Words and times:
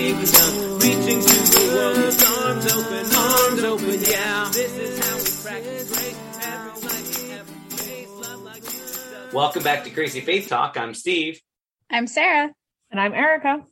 with 0.00 0.32
the 0.32 0.38
kingdom, 0.38 0.78
reaching 0.78 1.20
to 1.20 1.28
the 1.28 1.72
world 1.74 1.96
with 1.98 2.26
arms 2.26 2.72
open, 2.72 3.04
arms 3.16 3.64
open. 3.64 4.00
Yeah, 4.00 4.50
this 4.50 4.76
is 4.76 4.98
how 4.98 5.16
we 5.16 5.50
practice 5.50 5.92
grace. 5.92 6.16
Every 6.42 6.82
night, 6.88 7.38
every 7.38 7.76
day, 7.76 8.06
love 8.08 8.42
like 8.42 8.62
Jesus. 8.62 9.32
Welcome 9.34 9.62
back 9.62 9.84
to 9.84 9.90
Crazy 9.90 10.22
Faith 10.22 10.48
Talk. 10.48 10.78
I'm 10.78 10.94
Steve. 10.94 11.42
I'm 11.90 12.06
Sarah. 12.06 12.50
And 12.90 12.98
I'm 12.98 13.12
Erica. 13.12 13.62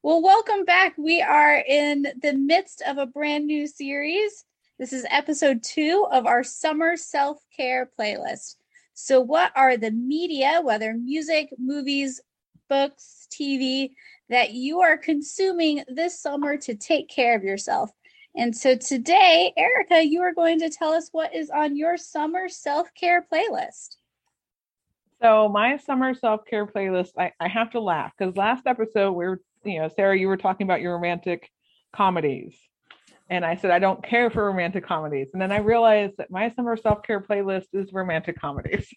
Well, 0.00 0.22
welcome 0.22 0.64
back. 0.64 0.96
We 0.96 1.22
are 1.22 1.56
in 1.56 2.06
the 2.22 2.34
midst 2.34 2.82
of 2.86 2.98
a 2.98 3.06
brand 3.06 3.48
new 3.48 3.66
series. 3.66 4.44
This 4.78 4.92
is 4.92 5.04
episode 5.10 5.64
two 5.64 6.06
of 6.12 6.26
our 6.26 6.44
summer 6.44 6.96
self 6.96 7.38
care 7.56 7.90
playlist. 7.98 8.54
So, 8.94 9.20
what 9.20 9.50
are 9.56 9.76
the 9.76 9.90
media, 9.90 10.60
whether 10.62 10.94
music, 10.94 11.48
movies, 11.58 12.20
books, 12.68 13.26
TV, 13.32 13.90
that 14.28 14.52
you 14.52 14.80
are 14.80 14.96
consuming 14.96 15.84
this 15.88 16.20
summer 16.20 16.56
to 16.58 16.74
take 16.74 17.08
care 17.08 17.36
of 17.36 17.42
yourself? 17.42 17.90
And 18.36 18.54
so, 18.56 18.76
today, 18.76 19.52
Erica, 19.56 20.04
you 20.04 20.20
are 20.20 20.34
going 20.34 20.60
to 20.60 20.70
tell 20.70 20.92
us 20.92 21.08
what 21.12 21.34
is 21.34 21.50
on 21.50 21.76
your 21.76 21.96
summer 21.96 22.48
self 22.48 22.88
care 22.94 23.26
playlist. 23.32 23.96
So 25.20 25.48
my 25.48 25.76
summer 25.78 26.14
self 26.14 26.44
care 26.44 26.66
playlist, 26.66 27.10
I, 27.18 27.32
I 27.40 27.48
have 27.48 27.70
to 27.70 27.80
laugh 27.80 28.12
because 28.16 28.36
last 28.36 28.66
episode 28.66 29.12
we 29.12 29.26
were, 29.26 29.42
you 29.64 29.80
know, 29.80 29.88
Sarah, 29.88 30.16
you 30.16 30.28
were 30.28 30.36
talking 30.36 30.66
about 30.66 30.80
your 30.80 30.94
romantic 30.94 31.50
comedies. 31.92 32.56
And 33.30 33.44
I 33.44 33.56
said, 33.56 33.70
I 33.70 33.78
don't 33.78 34.02
care 34.02 34.30
for 34.30 34.44
romantic 34.46 34.86
comedies. 34.86 35.28
And 35.32 35.42
then 35.42 35.52
I 35.52 35.58
realized 35.58 36.14
that 36.18 36.30
my 36.30 36.50
summer 36.50 36.76
self 36.76 37.02
care 37.02 37.20
playlist 37.20 37.66
is 37.72 37.92
romantic 37.92 38.40
comedies. 38.40 38.88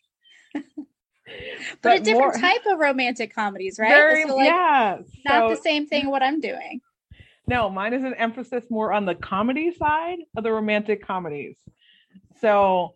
But, 1.81 2.01
a 2.01 2.03
different 2.03 2.39
type 2.39 2.65
of 2.67 2.79
romantic 2.79 3.33
comedies, 3.33 3.77
right? 3.79 3.89
Very, 3.89 4.23
So, 4.27 4.35
like, 4.35 4.45
yeah. 4.45 4.97
Not 5.25 5.49
So- 5.49 5.55
the 5.55 5.61
same 5.61 5.87
thing 5.87 6.09
what 6.09 6.23
I'm 6.23 6.39
doing. 6.39 6.81
No, 7.47 7.69
mine 7.69 7.93
is 7.93 8.03
an 8.03 8.13
emphasis 8.15 8.63
more 8.69 8.93
on 8.93 9.05
the 9.05 9.15
comedy 9.15 9.73
side 9.73 10.19
of 10.37 10.43
the 10.43 10.52
romantic 10.52 11.05
comedies. 11.05 11.57
So 12.39 12.95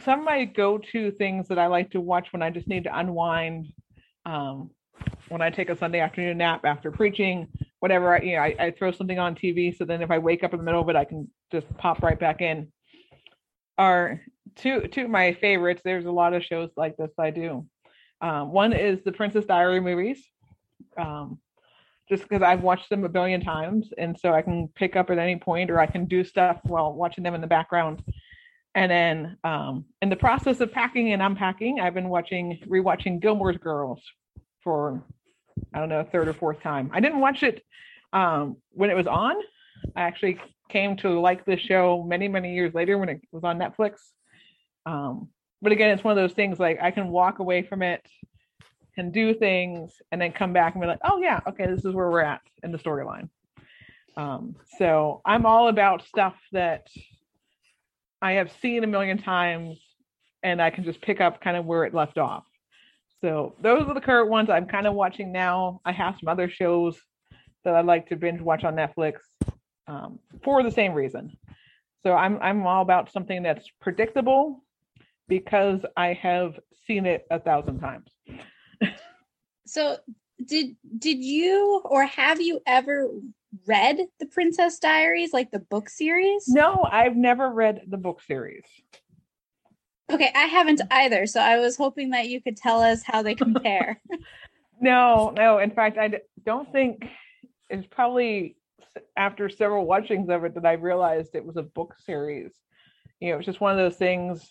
some 0.00 0.20
of 0.20 0.24
my 0.24 0.44
go-to 0.44 1.10
things 1.12 1.48
that 1.48 1.58
I 1.58 1.66
like 1.66 1.90
to 1.90 2.00
watch 2.00 2.32
when 2.32 2.42
I 2.42 2.50
just 2.50 2.68
need 2.68 2.84
to 2.84 2.98
unwind, 2.98 3.66
um, 4.24 4.70
when 5.28 5.42
I 5.42 5.50
take 5.50 5.68
a 5.68 5.76
Sunday 5.76 6.00
afternoon 6.00 6.38
nap 6.38 6.64
after 6.64 6.90
preaching, 6.90 7.48
whatever, 7.80 8.14
I, 8.14 8.20
you 8.22 8.36
know, 8.36 8.42
I, 8.42 8.56
I 8.58 8.70
throw 8.70 8.92
something 8.92 9.18
on 9.18 9.34
TV. 9.34 9.76
So 9.76 9.84
then 9.84 10.02
if 10.02 10.10
I 10.10 10.18
wake 10.18 10.44
up 10.44 10.52
in 10.52 10.58
the 10.58 10.64
middle 10.64 10.80
of 10.80 10.88
it, 10.88 10.96
I 10.96 11.04
can 11.04 11.30
just 11.52 11.66
pop 11.76 12.02
right 12.02 12.18
back 12.18 12.40
in. 12.40 12.72
Are 13.78 14.20
two 14.56 14.88
two 14.88 15.04
of 15.04 15.10
my 15.10 15.34
favorites. 15.34 15.82
There's 15.84 16.06
a 16.06 16.10
lot 16.10 16.34
of 16.34 16.42
shows 16.42 16.70
like 16.76 16.96
this 16.96 17.10
I 17.18 17.30
do. 17.30 17.66
Um, 18.20 18.52
one 18.52 18.72
is 18.72 19.02
the 19.04 19.12
Princess 19.12 19.44
Diary 19.44 19.80
movies. 19.80 20.24
Um, 20.96 21.38
just 22.08 22.22
because 22.22 22.40
I've 22.40 22.62
watched 22.62 22.88
them 22.88 23.04
a 23.04 23.08
billion 23.08 23.40
times, 23.40 23.88
and 23.98 24.16
so 24.16 24.32
I 24.32 24.40
can 24.40 24.68
pick 24.76 24.94
up 24.94 25.10
at 25.10 25.18
any 25.18 25.36
point, 25.36 25.70
or 25.70 25.80
I 25.80 25.86
can 25.86 26.04
do 26.06 26.22
stuff 26.22 26.60
while 26.62 26.92
watching 26.92 27.24
them 27.24 27.34
in 27.34 27.40
the 27.40 27.48
background. 27.48 28.02
And 28.76 28.90
then, 28.90 29.36
um, 29.42 29.86
in 30.02 30.08
the 30.08 30.16
process 30.16 30.60
of 30.60 30.70
packing 30.70 31.12
and 31.12 31.20
unpacking, 31.20 31.80
I've 31.80 31.94
been 31.94 32.08
watching, 32.08 32.60
rewatching 32.68 33.20
Gilmore's 33.20 33.56
Girls 33.56 34.00
for 34.62 35.02
I 35.74 35.80
don't 35.80 35.88
know, 35.88 36.06
third 36.10 36.28
or 36.28 36.32
fourth 36.32 36.60
time. 36.60 36.90
I 36.92 37.00
didn't 37.00 37.20
watch 37.20 37.42
it 37.42 37.62
um, 38.12 38.56
when 38.72 38.90
it 38.90 38.96
was 38.96 39.06
on. 39.06 39.36
I 39.94 40.02
actually 40.02 40.38
came 40.68 40.96
to 40.96 41.20
like 41.20 41.44
this 41.44 41.60
show 41.60 42.04
many, 42.06 42.28
many 42.28 42.54
years 42.54 42.74
later 42.74 42.98
when 42.98 43.08
it 43.08 43.20
was 43.32 43.44
on 43.44 43.58
Netflix. 43.58 43.94
Um, 44.84 45.28
but 45.62 45.72
again, 45.72 45.90
it's 45.90 46.04
one 46.04 46.16
of 46.16 46.22
those 46.22 46.34
things 46.34 46.58
like 46.58 46.78
I 46.82 46.90
can 46.90 47.08
walk 47.08 47.38
away 47.38 47.62
from 47.62 47.82
it 47.82 48.06
and 48.96 49.12
do 49.12 49.34
things 49.34 49.92
and 50.10 50.20
then 50.20 50.32
come 50.32 50.52
back 50.52 50.74
and 50.74 50.80
be 50.80 50.86
like, 50.86 51.00
oh 51.04 51.18
yeah, 51.20 51.40
okay, 51.48 51.66
this 51.66 51.84
is 51.84 51.94
where 51.94 52.10
we're 52.10 52.20
at 52.20 52.40
in 52.62 52.72
the 52.72 52.78
storyline. 52.78 53.28
Um, 54.16 54.56
so 54.78 55.20
I'm 55.24 55.44
all 55.44 55.68
about 55.68 56.06
stuff 56.06 56.34
that 56.52 56.86
I 58.22 58.32
have 58.32 58.50
seen 58.62 58.82
a 58.84 58.86
million 58.86 59.18
times 59.18 59.78
and 60.42 60.62
I 60.62 60.70
can 60.70 60.84
just 60.84 61.00
pick 61.02 61.20
up 61.20 61.40
kind 61.40 61.56
of 61.56 61.66
where 61.66 61.84
it 61.84 61.94
left 61.94 62.18
off. 62.18 62.44
So 63.20 63.54
those 63.60 63.86
are 63.88 63.94
the 63.94 64.00
current 64.00 64.30
ones 64.30 64.48
I'm 64.50 64.66
kind 64.66 64.86
of 64.86 64.94
watching 64.94 65.32
now. 65.32 65.80
I 65.84 65.92
have 65.92 66.16
some 66.20 66.28
other 66.28 66.48
shows 66.48 66.98
that 67.64 67.74
I 67.74 67.80
like 67.80 68.08
to 68.08 68.16
binge 68.16 68.40
watch 68.40 68.64
on 68.64 68.74
Netflix 68.74 69.14
um, 69.86 70.18
for 70.42 70.62
the 70.62 70.70
same 70.70 70.92
reason. 70.92 71.36
So 72.02 72.12
I'm 72.12 72.38
I'm 72.40 72.66
all 72.66 72.82
about 72.82 73.10
something 73.12 73.42
that's 73.42 73.68
predictable 73.80 74.62
because 75.28 75.80
I 75.96 76.12
have 76.14 76.58
seen 76.86 77.06
it 77.06 77.26
a 77.30 77.40
thousand 77.40 77.80
times. 77.80 78.10
So 79.66 79.96
did 80.44 80.76
did 80.98 81.18
you 81.18 81.82
or 81.84 82.04
have 82.04 82.40
you 82.40 82.60
ever 82.66 83.10
read 83.66 83.98
the 84.20 84.26
Princess 84.26 84.78
Diaries, 84.78 85.32
like 85.32 85.50
the 85.50 85.58
book 85.58 85.88
series? 85.88 86.44
No, 86.48 86.86
I've 86.90 87.16
never 87.16 87.50
read 87.50 87.82
the 87.88 87.96
book 87.96 88.22
series. 88.22 88.64
Okay, 90.10 90.30
I 90.34 90.44
haven't 90.44 90.82
either. 90.90 91.26
So 91.26 91.40
I 91.40 91.58
was 91.58 91.76
hoping 91.76 92.10
that 92.10 92.28
you 92.28 92.40
could 92.40 92.56
tell 92.56 92.80
us 92.80 93.02
how 93.02 93.22
they 93.22 93.34
compare. 93.44 94.00
No, 94.80 95.32
no. 95.36 95.58
In 95.58 95.70
fact, 95.70 95.98
I 95.98 96.20
don't 96.44 96.70
think 96.70 97.04
it's 97.70 97.86
probably 97.90 98.56
after 99.16 99.48
several 99.48 99.86
watchings 99.86 100.28
of 100.28 100.44
it 100.44 100.54
that 100.54 100.66
I 100.66 100.72
realized 100.74 101.34
it 101.34 101.44
was 101.44 101.56
a 101.56 101.62
book 101.62 101.94
series. 102.04 102.52
You 103.20 103.30
know, 103.32 103.38
it's 103.38 103.46
just 103.46 103.60
one 103.60 103.72
of 103.72 103.78
those 103.78 103.96
things. 103.96 104.48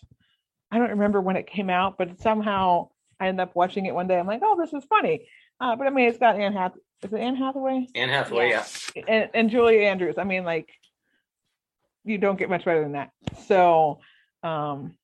I 0.70 0.78
don't 0.78 0.90
remember 0.90 1.20
when 1.20 1.36
it 1.36 1.46
came 1.46 1.70
out, 1.70 1.96
but 1.98 2.20
somehow 2.20 2.88
I 3.20 3.28
ended 3.28 3.42
up 3.48 3.54
watching 3.54 3.86
it 3.86 3.94
one 3.94 4.06
day. 4.08 4.18
I'm 4.18 4.26
like, 4.26 4.40
oh, 4.42 4.56
this 4.60 4.72
is 4.72 4.84
funny. 4.88 5.26
Uh, 5.60 5.76
but 5.76 5.86
I 5.86 5.90
mean, 5.90 6.08
it's 6.08 6.18
got 6.18 6.38
Anne 6.38 6.52
Hath. 6.52 6.72
Is 7.02 7.12
it 7.12 7.20
Anne 7.20 7.36
Hathaway 7.36 7.86
Anne 7.94 8.08
Hathaway, 8.08 8.50
Yeah. 8.50 8.64
yeah. 8.94 9.02
and, 9.08 9.30
and 9.34 9.50
Julie 9.50 9.84
Andrews? 9.86 10.16
I 10.18 10.24
mean, 10.24 10.44
like, 10.44 10.68
you 12.04 12.18
don't 12.18 12.38
get 12.38 12.48
much 12.50 12.64
better 12.64 12.82
than 12.82 12.92
that. 12.92 13.10
So, 13.46 14.00
um, 14.42 14.94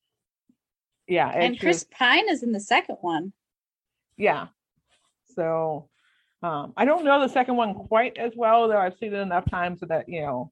yeah, 1.07 1.27
and 1.29 1.59
Chris 1.59 1.81
just- 1.81 1.91
Pine 1.91 2.29
is 2.29 2.43
in 2.43 2.51
the 2.51 2.59
second 2.59 2.97
one. 3.01 3.33
yeah 4.17 4.47
so 5.35 5.89
um 6.43 6.73
i 6.77 6.85
don't 6.85 7.03
know 7.03 7.19
the 7.19 7.33
second 7.33 7.55
one 7.55 7.73
quite 7.73 8.17
as 8.17 8.33
well 8.35 8.67
though 8.67 8.77
i've 8.77 8.97
seen 8.97 9.13
it 9.13 9.19
enough 9.19 9.49
times 9.49 9.79
that 9.81 10.07
you 10.07 10.21
know 10.21 10.51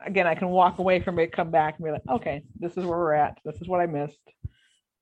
again 0.00 0.26
i 0.26 0.34
can 0.34 0.48
walk 0.48 0.78
away 0.78 1.00
from 1.00 1.18
it 1.18 1.32
come 1.32 1.50
back 1.50 1.76
and 1.76 1.84
be 1.84 1.90
like 1.90 2.02
okay 2.08 2.42
this 2.58 2.76
is 2.76 2.84
where 2.84 2.98
we're 2.98 3.12
at 3.12 3.38
this 3.44 3.60
is 3.60 3.68
what 3.68 3.80
i 3.80 3.86
missed. 3.86 4.18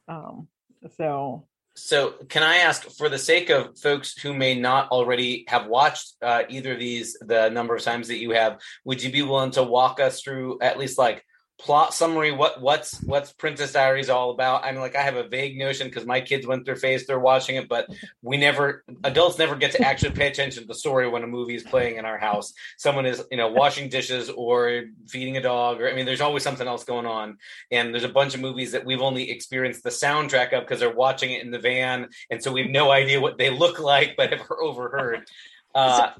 Um 0.09 0.49
so. 0.91 1.47
So, 1.79 2.13
can 2.31 2.43
I 2.43 2.57
ask, 2.57 2.89
for 2.97 3.11
the 3.11 3.19
sake 3.19 3.51
of 3.51 3.79
folks 3.79 4.19
who 4.19 4.33
may 4.33 4.59
not 4.59 4.89
already 4.89 5.45
have 5.49 5.67
watched 5.67 6.15
uh, 6.23 6.45
either 6.49 6.73
of 6.73 6.79
these, 6.79 7.19
the 7.21 7.51
number 7.51 7.75
of 7.75 7.83
times 7.83 8.09
that 8.09 8.17
you 8.17 8.31
have, 8.31 8.59
would 8.87 9.03
you 9.03 9.13
be 9.13 9.21
willing 9.21 9.51
to 9.53 9.63
walk 9.63 10.01
us 10.01 10.23
through 10.23 10.59
at 10.63 10.79
least 10.79 10.97
like 10.97 11.23
plot 11.59 11.95
summary? 11.95 12.33
What 12.33 12.61
what's 12.61 13.01
what's 13.03 13.33
Princess 13.33 13.73
Diaries 13.73 14.11
all 14.11 14.31
about? 14.31 14.65
I 14.65 14.73
mean, 14.73 14.81
like 14.81 14.97
I 14.97 15.03
have 15.03 15.17
a 15.17 15.27
vague 15.27 15.57
notion 15.57 15.89
because 15.89 16.05
my 16.05 16.21
kids 16.21 16.47
went 16.47 16.65
through 16.65 16.77
phase 16.77 17.07
they're 17.07 17.19
watching 17.19 17.57
it, 17.57 17.69
but 17.69 17.89
we 18.23 18.37
never 18.37 18.85
adults 19.05 19.39
never 19.39 19.57
get 19.57 19.73
to 19.73 19.83
actually 19.83 20.11
pay 20.11 20.27
attention 20.27 20.63
to 20.63 20.67
the 20.67 20.75
story 20.75 21.09
when 21.09 21.23
a 21.23 21.27
movie 21.27 21.55
is 21.55 21.63
playing 21.63 21.97
in 21.97 22.05
our 22.05 22.19
house. 22.19 22.53
Someone 22.77 23.07
is 23.07 23.25
you 23.31 23.37
know 23.37 23.49
washing 23.49 23.89
dishes 23.89 24.31
or 24.31 24.85
feeding 25.09 25.37
a 25.37 25.43
dog, 25.43 25.81
or 25.81 25.89
I 25.89 25.95
mean, 25.95 26.07
there's 26.07 26.21
always 26.21 26.43
something 26.43 26.67
else 26.67 26.85
going 26.85 27.07
on. 27.07 27.39
And 27.71 27.93
there's 27.93 28.05
a 28.05 28.09
bunch 28.09 28.35
of 28.35 28.41
movies 28.41 28.73
that 28.73 28.85
we've 28.85 29.03
only 29.03 29.31
experienced 29.31 29.83
the 29.83 29.91
soundtrack 29.91 30.53
of 30.53 30.65
because 30.65 30.81
they're 30.81 30.95
watching 30.95 31.33
it 31.33 31.43
in 31.43 31.51
the 31.51 31.59
van, 31.59 32.09
and 32.31 32.43
so 32.43 32.53
we 32.53 32.63
have 32.63 32.71
no 32.71 32.91
idea 32.91 33.21
what 33.21 33.39
they 33.39 33.51
look 33.51 33.79
like, 33.79 34.15
but 34.17 34.31
have 34.31 34.47
overheard. 34.61 35.29
Uh, 35.75 36.11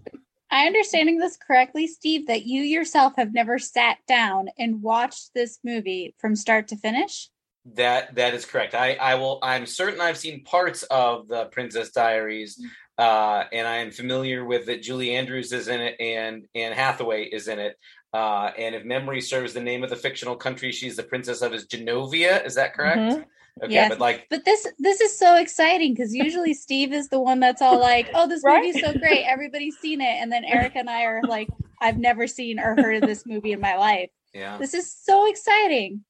I 0.51 0.67
understanding 0.67 1.19
this 1.19 1.37
correctly, 1.37 1.87
Steve, 1.87 2.29
that 2.29 2.47
you 2.47 2.63
yourself 2.63 3.15
have 3.17 3.35
never 3.35 3.59
sat 3.59 3.99
down 4.07 4.49
and 4.59 4.83
watched 4.83 5.35
this 5.35 5.59
movie 5.65 6.15
from 6.19 6.37
start 6.37 6.69
to 6.69 6.77
finish. 6.77 7.31
That 7.75 8.15
that 8.15 8.33
is 8.33 8.45
correct. 8.45 8.75
I 8.75 8.95
I 8.95 9.17
will. 9.17 9.41
I'm 9.43 9.67
certain 9.67 10.01
I've 10.01 10.17
seen 10.17 10.45
parts 10.45 10.85
of 10.85 11.27
the 11.27 11.47
Princess 11.47 11.91
Diaries, 11.91 12.63
uh, 12.97 13.45
and 13.53 13.67
I 13.67 13.77
am 13.79 13.91
familiar 13.91 14.45
with 14.45 14.67
that. 14.67 14.83
Julie 14.83 15.17
Andrews 15.17 15.53
is 15.53 15.67
in 15.67 15.81
it, 15.81 15.97
and 15.99 16.47
Anne 16.55 16.73
Hathaway 16.73 17.25
is 17.25 17.49
in 17.49 17.59
it. 17.59 17.77
Uh, 18.13 18.53
and 18.57 18.77
if 18.77 18.85
memory 18.85 19.21
serves, 19.21 19.53
the 19.53 19.61
name 19.61 19.83
of 19.83 19.91
the 19.91 19.97
fictional 19.97 20.37
country 20.37 20.71
she's 20.71 20.95
the 20.95 21.03
princess 21.03 21.43
of 21.43 21.53
is 21.53 21.67
Genovia. 21.67 22.47
Is 22.47 22.55
that 22.55 22.73
correct? 22.73 23.01
Mhm. 23.01 23.25
Okay, 23.63 23.73
Yes. 23.73 23.89
but 23.89 23.99
like 24.01 24.27
But 24.29 24.45
this 24.45 24.67
this 24.79 25.01
is 25.01 25.19
so 25.19 25.37
exciting 25.37 25.95
because 25.95 26.15
usually 26.15 26.53
Steve 26.53 26.93
is 26.93 27.09
the 27.09 27.19
one 27.21 27.41
that's 27.41 27.63
all 27.63 27.79
like, 27.81 28.11
"Oh, 28.15 28.29
this 28.29 28.43
Right? 28.45 28.59
movie's 28.59 28.81
so 28.81 28.95
great, 28.99 29.25
everybody's 29.25 29.79
seen 29.79 30.01
it," 30.03 30.21
and 30.21 30.31
then 30.31 30.45
Erica 30.45 30.79
and 30.79 30.91
I 30.91 31.05
are 31.05 31.25
like, 31.27 31.49
"I've 31.81 31.97
never 31.99 32.27
seen 32.27 32.59
or 32.59 32.75
heard 32.77 32.97
of 32.97 33.05
this 33.05 33.25
movie 33.25 33.53
in 33.53 33.61
my 33.61 33.77
life." 33.77 34.11
yeah. 34.35 34.59
This 34.59 34.75
is 34.75 34.93
so 34.93 35.29
exciting. 35.31 36.05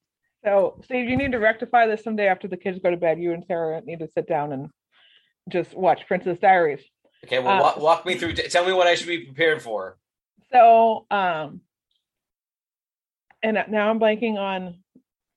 so 0.45 0.79
steve 0.85 1.09
you 1.09 1.17
need 1.17 1.33
to 1.33 1.39
rectify 1.39 1.87
this 1.87 2.03
someday 2.05 2.27
after 2.27 2.47
the 2.49 2.57
kids 2.57 2.79
go 2.81 2.91
to 2.91 2.97
bed 2.97 3.19
you 3.19 3.33
and 3.33 3.45
sarah 3.47 3.81
need 3.83 3.99
to 4.01 4.09
sit 4.09 4.29
down 4.29 4.53
and 4.53 4.69
just 5.49 5.75
watch 5.75 6.07
princess 6.07 6.39
diaries 6.39 6.83
Okay, 7.25 7.39
well, 7.39 7.59
Uh, 7.59 7.63
walk, 7.63 7.77
walk 7.79 8.07
me 8.07 8.15
through. 8.17 8.35
Tell 8.35 8.65
me 8.67 8.73
what 8.73 8.87
I 8.87 8.95
should 8.95 9.09
be 9.09 9.25
prepared 9.25 9.63
for. 9.63 9.97
so 10.53 11.07
um 11.11 11.61
and 13.43 13.65
now 13.69 13.89
i'm 13.91 13.99
blanking 14.01 14.37
on 14.37 14.79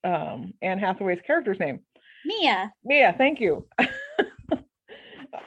um 0.04 0.54
anne 0.62 0.80
hathaway's 0.80 1.22
character's 1.26 1.60
name 1.60 1.80
Mia, 2.26 2.72
Mia, 2.84 3.16
thank 3.18 3.40
you. 3.40 3.66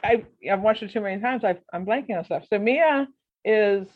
I 0.03 0.23
I've 0.51 0.61
watched 0.61 0.83
it 0.83 0.91
too 0.91 1.01
many 1.01 1.21
times. 1.21 1.43
i 1.43 1.57
I'm 1.71 1.85
blanking 1.85 2.17
on 2.17 2.25
stuff. 2.25 2.43
So 2.49 2.59
Mia 2.59 3.07
is 3.45 3.87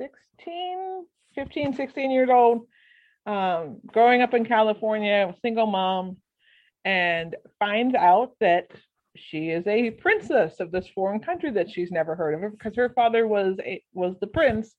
16, 0.00 1.06
15, 1.34 1.74
16 1.74 2.10
years 2.10 2.28
old, 2.30 2.66
um, 3.26 3.80
growing 3.86 4.22
up 4.22 4.34
in 4.34 4.44
California, 4.44 5.34
single 5.42 5.66
mom, 5.66 6.16
and 6.84 7.36
finds 7.58 7.94
out 7.94 8.32
that 8.40 8.70
she 9.16 9.50
is 9.50 9.66
a 9.66 9.90
princess 9.92 10.60
of 10.60 10.72
this 10.72 10.88
foreign 10.94 11.20
country 11.20 11.50
that 11.52 11.70
she's 11.70 11.90
never 11.90 12.14
heard 12.14 12.34
of 12.34 12.50
because 12.52 12.74
her 12.76 12.90
father 12.90 13.26
was 13.26 13.56
a, 13.64 13.82
was 13.92 14.16
the 14.20 14.26
prince, 14.26 14.74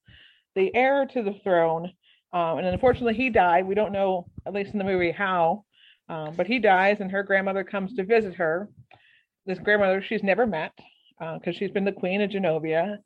the 0.56 0.73
heir 0.75 1.06
to 1.06 1.23
the 1.23 1.35
throne. 1.44 1.91
Um, 2.33 2.57
and 2.57 2.68
unfortunately, 2.68 3.13
he 3.13 3.29
died. 3.29 3.65
We 3.65 3.75
don't 3.75 3.94
know, 3.94 4.27
at 4.45 4.53
least 4.53 4.73
in 4.73 4.77
the 4.77 4.83
movie, 4.83 5.11
how, 5.11 5.63
um, 6.10 6.34
but 6.36 6.48
he 6.48 6.60
dies, 6.60 7.00
and 7.00 7.12
her 7.12 7.24
grandmother 7.24 7.63
comes 7.63 7.94
to 7.96 8.04
visit 8.04 8.36
her. 8.36 8.69
This 9.46 9.60
grandmother 9.60 10.02
she's 10.02 10.24
never 10.24 10.46
met 10.48 10.74
because 11.19 11.56
uh, 11.56 11.60
she's 11.60 11.72
been 11.72 11.86
the 11.86 11.92
queen 11.92 12.22
of 12.22 12.31
Genovia, 12.31 12.98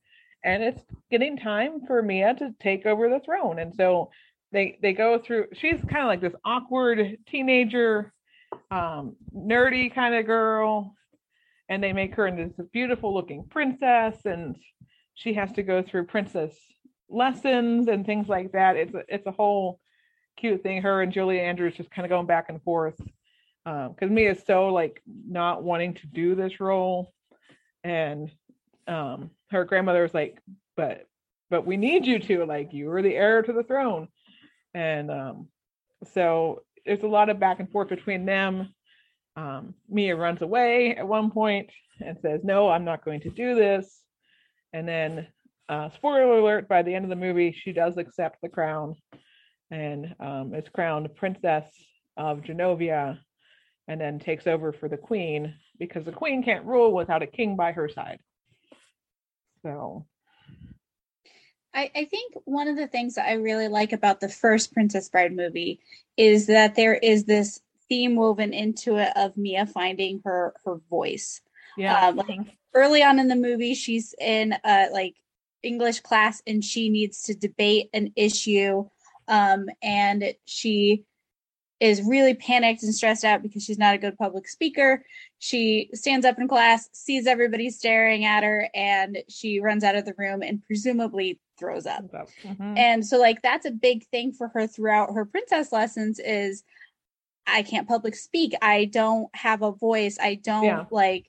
and 0.43 0.63
it's 0.63 0.81
getting 1.11 1.37
time 1.37 1.81
for 1.85 2.01
Mia 2.01 2.33
to 2.35 2.53
take 2.59 2.85
over 2.85 3.09
the 3.09 3.19
throne. 3.19 3.59
And 3.59 3.73
so 3.75 4.09
they 4.51 4.79
they 4.81 4.93
go 4.93 5.19
through. 5.19 5.47
She's 5.53 5.81
kind 5.89 6.03
of 6.03 6.07
like 6.07 6.21
this 6.21 6.35
awkward 6.45 7.17
teenager, 7.27 8.13
um, 8.71 9.15
nerdy 9.35 9.93
kind 9.93 10.15
of 10.15 10.25
girl 10.25 10.95
and 11.69 11.83
they 11.83 11.93
make 11.93 12.15
her 12.15 12.27
into 12.27 12.51
this 12.57 12.67
beautiful 12.73 13.13
looking 13.13 13.45
princess 13.49 14.25
and 14.25 14.57
she 15.13 15.33
has 15.33 15.51
to 15.53 15.63
go 15.63 15.81
through 15.81 16.05
princess 16.05 16.55
lessons 17.07 17.87
and 17.87 18.05
things 18.05 18.27
like 18.27 18.51
that 18.51 18.75
it's 18.75 18.93
a, 18.93 19.03
it's 19.07 19.27
a 19.27 19.31
whole 19.31 19.79
cute 20.39 20.63
thing 20.63 20.81
her 20.81 21.01
and 21.01 21.11
julie 21.11 21.39
andrews 21.39 21.75
just 21.75 21.91
kind 21.91 22.05
of 22.05 22.09
going 22.09 22.25
back 22.25 22.45
and 22.49 22.61
forth 22.63 22.99
because 23.65 24.09
um, 24.09 24.13
Mia 24.13 24.31
is 24.31 24.43
so 24.45 24.67
like 24.69 25.01
not 25.05 25.63
wanting 25.63 25.93
to 25.95 26.07
do 26.07 26.35
this 26.35 26.59
role. 26.59 27.13
And 27.83 28.31
um, 28.87 29.31
her 29.51 29.65
grandmother 29.65 30.03
was 30.03 30.13
like 30.13 30.39
but 30.75 31.05
but 31.49 31.65
we 31.65 31.77
need 31.77 32.05
you 32.05 32.19
to 32.19 32.45
like 32.45 32.73
you 32.73 32.89
are 32.91 33.01
the 33.01 33.15
heir 33.15 33.41
to 33.41 33.53
the 33.53 33.63
throne. 33.63 34.07
And 34.73 35.11
um, 35.11 35.47
so 36.13 36.63
there's 36.85 37.03
a 37.03 37.07
lot 37.07 37.29
of 37.29 37.39
back 37.39 37.59
and 37.59 37.69
forth 37.71 37.89
between 37.89 38.25
them. 38.25 38.73
Um, 39.35 39.73
Mia 39.89 40.15
runs 40.15 40.41
away 40.41 40.95
at 40.95 41.07
one 41.07 41.31
point 41.31 41.69
and 41.99 42.17
says, 42.21 42.41
No, 42.43 42.69
I'm 42.69 42.85
not 42.85 43.03
going 43.03 43.21
to 43.21 43.29
do 43.29 43.55
this. 43.55 44.01
And 44.73 44.87
then, 44.87 45.27
uh, 45.67 45.89
spoiler 45.89 46.37
alert, 46.37 46.67
by 46.67 46.83
the 46.83 46.93
end 46.93 47.05
of 47.05 47.09
the 47.09 47.15
movie, 47.15 47.51
she 47.51 47.73
does 47.73 47.97
accept 47.97 48.37
the 48.41 48.49
crown 48.49 48.95
and 49.71 50.15
um, 50.19 50.53
is 50.53 50.67
crowned 50.73 51.13
Princess 51.15 51.65
of 52.17 52.41
Genovia 52.41 53.19
and 53.87 53.99
then 53.99 54.19
takes 54.19 54.47
over 54.47 54.71
for 54.71 54.87
the 54.87 54.97
queen 54.97 55.55
because 55.79 56.05
the 56.05 56.11
queen 56.11 56.43
can't 56.43 56.65
rule 56.65 56.93
without 56.93 57.23
a 57.23 57.27
king 57.27 57.55
by 57.55 57.71
her 57.71 57.89
side. 57.89 58.19
So. 59.63 60.05
I, 61.73 61.91
I 61.95 62.05
think 62.05 62.33
one 62.45 62.67
of 62.67 62.77
the 62.77 62.87
things 62.87 63.15
that 63.15 63.27
I 63.27 63.33
really 63.33 63.67
like 63.67 63.93
about 63.93 64.19
the 64.19 64.29
first 64.29 64.73
Princess 64.73 65.09
Bride 65.09 65.35
movie 65.35 65.79
is 66.17 66.47
that 66.47 66.75
there 66.75 66.95
is 66.95 67.25
this 67.25 67.61
theme 67.87 68.15
woven 68.15 68.53
into 68.53 68.97
it 68.97 69.11
of 69.15 69.37
Mia 69.37 69.65
finding 69.65 70.21
her 70.25 70.53
her 70.65 70.79
voice. 70.89 71.41
Yeah. 71.77 72.07
Um, 72.07 72.15
like 72.15 72.57
early 72.73 73.03
on 73.03 73.19
in 73.19 73.27
the 73.27 73.35
movie, 73.35 73.73
she's 73.75 74.15
in 74.19 74.55
a 74.63 74.89
like 74.91 75.15
English 75.63 75.99
class 76.01 76.41
and 76.47 76.63
she 76.63 76.89
needs 76.89 77.23
to 77.23 77.35
debate 77.35 77.89
an 77.93 78.13
issue. 78.15 78.87
Um, 79.29 79.67
and 79.81 80.33
she 80.45 81.05
is 81.79 82.01
really 82.01 82.33
panicked 82.33 82.83
and 82.83 82.93
stressed 82.93 83.23
out 83.23 83.41
because 83.41 83.63
she's 83.63 83.77
not 83.77 83.95
a 83.95 83.99
good 83.99 84.17
public 84.17 84.49
speaker. 84.49 85.05
She 85.37 85.89
stands 85.93 86.25
up 86.25 86.37
in 86.37 86.47
class, 86.49 86.89
sees 86.91 87.25
everybody 87.25 87.69
staring 87.69 88.25
at 88.25 88.43
her, 88.43 88.69
and 88.73 89.19
she 89.29 89.61
runs 89.61 89.85
out 89.85 89.95
of 89.95 90.03
the 90.03 90.15
room 90.17 90.41
and 90.41 90.61
presumably 90.65 91.39
throws 91.57 91.85
up. 91.85 92.03
Mm-hmm. 92.11 92.77
And 92.77 93.05
so 93.05 93.17
like 93.17 93.41
that's 93.41 93.65
a 93.65 93.71
big 93.71 94.05
thing 94.07 94.33
for 94.33 94.49
her 94.49 94.67
throughout 94.67 95.13
her 95.13 95.25
princess 95.25 95.71
lessons 95.71 96.19
is 96.19 96.63
I 97.47 97.63
can't 97.63 97.87
public 97.87 98.15
speak. 98.15 98.53
I 98.61 98.85
don't 98.85 99.33
have 99.33 99.61
a 99.61 99.71
voice. 99.71 100.17
I 100.21 100.35
don't 100.35 100.63
yeah. 100.65 100.85
like. 100.91 101.27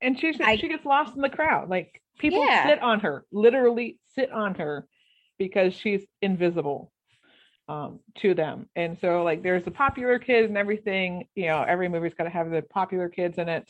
And 0.00 0.18
she 0.18 0.32
she 0.32 0.68
gets 0.68 0.84
lost 0.84 1.14
in 1.14 1.22
the 1.22 1.28
crowd. 1.28 1.68
Like 1.68 2.02
people 2.18 2.44
yeah. 2.44 2.66
sit 2.66 2.82
on 2.82 3.00
her, 3.00 3.24
literally 3.30 3.98
sit 4.14 4.32
on 4.32 4.56
her, 4.56 4.86
because 5.38 5.74
she's 5.74 6.04
invisible 6.22 6.92
um, 7.68 8.00
to 8.20 8.34
them. 8.34 8.68
And 8.76 8.98
so 9.00 9.22
like 9.22 9.42
there's 9.42 9.64
the 9.64 9.70
popular 9.70 10.18
kids 10.18 10.48
and 10.48 10.58
everything. 10.58 11.28
You 11.34 11.46
know, 11.46 11.62
every 11.62 11.88
movie's 11.88 12.14
got 12.14 12.24
to 12.24 12.30
have 12.30 12.50
the 12.50 12.62
popular 12.62 13.08
kids 13.08 13.38
in 13.38 13.48
it. 13.48 13.68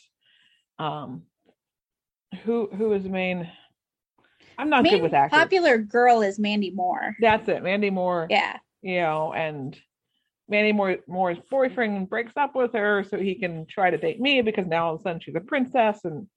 Um, 0.79 1.23
who 2.43 2.69
who 2.75 2.93
is 2.93 3.03
the 3.03 3.09
main? 3.09 3.49
I'm 4.57 4.69
not 4.69 4.83
main 4.83 4.93
good 4.93 5.03
with 5.03 5.13
actors. 5.13 5.37
Popular 5.37 5.77
girl 5.77 6.21
is 6.21 6.39
Mandy 6.39 6.71
Moore. 6.71 7.15
That's 7.19 7.47
it, 7.47 7.63
Mandy 7.63 7.89
Moore. 7.89 8.27
Yeah. 8.29 8.57
You 8.81 9.01
know, 9.01 9.33
and 9.33 9.77
Mandy 10.47 10.71
Moore, 10.71 10.97
Moore's 11.07 11.39
boyfriend 11.49 12.09
breaks 12.09 12.33
up 12.37 12.55
with 12.55 12.73
her 12.73 13.03
so 13.03 13.17
he 13.17 13.35
can 13.35 13.65
try 13.65 13.89
to 13.89 13.97
date 13.97 14.19
Mia 14.19 14.43
because 14.43 14.67
now 14.67 14.87
all 14.87 14.95
of 14.95 15.01
a 15.01 15.03
sudden 15.03 15.19
she's 15.19 15.35
a 15.35 15.39
princess 15.39 16.01
and 16.03 16.27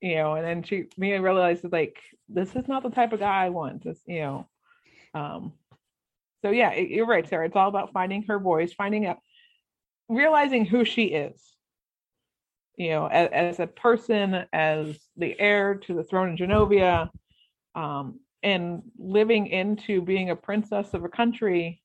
you 0.00 0.16
know, 0.16 0.34
and 0.34 0.44
then 0.44 0.62
she 0.62 0.84
Mia 0.98 1.20
realizes 1.20 1.72
like 1.72 1.98
this 2.28 2.54
is 2.54 2.68
not 2.68 2.82
the 2.82 2.90
type 2.90 3.12
of 3.12 3.20
guy 3.20 3.46
I 3.46 3.48
want. 3.50 3.84
This, 3.84 4.00
you 4.06 4.20
know. 4.20 4.48
Um 5.14 5.52
so 6.44 6.50
yeah, 6.50 6.74
you're 6.74 7.06
right, 7.06 7.26
Sarah. 7.26 7.46
It's 7.46 7.56
all 7.56 7.68
about 7.68 7.92
finding 7.92 8.24
her 8.24 8.38
voice, 8.38 8.74
finding 8.74 9.06
out 9.06 9.16
realizing 10.10 10.66
who 10.66 10.84
she 10.84 11.04
is. 11.04 11.40
You 12.76 12.90
know, 12.90 13.06
as, 13.06 13.30
as 13.32 13.60
a 13.60 13.66
person, 13.66 14.44
as 14.52 14.98
the 15.16 15.40
heir 15.40 15.76
to 15.76 15.94
the 15.94 16.04
throne 16.04 16.30
in 16.30 16.36
Genovia, 16.36 17.08
um, 17.74 18.20
and 18.42 18.82
living 18.98 19.46
into 19.46 20.02
being 20.02 20.28
a 20.28 20.36
princess 20.36 20.92
of 20.92 21.04
a 21.04 21.08
country 21.08 21.80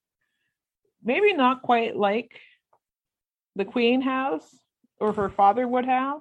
maybe 1.02 1.32
not 1.32 1.62
quite 1.62 1.96
like 1.96 2.38
the 3.56 3.64
queen 3.64 4.02
has 4.02 4.42
or 5.00 5.14
her 5.14 5.30
father 5.30 5.66
would 5.66 5.86
have, 5.86 6.20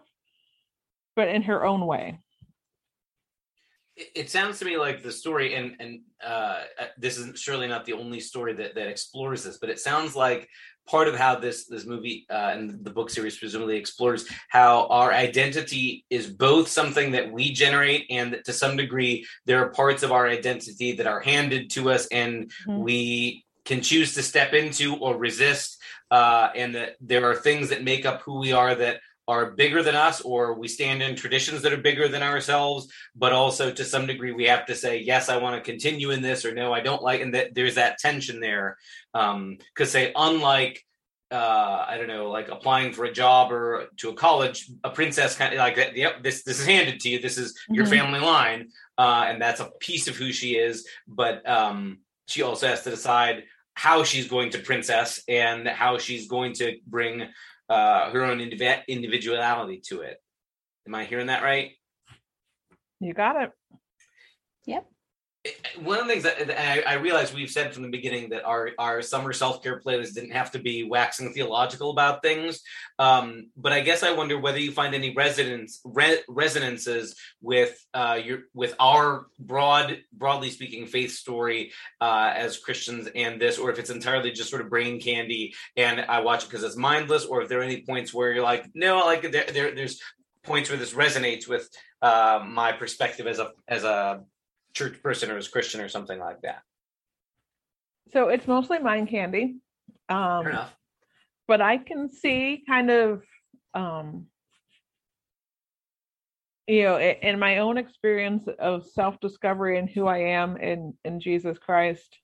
but 1.17 1.27
in 1.27 1.43
her 1.43 1.65
own 1.65 1.85
way. 1.85 2.21
It, 4.15 4.31
sounds 4.31 4.61
to 4.61 4.65
me 4.65 4.77
like 4.77 5.03
the 5.03 5.11
story, 5.11 5.55
and 5.55 5.75
and 5.81 6.01
uh, 6.25 6.63
uh, 6.81 6.87
this 6.99 7.19
is 7.19 7.39
surely 7.41 7.67
not 7.67 7.85
the 7.85 7.95
only 7.95 8.21
story 8.21 8.53
that 8.55 8.75
that 8.77 8.87
explores 8.87 9.43
this, 9.43 9.59
but 9.59 9.71
it 9.71 9.81
sounds 9.81 10.15
like 10.15 10.49
part 10.87 11.09
of 11.09 11.17
how 11.17 11.35
this 11.35 11.67
this 11.67 11.85
movie 11.85 12.25
uh, 12.31 12.53
and 12.55 12.85
the 12.85 12.91
book 12.91 13.11
series 13.11 13.39
presumably 13.39 13.77
explores 13.77 14.29
how 14.49 14.87
our 14.87 15.13
identity 15.13 16.05
is 16.11 16.29
both 16.29 16.69
something 16.69 17.11
that 17.13 17.31
we 17.31 17.53
generate 17.53 18.07
and 18.09 18.33
that 18.33 18.45
to 18.45 18.53
some 18.53 18.77
degree 18.77 19.27
there 19.45 19.63
are 19.63 19.71
parts 19.71 20.03
of 20.03 20.13
our 20.13 20.27
identity 20.27 20.93
that 20.93 21.07
are 21.07 21.21
handed 21.21 21.69
to 21.69 21.91
us 21.91 22.07
and 22.07 22.51
mm-hmm. 22.67 22.81
we 22.81 23.45
can 23.69 23.83
choose 23.83 24.15
to 24.15 24.23
step 24.23 24.55
into 24.55 24.97
or 24.97 25.19
resist, 25.19 25.79
uh, 26.11 26.49
and 26.57 26.75
that 26.75 26.97
there 27.03 27.31
are 27.31 27.37
things 27.37 27.69
that 27.69 27.85
make 27.85 28.07
up 28.07 28.23
who 28.23 28.39
we 28.39 28.51
are 28.51 28.75
that 28.75 28.99
are 29.29 29.53
bigger 29.53 29.83
than 29.83 29.95
us, 29.95 30.21
or 30.23 30.55
we 30.55 30.67
stand 30.67 31.03
in 31.03 31.15
traditions 31.15 31.63
that 31.63 31.73
are 31.73 31.77
bigger 31.77 32.09
than 32.09 32.23
ourselves. 32.23 32.91
But 33.15 33.33
also, 33.33 33.71
to 33.71 33.85
some 33.85 34.07
degree, 34.07 34.33
we 34.33 34.47
have 34.47 34.67
to 34.67 34.75
say, 34.75 34.99
yes, 34.99 35.29
I 35.29 35.37
want 35.37 35.55
to 35.63 35.71
continue 35.71 36.11
in 36.11 36.23
this, 36.23 36.45
or 36.45 36.53
no, 36.53 36.73
I 36.73 36.81
don't 36.81 37.03
like, 37.03 37.21
and 37.21 37.35
that 37.35 37.55
there's 37.55 37.77
that 37.77 37.99
tension 37.99 38.41
there. 38.41 38.79
Because, 39.13 39.35
um, 39.35 39.59
say, 39.85 40.13
unlike 40.17 40.83
uh, 41.31 41.85
I 41.87 41.99
don't 41.99 42.09
know, 42.09 42.31
like 42.31 42.49
applying 42.49 42.93
for 42.93 43.05
a 43.05 43.13
job 43.13 43.53
or 43.53 43.89
to 43.99 44.09
a 44.09 44.15
college, 44.15 44.71
a 44.83 44.91
princess 44.91 45.37
kind 45.37 45.53
of 45.53 45.59
like 45.59 45.77
that. 45.77 45.95
Yep, 45.97 46.23
this 46.23 46.43
this 46.43 46.59
is 46.59 46.67
handed 46.67 47.01
to 47.01 47.11
you. 47.11 47.19
This 47.21 47.37
is 47.37 47.53
mm-hmm. 47.53 47.75
your 47.75 47.87
family 47.87 48.21
line, 48.21 48.71
uh, 48.97 49.27
and 49.29 49.41
that's 49.41 49.61
a 49.61 49.71
piece 49.79 50.09
of 50.09 50.17
who 50.17 50.33
she 50.33 50.57
is. 50.57 50.87
But 51.07 51.47
um, 51.49 51.99
she 52.27 52.43
also 52.43 52.69
has 52.69 52.83
to 52.85 52.91
decide 52.91 53.45
how 53.75 54.05
she's 54.05 54.27
going 54.27 54.51
to 54.51 54.59
princess 54.59 55.23
and 55.29 55.69
how 55.69 55.99
she's 55.99 56.29
going 56.29 56.55
to 56.55 56.79
bring 56.87 57.29
uh, 57.69 58.11
her 58.11 58.25
own 58.25 58.39
indiv- 58.39 58.87
individuality 58.89 59.81
to 59.89 60.01
it. 60.01 60.19
Am 60.87 60.95
I 60.95 61.05
hearing 61.05 61.27
that 61.27 61.43
right? 61.43 61.73
You 63.01 63.15
got 63.15 63.43
it. 63.43 63.53
Yep 64.67 64.87
one 65.81 66.01
of 66.01 66.07
the 66.07 66.13
things 66.13 66.25
that 66.25 66.61
I, 66.61 66.95
I 66.95 66.95
realize 66.95 67.33
we've 67.33 67.51
said 67.51 67.73
from 67.73 67.85
the 67.85 67.91
beginning 67.91 68.31
that 68.31 68.45
our 68.45 68.71
our 68.79 69.03
summer 69.03 69.33
self 69.33 69.63
care 69.63 69.81
playlist 69.81 70.15
didn't 70.15 70.33
have 70.33 70.51
to 70.53 70.59
be 70.59 70.83
waxing 70.83 71.33
theological 71.33 71.91
about 71.91 72.23
things, 72.23 72.61
um, 72.99 73.51
but 73.57 73.73
I 73.73 73.81
guess 73.81 74.03
I 74.03 74.13
wonder 74.13 74.39
whether 74.39 74.59
you 74.59 74.73
find 74.73 74.95
any 74.95 75.15
resonance 75.15 75.81
re- 75.85 76.23
resonances 76.29 77.15
with 77.41 77.79
uh, 77.95 78.19
your 78.23 78.41
with 78.53 78.75
our 78.81 79.27
broad 79.39 80.01
broadly 80.13 80.51
speaking 80.51 80.87
faith 80.87 81.13
story 81.13 81.73
uh, 82.01 82.33
as 82.35 82.59
Christians 82.59 83.09
and 83.15 83.41
this, 83.41 83.59
or 83.59 83.71
if 83.71 83.79
it's 83.79 83.91
entirely 83.91 84.33
just 84.33 84.51
sort 84.51 84.63
of 84.63 84.71
brain 84.71 85.01
candy 85.01 85.55
and 85.77 86.01
I 86.01 86.21
watch 86.21 86.45
it 86.45 86.51
because 86.51 86.65
it's 86.65 86.77
mindless, 86.77 87.25
or 87.25 87.43
if 87.43 87.49
there 87.49 87.61
are 87.61 87.65
any 87.65 87.83
points 87.83 88.13
where 88.13 88.33
you're 88.33 88.43
like, 88.43 88.67
no, 88.75 88.99
like 89.01 89.23
there, 89.31 89.47
there 89.53 89.75
there's 89.75 90.01
points 90.43 90.69
where 90.69 90.79
this 90.79 90.95
resonates 90.95 91.47
with 91.47 91.69
uh, 92.03 92.41
my 92.45 92.73
perspective 92.73 93.29
as 93.29 93.39
a 93.39 93.53
as 93.69 93.85
a 93.85 94.25
church 94.79 95.03
person 95.03 95.31
or 95.31 95.37
as 95.37 95.49
Christian 95.49 95.81
or 95.81 95.89
something 95.89 96.19
like 96.19 96.41
that. 96.43 96.63
So 98.13 98.29
it's 98.29 98.47
mostly 98.47 98.79
mind 98.79 99.09
candy. 99.09 99.57
Um, 100.09 100.45
Fair 100.45 100.53
enough. 100.53 100.75
But 101.47 101.61
I 101.61 101.79
can 101.79 102.09
see 102.09 102.63
kind 102.67 102.91
of 102.91 103.23
um, 103.75 104.27
you 106.69 106.83
know, 106.83 107.01
in 107.01 107.39
my 107.39 107.59
own 107.59 107.79
experience 107.79 108.47
of 108.59 108.87
self-discovery 108.87 109.79
and 109.79 109.89
who 109.89 110.07
I 110.07 110.19
am 110.19 110.59
in 110.59 110.93
in 111.05 111.19
Jesus 111.19 111.57
Christ, 111.59 112.19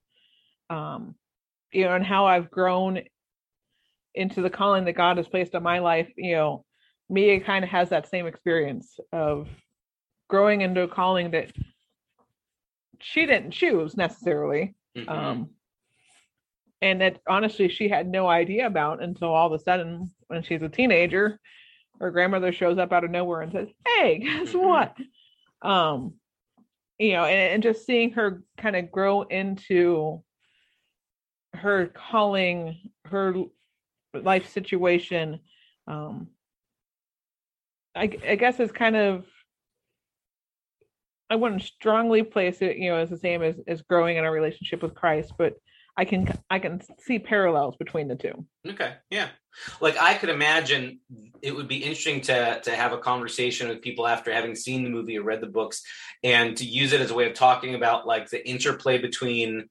um, 0.69 1.15
you 1.73 1.85
know, 1.85 1.95
and 1.95 2.05
how 2.05 2.27
I've 2.27 2.51
grown 2.51 3.01
into 4.15 4.43
the 4.43 4.51
calling 4.51 4.85
that 4.85 4.93
God 4.93 5.17
has 5.17 5.27
placed 5.27 5.55
on 5.55 5.63
my 5.63 5.79
life, 5.79 6.09
you 6.17 6.35
know, 6.37 6.65
Mia 7.09 7.41
kind 7.41 7.65
of 7.65 7.71
has 7.71 7.89
that 7.89 8.09
same 8.09 8.27
experience 8.27 8.99
of 9.13 9.49
growing 10.29 10.61
into 10.61 10.83
a 10.83 10.89
calling 10.89 11.31
that 11.31 11.51
she 13.05 13.27
didn't 13.27 13.51
choose 13.51 13.97
necessarily. 13.99 14.75
Mhm. 14.97 15.09
Um, 15.09 15.51
and 16.81 17.01
that 17.03 17.21
honestly 17.29 17.69
she 17.69 17.89
had 17.89 18.09
no 18.09 18.27
idea 18.27 18.67
about 18.67 19.03
until 19.03 19.29
all 19.29 19.47
of 19.47 19.53
a 19.53 19.63
sudden 19.63 20.11
when 20.29 20.43
she's 20.43 20.63
a 20.63 20.69
teenager, 20.71 21.39
her 22.01 22.11
grandmother 22.11 22.51
shows 22.51 22.79
up 22.79 22.93
out 22.93 23.05
of 23.05 23.11
nowhere 23.11 23.43
and 23.43 23.53
says, 23.53 23.69
Hey, 23.87 24.19
guess 24.23 24.53
Mhm. 24.55 24.67
what? 24.69 24.97
Um, 25.61 26.15
you 26.99 27.13
know, 27.13 27.25
and, 27.25 27.55
and 27.55 27.63
just 27.63 27.85
seeing 27.85 28.13
her 28.13 28.43
kind 28.57 28.75
of 28.77 28.91
grow 28.91 29.23
into 29.23 30.23
her 31.53 31.89
calling, 31.89 32.91
her 33.05 33.35
life 34.15 34.49
situation, 34.49 35.41
um, 35.87 36.29
I, 37.95 38.03
I 38.27 38.35
guess 38.37 38.59
it's 38.61 38.73
kind 38.73 38.97
of 38.97 39.27
I 41.31 41.37
wouldn't 41.37 41.63
strongly 41.63 42.23
place 42.23 42.59
it, 42.61 42.77
you 42.77 42.91
know, 42.91 42.99
as 42.99 43.11
the 43.11 43.19
same 43.19 43.43
as 43.43 43.57
as 43.67 43.83
growing 43.83 44.17
in 44.17 44.25
a 44.25 44.31
relationship 44.31 44.83
with 44.83 44.95
Christ, 44.95 45.33
but 45.39 45.55
I 45.97 46.05
can 46.05 46.29
I 46.51 46.59
can 46.59 46.81
see 46.99 47.19
parallels 47.19 47.77
between 47.77 48.09
the 48.09 48.17
two. 48.17 48.47
Okay, 48.67 48.95
yeah. 49.11 49.29
Like 49.81 49.97
I 49.97 50.15
could 50.15 50.29
imagine 50.29 50.99
it 51.41 51.55
would 51.55 51.69
be 51.69 51.77
interesting 51.77 52.21
to 52.23 52.61
to 52.61 52.71
have 52.73 52.93
a 52.93 52.99
conversation 52.99 53.69
with 53.69 53.83
people 53.83 54.07
after 54.07 54.33
having 54.33 54.55
seen 54.55 54.83
the 54.83 54.91
movie 54.91 55.19
or 55.19 55.23
read 55.23 55.41
the 55.41 55.47
books 55.47 55.83
and 56.23 56.57
to 56.57 56.65
use 56.65 56.93
it 56.93 57.01
as 57.01 57.11
a 57.11 57.15
way 57.15 57.29
of 57.29 57.35
talking 57.35 57.75
about 57.75 58.07
like 58.07 58.29
the 58.29 58.47
interplay 58.47 58.99
between 58.99 59.69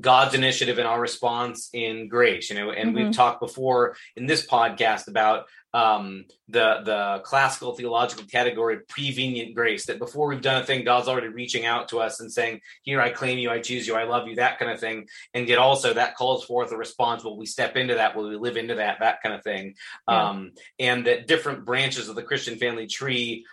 God's 0.00 0.34
initiative 0.34 0.78
and 0.78 0.86
our 0.88 1.00
response 1.00 1.68
in 1.72 2.08
grace, 2.08 2.50
you 2.50 2.56
know, 2.56 2.70
and 2.70 2.94
we've 2.94 3.06
Mhm. 3.06 3.12
talked 3.16 3.40
before 3.40 3.96
in 4.16 4.26
this 4.26 4.46
podcast 4.46 5.08
about 5.08 5.46
um 5.72 6.24
the 6.48 6.80
the 6.84 7.20
classical 7.24 7.76
theological 7.76 8.24
category 8.24 8.74
of 8.74 8.88
prevenient 8.88 9.54
grace 9.54 9.86
that 9.86 10.00
before 10.00 10.26
we've 10.26 10.42
done 10.42 10.60
a 10.60 10.66
thing 10.66 10.84
god's 10.84 11.06
already 11.06 11.28
reaching 11.28 11.64
out 11.64 11.88
to 11.90 12.00
us 12.00 12.18
and 12.18 12.32
saying 12.32 12.60
here 12.82 13.00
i 13.00 13.08
claim 13.08 13.38
you 13.38 13.48
i 13.52 13.60
choose 13.60 13.86
you 13.86 13.94
i 13.94 14.02
love 14.02 14.26
you 14.26 14.34
that 14.34 14.58
kind 14.58 14.72
of 14.72 14.80
thing. 14.80 15.06
And 15.32 15.46
yet 15.48 15.58
also 15.58 15.94
that 15.94 16.16
calls 16.16 16.44
forth 16.44 16.72
a 16.72 16.76
response 16.76 17.22
will 17.22 17.36
we 17.36 17.46
step 17.46 17.76
into 17.76 17.94
that? 17.94 18.16
Will 18.16 18.28
we 18.28 18.36
live 18.36 18.56
into 18.56 18.74
that? 18.76 18.98
that 18.98 19.22
kind 19.22 19.32
of 19.32 19.44
thing. 19.44 19.76
Yeah. 20.08 20.30
um 20.30 20.50
and 20.80 21.06
that 21.06 21.28
different 21.28 21.64
branches 21.64 22.08
of 22.08 22.16
the 22.16 22.24
christian 22.24 22.56
family 22.58 22.88
tree 22.88 23.46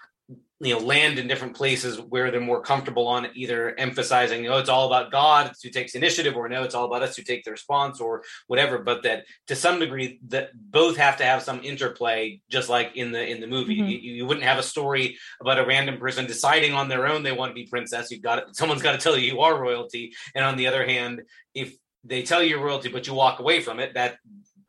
you 0.59 0.73
know 0.73 0.79
land 0.79 1.19
in 1.19 1.27
different 1.27 1.55
places 1.55 1.99
where 1.99 2.31
they're 2.31 2.41
more 2.41 2.61
comfortable 2.61 3.07
on 3.07 3.25
it 3.25 3.31
either 3.35 3.75
emphasizing 3.77 4.47
oh 4.47 4.57
it's 4.57 4.69
all 4.69 4.87
about 4.87 5.11
god 5.11 5.51
it's 5.51 5.61
who 5.61 5.69
takes 5.69 5.93
initiative 5.93 6.35
or 6.35 6.49
no 6.49 6.63
it's 6.63 6.73
all 6.73 6.85
about 6.85 7.03
us 7.03 7.15
who 7.15 7.21
take 7.21 7.43
the 7.43 7.51
response 7.51 8.01
or 8.01 8.23
whatever 8.47 8.79
but 8.79 9.03
that 9.03 9.25
to 9.45 9.55
some 9.55 9.79
degree 9.79 10.19
that 10.27 10.49
both 10.55 10.97
have 10.97 11.17
to 11.17 11.23
have 11.23 11.43
some 11.43 11.61
interplay 11.63 12.39
just 12.49 12.69
like 12.69 12.95
in 12.95 13.11
the 13.11 13.23
in 13.27 13.39
the 13.39 13.47
movie. 13.47 13.77
Mhm. 13.77 13.91
you, 13.91 14.13
you 14.13 14.25
wouldn't 14.25 14.45
have 14.45 14.57
a 14.57 14.63
story 14.63 15.17
about 15.39 15.59
a 15.59 15.65
random 15.65 15.97
person 15.99 16.25
deciding 16.25 16.73
on 16.73 16.89
their 16.89 17.07
own 17.07 17.21
they 17.23 17.31
want 17.31 17.51
to 17.51 17.53
be 17.53 17.67
princess. 17.67 18.09
You've 18.09 18.23
got 18.23 18.55
someone's 18.55 18.81
got 18.81 18.93
to 18.93 18.97
tell 18.97 19.17
you 19.17 19.31
you 19.31 19.41
are 19.41 19.59
royalty. 19.59 20.13
And 20.33 20.43
on 20.43 20.57
the 20.57 20.67
other 20.67 20.85
hand 20.85 21.21
if 21.53 21.75
they 22.03 22.23
tell 22.23 22.41
you 22.41 22.49
you're 22.51 22.65
royalty 22.65 22.89
but 22.89 23.05
you 23.05 23.13
walk 23.13 23.39
away 23.39 23.61
from 23.61 23.79
it 23.79 23.93
that 23.93 24.17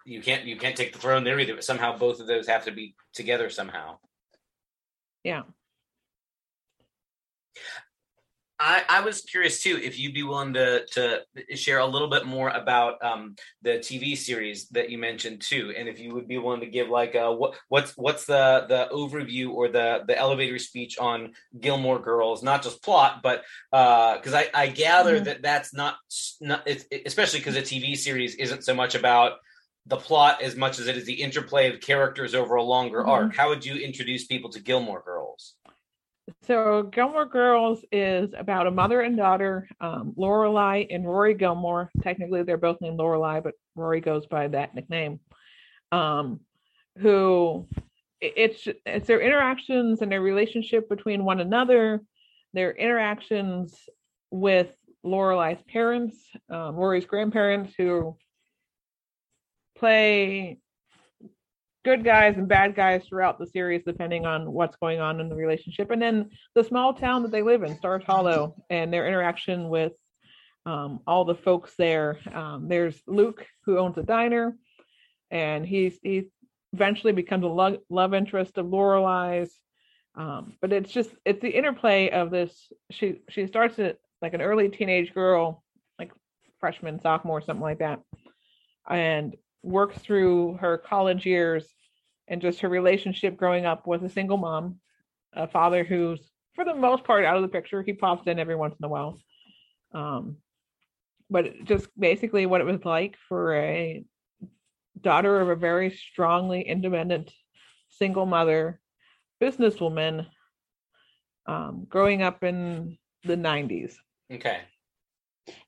you 0.04 0.20
can't 0.20 0.44
you 0.44 0.56
can't 0.56 0.76
take 0.76 0.92
the 0.92 0.98
throne 0.98 1.24
there 1.24 1.38
either. 1.40 1.54
But 1.54 1.64
somehow 1.64 1.96
both 1.96 2.20
of 2.20 2.26
those 2.26 2.46
have 2.46 2.64
to 2.66 2.72
be 2.72 2.94
together 3.14 3.48
somehow. 3.48 3.98
Yeah. 5.24 5.42
I, 8.60 8.82
I 8.88 9.00
was 9.02 9.20
curious 9.22 9.62
too 9.62 9.78
if 9.80 10.00
you'd 10.00 10.14
be 10.14 10.24
willing 10.24 10.54
to 10.54 10.84
to 10.86 11.22
share 11.54 11.78
a 11.78 11.86
little 11.86 12.08
bit 12.08 12.26
more 12.26 12.48
about 12.48 13.02
um, 13.04 13.36
the 13.62 13.78
TV 13.78 14.16
series 14.16 14.68
that 14.70 14.90
you 14.90 14.98
mentioned 14.98 15.42
too, 15.42 15.72
and 15.76 15.88
if 15.88 16.00
you 16.00 16.12
would 16.14 16.26
be 16.26 16.38
willing 16.38 16.60
to 16.62 16.66
give 16.66 16.88
like 16.88 17.14
a, 17.14 17.32
what 17.32 17.56
what's 17.68 17.92
what's 17.92 18.24
the 18.24 18.66
the 18.68 18.88
overview 18.92 19.50
or 19.50 19.68
the 19.68 20.02
the 20.08 20.18
elevator 20.18 20.58
speech 20.58 20.98
on 20.98 21.34
Gilmore 21.60 22.00
Girls, 22.00 22.42
not 22.42 22.64
just 22.64 22.82
plot, 22.82 23.20
but 23.22 23.44
because 23.70 24.34
I 24.34 24.48
I 24.52 24.66
gather 24.66 25.20
Mhm. 25.20 25.24
that 25.26 25.42
that's 25.42 25.72
not 25.72 25.94
not 26.40 26.68
especially 27.06 27.38
because 27.38 27.56
a 27.56 27.62
TV 27.62 27.96
series 27.96 28.34
isn't 28.34 28.64
so 28.64 28.74
much 28.74 28.96
about 28.96 29.34
the 29.86 29.96
plot 29.96 30.42
as 30.42 30.56
much 30.56 30.80
as 30.80 30.88
it 30.88 30.96
is 30.96 31.04
the 31.04 31.22
interplay 31.22 31.72
of 31.72 31.80
characters 31.80 32.34
over 32.34 32.56
a 32.56 32.62
longer 32.62 33.04
Mhm. 33.04 33.08
arc. 33.08 33.36
How 33.36 33.50
would 33.50 33.64
you 33.64 33.76
introduce 33.76 34.26
people 34.26 34.50
to 34.50 34.60
Gilmore 34.60 35.02
Girls? 35.02 35.54
So 36.42 36.82
Gilmore 36.84 37.26
Girls 37.26 37.84
is 37.90 38.30
about 38.36 38.66
a 38.66 38.70
mother 38.70 39.00
and 39.00 39.16
daughter, 39.16 39.68
um, 39.80 40.14
Lorelai 40.16 40.86
and 40.90 41.06
Rory 41.06 41.34
Gilmore. 41.34 41.90
Technically, 42.02 42.42
they're 42.42 42.56
both 42.56 42.80
named 42.80 42.98
Lorelai, 42.98 43.42
but 43.42 43.54
Rory 43.74 44.00
goes 44.00 44.26
by 44.26 44.48
that 44.48 44.74
nickname. 44.74 45.20
Um, 45.92 46.40
who 46.98 47.66
it's 48.20 48.66
it's 48.84 49.06
their 49.06 49.20
interactions 49.20 50.02
and 50.02 50.10
their 50.10 50.20
relationship 50.20 50.88
between 50.88 51.24
one 51.24 51.40
another, 51.40 52.02
their 52.52 52.72
interactions 52.72 53.88
with 54.30 54.68
Lorelai's 55.04 55.62
parents, 55.68 56.16
um, 56.50 56.74
Rory's 56.74 57.06
grandparents, 57.06 57.72
who 57.78 58.16
play 59.76 60.58
good 61.88 62.04
guys 62.04 62.36
and 62.36 62.46
bad 62.46 62.76
guys 62.76 63.02
throughout 63.08 63.38
the 63.38 63.46
series, 63.46 63.82
depending 63.82 64.26
on 64.26 64.52
what's 64.52 64.76
going 64.76 65.00
on 65.00 65.20
in 65.20 65.30
the 65.30 65.34
relationship. 65.34 65.90
And 65.90 66.02
then 66.02 66.28
the 66.54 66.62
small 66.62 66.92
town 66.92 67.22
that 67.22 67.32
they 67.32 67.40
live 67.40 67.62
in, 67.62 67.78
Stars 67.78 68.02
Hollow, 68.06 68.56
and 68.68 68.92
their 68.92 69.08
interaction 69.08 69.70
with 69.70 69.92
um, 70.66 71.00
all 71.06 71.24
the 71.24 71.34
folks 71.34 71.72
there. 71.78 72.18
Um, 72.30 72.68
there's 72.68 73.00
Luke, 73.06 73.46
who 73.64 73.78
owns 73.78 73.96
a 73.96 74.02
diner, 74.02 74.54
and 75.30 75.64
he's 75.64 75.98
he 76.02 76.24
eventually 76.74 77.14
becomes 77.14 77.44
a 77.44 77.48
lo- 77.48 77.78
love 77.88 78.12
interest 78.12 78.58
of 78.58 78.66
Lorelai's. 78.66 79.58
Um, 80.14 80.56
but 80.60 80.74
it's 80.74 80.92
just 80.92 81.08
it's 81.24 81.40
the 81.40 81.48
interplay 81.48 82.10
of 82.10 82.30
this. 82.30 82.70
She 82.90 83.22
she 83.30 83.46
starts 83.46 83.78
it 83.78 83.98
like 84.20 84.34
an 84.34 84.42
early 84.42 84.68
teenage 84.68 85.14
girl, 85.14 85.64
like 85.98 86.12
freshman, 86.60 87.00
sophomore, 87.00 87.40
something 87.40 87.62
like 87.62 87.78
that, 87.78 88.00
and 88.90 89.34
works 89.62 89.96
through 89.98 90.58
her 90.60 90.76
college 90.76 91.24
years 91.24 91.66
and 92.28 92.40
just 92.40 92.60
her 92.60 92.68
relationship 92.68 93.36
growing 93.36 93.66
up 93.66 93.86
with 93.86 94.04
a 94.04 94.08
single 94.08 94.36
mom, 94.36 94.80
a 95.32 95.48
father 95.48 95.84
who's 95.84 96.20
for 96.54 96.64
the 96.64 96.74
most 96.74 97.04
part 97.04 97.24
out 97.24 97.36
of 97.36 97.42
the 97.42 97.48
picture. 97.48 97.82
He 97.82 97.92
pops 97.92 98.26
in 98.26 98.38
every 98.38 98.56
once 98.56 98.74
in 98.78 98.84
a 98.84 98.88
while. 98.88 99.18
Um, 99.92 100.36
but 101.30 101.64
just 101.64 101.88
basically 101.98 102.46
what 102.46 102.60
it 102.60 102.64
was 102.64 102.84
like 102.84 103.16
for 103.28 103.54
a 103.54 104.04
daughter 105.00 105.40
of 105.40 105.48
a 105.48 105.56
very 105.56 105.90
strongly 105.90 106.62
independent 106.62 107.32
single 107.90 108.26
mother 108.26 108.80
businesswoman 109.40 110.26
um, 111.46 111.86
growing 111.88 112.22
up 112.22 112.42
in 112.44 112.98
the 113.24 113.36
90s. 113.36 113.94
Okay. 114.32 114.58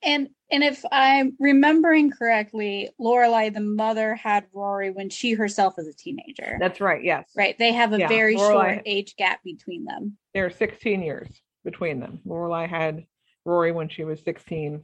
And 0.03 0.29
and 0.53 0.65
if 0.65 0.85
I'm 0.91 1.37
remembering 1.39 2.11
correctly, 2.11 2.91
Lorelai, 3.01 3.55
the 3.55 3.61
mother, 3.61 4.15
had 4.15 4.47
Rory 4.53 4.91
when 4.91 5.09
she 5.11 5.33
herself 5.33 5.75
was 5.77 5.87
a 5.87 5.93
teenager. 5.93 6.57
That's 6.59 6.81
right. 6.81 7.03
Yes. 7.05 7.31
right. 7.37 7.57
They 7.59 7.73
have 7.73 7.93
a 7.93 7.99
Yeah, 7.99 8.09
very 8.09 8.35
Lorelai- 8.35 8.75
short 8.75 8.83
age 8.85 9.15
gap 9.17 9.43
between 9.45 9.85
them. 9.85 10.17
There 10.35 10.45
are 10.47 10.51
16 10.51 11.03
years 11.03 11.29
between 11.65 12.01
them. 12.01 12.21
Lorelai 12.27 12.69
had 12.69 13.05
Rory 13.45 13.71
when 13.73 13.89
she 13.89 14.05
was 14.05 14.21
16. 14.23 14.83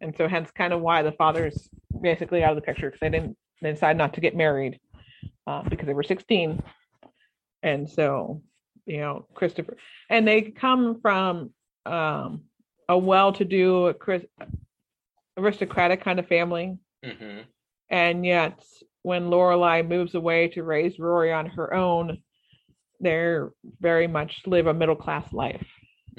And 0.00 0.16
so 0.16 0.28
hence 0.28 0.50
kind 0.52 0.72
of 0.72 0.80
why 0.80 1.02
the 1.02 1.12
father's 1.12 1.68
basically 2.00 2.42
out 2.44 2.50
of 2.50 2.56
the 2.56 2.62
picture 2.62 2.88
because 2.88 3.00
they 3.00 3.10
didn't 3.10 3.36
they 3.62 3.72
decided 3.72 3.98
not 3.98 4.14
to 4.14 4.20
get 4.20 4.34
married 4.34 4.78
uh, 5.46 5.62
because 5.68 5.86
they 5.86 5.94
were 5.94 6.02
16. 6.02 6.62
And 7.62 7.88
so, 7.90 8.42
you 8.86 8.98
know, 8.98 9.26
Christopher 9.34 9.76
and 10.08 10.26
they 10.26 10.42
come 10.42 11.00
from 11.00 11.50
um, 11.84 12.42
a 12.90 12.98
well-to-do 12.98 13.94
aristocratic 15.38 16.02
kind 16.02 16.18
of 16.18 16.26
family. 16.26 16.76
hmm 17.04 17.40
And 17.88 18.26
yet, 18.26 18.62
when 19.02 19.30
Lorelai 19.30 19.86
moves 19.86 20.14
away 20.14 20.48
to 20.48 20.64
raise 20.64 20.98
Rory 20.98 21.32
on 21.32 21.46
her 21.46 21.72
own, 21.72 22.18
they're 22.98 23.52
very 23.80 24.08
much 24.08 24.42
live 24.44 24.66
a 24.66 24.74
middle 24.74 24.96
class 24.96 25.32
life 25.32 25.66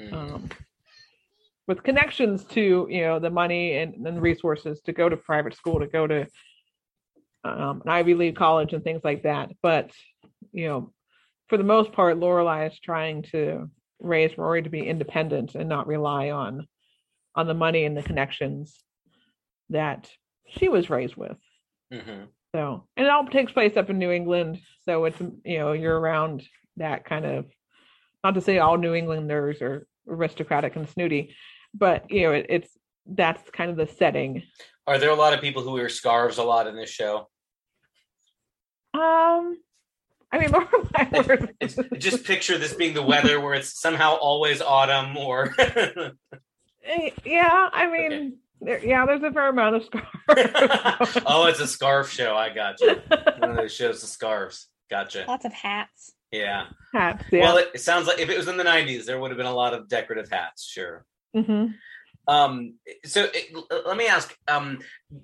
Mm. 0.00 0.12
um, 0.14 0.48
with 1.68 1.82
connections 1.82 2.44
to 2.44 2.86
you 2.90 3.02
know 3.02 3.18
the 3.18 3.28
money 3.28 3.76
and, 3.76 4.06
and 4.06 4.22
resources 4.22 4.80
to 4.86 4.92
go 4.92 5.06
to 5.10 5.18
private 5.18 5.54
school, 5.54 5.78
to 5.80 5.86
go 5.86 6.06
to 6.06 6.26
um, 7.44 7.82
an 7.84 7.90
Ivy 7.90 8.14
League 8.14 8.36
college 8.36 8.72
and 8.72 8.82
things 8.82 9.02
like 9.04 9.22
that. 9.24 9.50
But 9.62 9.90
you 10.50 10.66
know, 10.68 10.92
for 11.48 11.58
the 11.58 11.64
most 11.74 11.92
part, 11.92 12.18
Lorelai 12.18 12.70
is 12.70 12.80
trying 12.80 13.22
to 13.34 13.70
raise 14.02 14.36
Rory 14.36 14.62
to 14.62 14.70
be 14.70 14.86
independent 14.86 15.54
and 15.54 15.68
not 15.68 15.86
rely 15.86 16.30
on 16.30 16.66
on 17.34 17.46
the 17.46 17.54
money 17.54 17.84
and 17.84 17.96
the 17.96 18.02
connections 18.02 18.82
that 19.70 20.10
she 20.48 20.68
was 20.68 20.90
raised 20.90 21.16
with. 21.16 21.38
hmm 21.90 22.24
So, 22.54 22.86
and 22.96 23.06
it 23.06 23.10
all 23.10 23.26
takes 23.26 23.52
place 23.52 23.76
up 23.76 23.88
in 23.88 23.98
New 23.98 24.10
England. 24.10 24.60
So 24.84 25.04
it's, 25.06 25.20
you 25.44 25.58
know, 25.58 25.72
you're 25.72 25.98
around 25.98 26.42
that 26.76 27.04
kind 27.04 27.24
of 27.24 27.46
not 28.22 28.34
to 28.34 28.40
say 28.40 28.58
all 28.58 28.76
New 28.76 28.94
Englanders 28.94 29.62
are 29.62 29.86
aristocratic 30.08 30.76
and 30.76 30.88
snooty, 30.88 31.34
but 31.74 32.10
you 32.10 32.22
know, 32.22 32.32
it, 32.32 32.46
it's 32.48 32.70
that's 33.06 33.50
kind 33.50 33.70
of 33.70 33.76
the 33.76 33.86
setting. 33.86 34.42
Are 34.86 34.98
there 34.98 35.10
a 35.10 35.14
lot 35.14 35.32
of 35.32 35.40
people 35.40 35.62
who 35.62 35.72
wear 35.72 35.88
scarves 35.88 36.38
a 36.38 36.44
lot 36.44 36.66
in 36.66 36.76
this 36.76 36.90
show? 36.90 37.28
Um, 38.94 39.56
I 40.32 40.38
mean, 40.38 40.50
more 40.52 40.68
my 40.92 41.24
words. 41.26 41.46
It's, 41.60 41.76
just 41.98 42.24
picture 42.24 42.58
this 42.58 42.72
being 42.74 42.94
the 42.94 43.02
weather 43.02 43.40
where 43.40 43.54
it's 43.54 43.78
somehow 43.80 44.14
always 44.16 44.60
autumn 44.62 45.16
or 45.16 45.54
Eh, 46.84 47.10
yeah, 47.24 47.68
I 47.72 47.86
mean, 47.90 48.38
there, 48.60 48.84
yeah, 48.84 49.06
there's 49.06 49.22
a 49.22 49.30
fair 49.30 49.48
amount 49.50 49.76
of 49.76 49.84
scarves. 49.84 51.18
oh, 51.26 51.46
it's 51.46 51.60
a 51.60 51.66
scarf 51.66 52.10
show. 52.10 52.34
I 52.36 52.52
got 52.52 52.80
you. 52.80 52.96
One 53.38 53.50
of 53.50 53.56
those 53.56 53.72
shows, 53.72 54.00
the 54.00 54.08
scarves. 54.08 54.68
Gotcha. 54.90 55.24
Lots 55.28 55.44
of 55.44 55.52
hats. 55.52 56.12
Yeah. 56.32 56.66
Hats, 56.92 57.24
yeah. 57.30 57.40
Well, 57.40 57.58
it, 57.58 57.70
it 57.74 57.80
sounds 57.80 58.06
like 58.06 58.18
if 58.18 58.28
it 58.28 58.36
was 58.36 58.48
in 58.48 58.56
the 58.56 58.64
'90s, 58.64 59.04
there 59.04 59.20
would 59.20 59.30
have 59.30 59.38
been 59.38 59.46
a 59.46 59.54
lot 59.54 59.74
of 59.74 59.88
decorative 59.88 60.28
hats. 60.30 60.64
Sure. 60.64 61.04
hmm 61.34 61.66
Um, 62.26 62.74
so 63.04 63.28
it, 63.32 63.54
let 63.86 63.96
me 63.96 64.06
ask. 64.06 64.36
Um, 64.48 64.80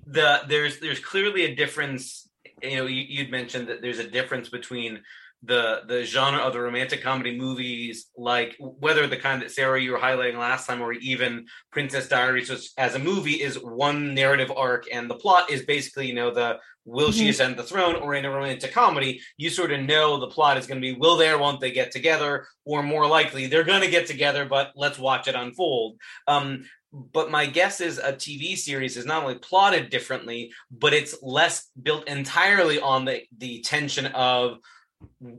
the 0.06 0.42
there's 0.48 0.78
there's 0.78 1.00
clearly 1.00 1.44
a 1.44 1.54
difference. 1.54 2.27
You 2.62 2.76
know, 2.76 2.86
you, 2.86 3.04
you'd 3.08 3.30
mentioned 3.30 3.68
that 3.68 3.82
there's 3.82 3.98
a 3.98 4.08
difference 4.08 4.48
between 4.48 5.02
the 5.44 5.82
the 5.86 6.04
genre 6.04 6.40
of 6.40 6.52
the 6.52 6.60
romantic 6.60 7.00
comedy 7.00 7.38
movies, 7.38 8.06
like 8.16 8.56
whether 8.58 9.06
the 9.06 9.16
kind 9.16 9.40
that 9.40 9.52
Sarah 9.52 9.80
you 9.80 9.92
were 9.92 9.98
highlighting 9.98 10.36
last 10.36 10.66
time, 10.66 10.80
or 10.80 10.92
even 10.94 11.46
Princess 11.70 12.08
Diaries, 12.08 12.50
which 12.50 12.70
as 12.76 12.96
a 12.96 12.98
movie 12.98 13.40
is 13.40 13.54
one 13.56 14.14
narrative 14.14 14.50
arc, 14.56 14.86
and 14.92 15.08
the 15.08 15.14
plot 15.14 15.48
is 15.50 15.62
basically 15.64 16.08
you 16.08 16.14
know 16.14 16.32
the 16.32 16.58
will 16.84 17.12
she 17.12 17.26
Mhm. 17.26 17.30
ascend 17.30 17.56
the 17.56 17.62
throne, 17.62 17.96
or 17.96 18.14
in 18.14 18.24
a 18.24 18.30
romantic 18.30 18.72
comedy, 18.72 19.20
you 19.36 19.50
sort 19.50 19.70
of 19.72 19.80
know 19.82 20.18
the 20.18 20.26
plot 20.26 20.56
is 20.56 20.66
going 20.66 20.80
to 20.80 20.92
be 20.92 20.98
will 20.98 21.16
they 21.16 21.30
or 21.30 21.38
won't 21.38 21.60
they 21.60 21.70
get 21.70 21.92
together, 21.92 22.48
or 22.64 22.82
more 22.82 23.06
likely 23.06 23.46
they're 23.46 23.62
going 23.62 23.82
to 23.82 23.90
get 23.90 24.06
together, 24.08 24.44
but 24.44 24.72
let's 24.74 24.98
watch 24.98 25.28
it 25.28 25.36
unfold. 25.36 25.98
Um, 26.26 26.64
but 26.92 27.30
my 27.30 27.46
guess 27.46 27.80
is 27.80 27.98
a 27.98 28.12
TV 28.12 28.56
series 28.56 28.96
is 28.96 29.06
not 29.06 29.22
only 29.22 29.36
plotted 29.36 29.90
differently, 29.90 30.52
but 30.70 30.94
it's 30.94 31.16
less 31.22 31.68
built 31.80 32.08
entirely 32.08 32.80
on 32.80 33.04
the 33.04 33.22
the 33.36 33.60
tension 33.60 34.06
of 34.06 34.58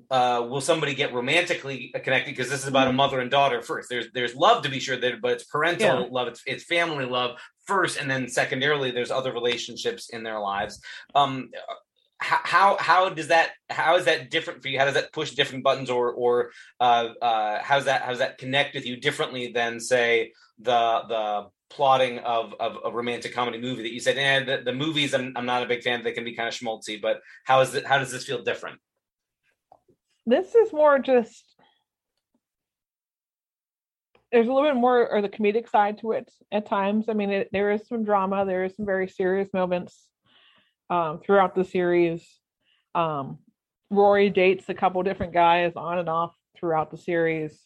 uh, 0.10 0.46
will 0.50 0.62
somebody 0.62 0.94
get 0.94 1.14
romantically 1.14 1.94
connected 2.04 2.32
because 2.32 2.50
this 2.50 2.62
is 2.62 2.68
about 2.68 2.88
a 2.88 2.94
mother 2.94 3.20
and 3.20 3.32
daughter 3.32 3.62
first. 3.62 3.90
There's 3.90 4.08
there's 4.14 4.36
love 4.36 4.64
to 4.64 4.70
be 4.70 4.80
sure 4.80 4.98
there, 4.98 5.18
but 5.22 5.34
it's 5.34 5.44
parental 5.46 5.88
Yeah. 5.88 6.08
love, 6.12 6.28
it's 6.28 6.42
it's 6.46 6.64
family 6.64 7.06
love 7.06 7.40
first, 7.66 8.00
and 8.00 8.10
then 8.10 8.28
secondarily 8.28 8.92
there's 8.92 9.12
other 9.12 9.34
relationships 9.34 10.10
in 10.10 10.24
their 10.24 10.40
lives. 10.40 10.80
Um, 11.16 11.50
how 12.20 12.40
how 12.44 12.78
how 12.80 13.10
does 13.10 13.28
that 13.30 13.52
how 13.70 13.96
is 13.96 14.06
that 14.06 14.30
different 14.30 14.62
for 14.62 14.68
you? 14.68 14.78
How 14.78 14.86
does 14.86 14.94
that 14.94 15.14
push 15.14 15.32
different 15.32 15.64
buttons, 15.64 15.90
or 15.90 16.12
or 16.12 16.52
uh, 16.80 17.10
uh, 17.22 17.60
how's 17.62 17.86
that 17.86 18.04
how's 18.04 18.20
that 18.20 18.38
connect 18.38 18.76
with 18.76 18.86
you 18.86 18.98
differently 18.98 19.52
than 19.52 19.80
say 19.80 20.34
the 20.60 21.04
the 21.08 21.48
plotting 21.70 22.20
of, 22.20 22.56
of 22.60 22.78
a 22.84 22.92
romantic 22.92 23.34
comedy 23.34 23.60
movie 23.60 23.84
that 23.84 23.94
you 23.94 24.00
said, 24.00 24.18
eh, 24.18 24.44
the, 24.44 24.64
the 24.64 24.74
movies 24.74 25.14
I'm, 25.14 25.34
I'm 25.36 25.46
not 25.46 25.62
a 25.62 25.68
big 25.68 25.84
fan. 25.84 26.04
They 26.04 26.12
can 26.12 26.24
be 26.24 26.36
kind 26.36 26.48
of 26.48 26.56
schmaltzy, 26.56 27.00
but 27.02 27.22
how 27.46 27.62
is 27.62 27.76
it? 27.76 27.86
How 27.86 28.00
does 28.00 28.12
this 28.12 28.26
feel 28.26 28.44
different? 28.44 28.80
This 30.26 30.56
is 30.56 30.74
more 30.74 31.00
just 31.00 31.44
there's 34.32 34.48
a 34.48 34.54
little 34.54 34.70
bit 34.70 34.76
more 34.76 35.10
or 35.10 35.22
the 35.22 35.30
comedic 35.30 35.70
side 35.70 35.98
to 36.00 36.12
it 36.12 36.30
at 36.52 36.68
times. 36.68 37.10
I 37.10 37.14
mean, 37.14 37.32
it, 37.32 37.50
there 37.52 37.72
is 37.72 37.88
some 37.88 38.04
drama. 38.04 38.46
There 38.46 38.64
is 38.64 38.76
some 38.76 38.86
very 38.86 39.08
serious 39.08 39.50
moments 39.54 40.08
um, 40.90 41.20
throughout 41.20 41.56
the 41.56 41.66
series. 41.66 42.28
Um, 42.94 43.40
Rory 43.90 44.30
dates 44.30 44.70
a 44.70 44.74
couple 44.74 45.02
different 45.04 45.34
guys 45.34 45.74
on 45.76 45.98
and 45.98 46.10
off 46.10 46.36
throughout 46.58 46.92
the 46.92 46.98
series, 46.98 47.60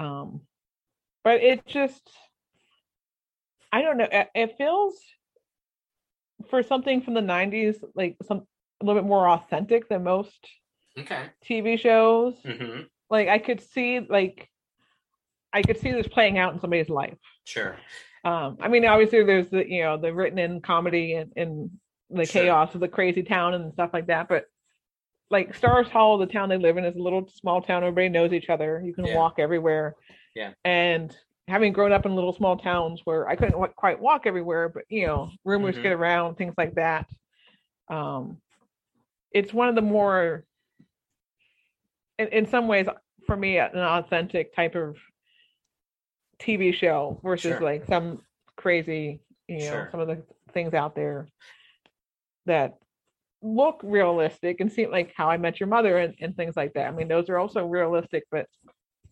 um, 0.00 0.40
but 1.24 1.42
it 1.42 1.66
just 1.66 2.08
I 3.72 3.82
don't 3.82 3.96
know. 3.96 4.08
It, 4.34 4.56
feels 4.56 4.94
for 6.48 6.62
something 6.62 7.00
from 7.02 7.14
the 7.14 7.20
'90s 7.20 7.82
like 7.96 8.16
some 8.22 8.46
a 8.80 8.84
little 8.84 9.02
bit 9.02 9.08
more 9.08 9.28
authentic 9.28 9.88
than 9.88 10.04
most 10.04 10.46
Okay. 10.96 11.24
TV 11.44 11.78
shows. 11.78 12.34
hmm 12.44 12.82
Like 13.10 13.28
I 13.28 13.38
could 13.38 13.60
see 13.60 14.00
like 14.00 14.48
I 15.52 15.62
could 15.62 15.78
see 15.78 15.92
this 15.92 16.06
playing 16.06 16.38
out 16.38 16.54
in 16.54 16.60
somebody's 16.60 16.88
life. 16.88 17.18
Sure. 17.44 17.76
Um, 18.24 18.56
I 18.60 18.68
mean, 18.68 18.84
obviously 18.84 19.24
there's 19.24 19.48
the 19.48 19.68
you 19.68 19.82
know 19.82 19.96
the 19.96 20.12
written 20.14 20.38
in 20.38 20.60
comedy 20.60 21.14
and, 21.14 21.32
and 21.36 21.70
the 22.10 22.26
Sure. 22.26 22.42
chaos 22.42 22.74
of 22.74 22.80
the 22.80 22.88
crazy 22.88 23.22
town 23.22 23.54
and 23.54 23.72
stuff 23.72 23.90
like 23.92 24.06
that, 24.06 24.28
but 24.28 24.44
like 25.30 25.54
Stars 25.54 25.88
Hollow, 25.88 26.18
the 26.18 26.30
town 26.32 26.48
they 26.48 26.58
live 26.58 26.76
in 26.76 26.84
is 26.84 26.96
a 26.96 27.02
little 27.02 27.28
small 27.28 27.60
town. 27.60 27.82
Everybody 27.82 28.08
knows 28.08 28.32
each 28.32 28.50
other. 28.50 28.80
You 28.84 28.94
can 28.94 29.06
Yeah. 29.06 29.16
walk 29.16 29.38
everywhere. 29.38 29.96
Yeah. 30.34 30.52
And 30.64 31.16
having 31.46 31.72
grown 31.72 31.92
up 31.92 32.06
in 32.06 32.14
little 32.14 32.32
small 32.32 32.56
towns 32.56 33.02
where 33.04 33.28
I 33.28 33.36
couldn't 33.36 33.76
quite 33.76 34.00
walk 34.00 34.26
everywhere, 34.26 34.68
but 34.68 34.84
you 34.88 35.06
know, 35.06 35.30
rumors 35.44 35.76
Mhm. 35.76 35.82
get 35.82 35.92
around, 35.92 36.36
things 36.36 36.54
like 36.56 36.74
that. 36.74 37.06
Um, 37.88 38.40
it's 39.30 39.52
one 39.52 39.68
of 39.68 39.74
the 39.74 39.82
more, 39.82 40.44
in, 42.18 42.28
in 42.28 42.46
some 42.46 42.66
ways, 42.68 42.86
for 43.26 43.36
me, 43.36 43.58
an 43.58 43.76
authentic 43.76 44.54
type 44.54 44.74
of 44.74 44.96
TV 46.38 46.72
show 46.72 47.20
versus 47.22 47.58
Sure. 47.58 47.60
like 47.60 47.84
some 47.86 48.22
crazy, 48.56 49.20
you 49.48 49.58
know, 49.58 49.70
Sure. 49.70 49.88
some 49.90 50.00
of 50.00 50.08
the 50.08 50.22
things 50.52 50.72
out 50.74 50.94
there 50.94 51.28
that 52.46 52.78
look 53.42 53.80
realistic 53.82 54.60
and 54.60 54.72
seem 54.72 54.90
like 54.90 55.12
How 55.14 55.28
I 55.28 55.36
Met 55.36 55.60
Your 55.60 55.66
Mother 55.68 55.98
and, 55.98 56.14
and 56.20 56.34
things 56.36 56.56
like 56.56 56.72
that. 56.74 56.86
I 56.88 56.90
mean, 56.92 57.08
those 57.08 57.28
are 57.28 57.38
also 57.38 57.66
realistic, 57.66 58.24
but 58.30 58.46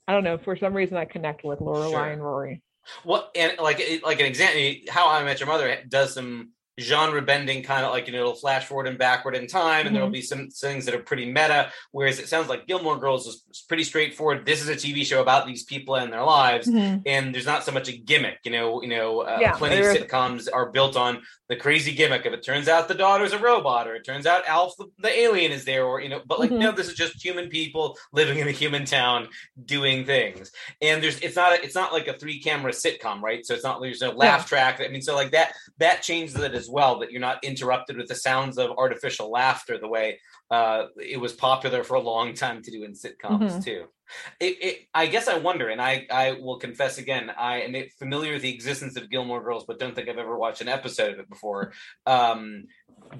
I 0.08 0.12
don't 0.12 0.24
know. 0.24 0.38
For 0.38 0.56
some 0.56 0.74
reason, 0.74 0.96
I 0.96 1.04
connect 1.04 1.44
with 1.44 1.60
Lorelai 1.60 1.90
Sure. 1.90 2.06
and 2.06 2.22
Rory. 2.22 2.62
What 3.04 3.30
and 3.36 3.52
like 3.60 3.80
like 4.04 4.18
an 4.20 4.26
example, 4.26 4.90
How 4.92 5.08
I 5.08 5.22
Met 5.24 5.38
Your 5.38 5.48
Mother 5.48 5.84
does 5.88 6.14
some 6.14 6.50
genre 6.80 7.20
bending, 7.22 7.62
kind 7.62 7.84
of 7.84 7.92
like 7.92 8.06
you 8.06 8.12
know, 8.12 8.20
it'll 8.20 8.34
flash 8.34 8.64
forward 8.66 8.86
and 8.86 8.98
backward 8.98 9.34
in 9.36 9.46
time, 9.46 9.86
and 9.86 9.94
there'll 9.94 10.08
Mhm. 10.08 10.12
be 10.12 10.22
some 10.22 10.48
things 10.48 10.84
that 10.86 10.94
are 10.94 11.00
pretty 11.02 11.26
meta. 11.26 11.70
Whereas 11.90 12.18
it 12.18 12.28
sounds 12.28 12.48
like 12.48 12.66
Gilmore 12.66 12.98
Girls 12.98 13.26
is 13.26 13.64
pretty 13.68 13.84
straightforward. 13.84 14.46
This 14.46 14.62
is 14.62 14.68
a 14.68 14.76
TV 14.76 15.04
show 15.04 15.20
about 15.20 15.46
these 15.46 15.64
people 15.64 15.96
and 15.96 16.12
their 16.12 16.22
lives, 16.22 16.66
and 17.06 17.34
there's 17.34 17.46
not 17.46 17.64
so 17.64 17.72
much 17.72 17.88
a 17.88 17.96
gimmick. 17.96 18.38
You 18.44 18.52
know, 18.52 18.82
you 18.82 18.88
know, 18.88 19.20
uh, 19.20 19.38
Yeah, 19.40 19.52
plenty 19.52 19.76
of 19.76 19.84
sitcoms 20.08 20.48
are 20.52 20.70
built 20.70 20.96
on 20.96 21.22
the 21.48 21.56
crazy 21.56 21.92
gimmick 21.92 22.24
if 22.24 22.32
it 22.32 22.42
turns 22.42 22.68
out 22.68 22.88
the 22.88 22.94
daughter's 22.94 23.32
a 23.34 23.38
robot, 23.38 23.86
or 23.86 23.94
it 23.94 24.04
turns 24.06 24.24
out 24.26 24.46
Alf 24.48 24.74
the, 24.78 24.86
the 24.98 25.18
alien 25.20 25.52
is 25.52 25.64
there, 25.66 25.84
or 25.84 26.00
you 26.00 26.08
know, 26.08 26.22
but 26.26 26.38
like 26.40 26.50
Mhm. 26.50 26.58
no, 26.58 26.72
this 26.72 26.88
is 26.88 26.94
just 26.94 27.22
human 27.22 27.48
people 27.50 27.98
living 28.12 28.38
in 28.38 28.48
a 28.48 28.52
human 28.52 28.86
town 28.86 29.28
doing 29.66 30.06
things. 30.06 30.50
And 30.80 31.02
there's 31.02 31.18
it's 31.20 31.36
not 31.36 31.52
a, 31.52 31.62
it's 31.62 31.74
not 31.74 31.92
like 31.92 32.08
a 32.08 32.14
three 32.14 32.40
camera 32.40 32.72
sitcom, 32.72 33.20
right? 33.20 33.44
So 33.44 33.52
it's 33.54 33.64
not 33.64 33.82
there's 33.82 34.00
no 34.00 34.10
laugh 34.12 34.48
track. 34.48 34.80
I 34.80 34.88
mean, 34.88 35.02
so 35.02 35.14
like 35.14 35.32
that 35.32 35.52
that 35.78 36.02
changes 36.02 36.36
it 36.36 36.54
as 36.54 36.68
well. 36.72 36.98
That 37.00 37.12
you're 37.12 37.20
not 37.20 37.44
interrupted 37.44 37.96
with 37.96 38.08
the 38.08 38.14
sounds 38.14 38.58
of 38.58 38.70
artificial 38.76 39.30
laughter 39.30 39.78
the 39.78 39.88
way 39.88 40.18
uh, 40.50 40.86
it 40.96 41.20
was 41.20 41.32
popular 41.32 41.84
for 41.84 41.94
a 41.94 42.00
long 42.00 42.34
time 42.34 42.62
to 42.62 42.70
do 42.70 42.84
in 42.84 42.92
sitcoms 42.92 43.52
Mhm. 43.52 43.64
too. 43.64 43.84
It, 44.38 44.56
it, 44.60 44.78
I 44.92 45.06
guess 45.06 45.26
I 45.26 45.38
wonder, 45.38 45.68
and 45.68 45.80
I, 45.80 46.06
I 46.10 46.32
will 46.32 46.58
confess 46.58 46.98
again, 46.98 47.30
I 47.30 47.62
am 47.62 47.74
familiar 47.98 48.34
with 48.34 48.42
the 48.42 48.52
existence 48.52 48.96
of 48.98 49.08
Gilmore 49.08 49.42
Girls, 49.42 49.64
but 49.66 49.78
don't 49.78 49.94
think 49.94 50.08
I've 50.10 50.18
ever 50.18 50.36
watched 50.36 50.60
an 50.60 50.68
episode 50.68 51.14
of 51.14 51.20
it 51.20 51.30
before. 51.30 51.72
Um, 52.06 52.64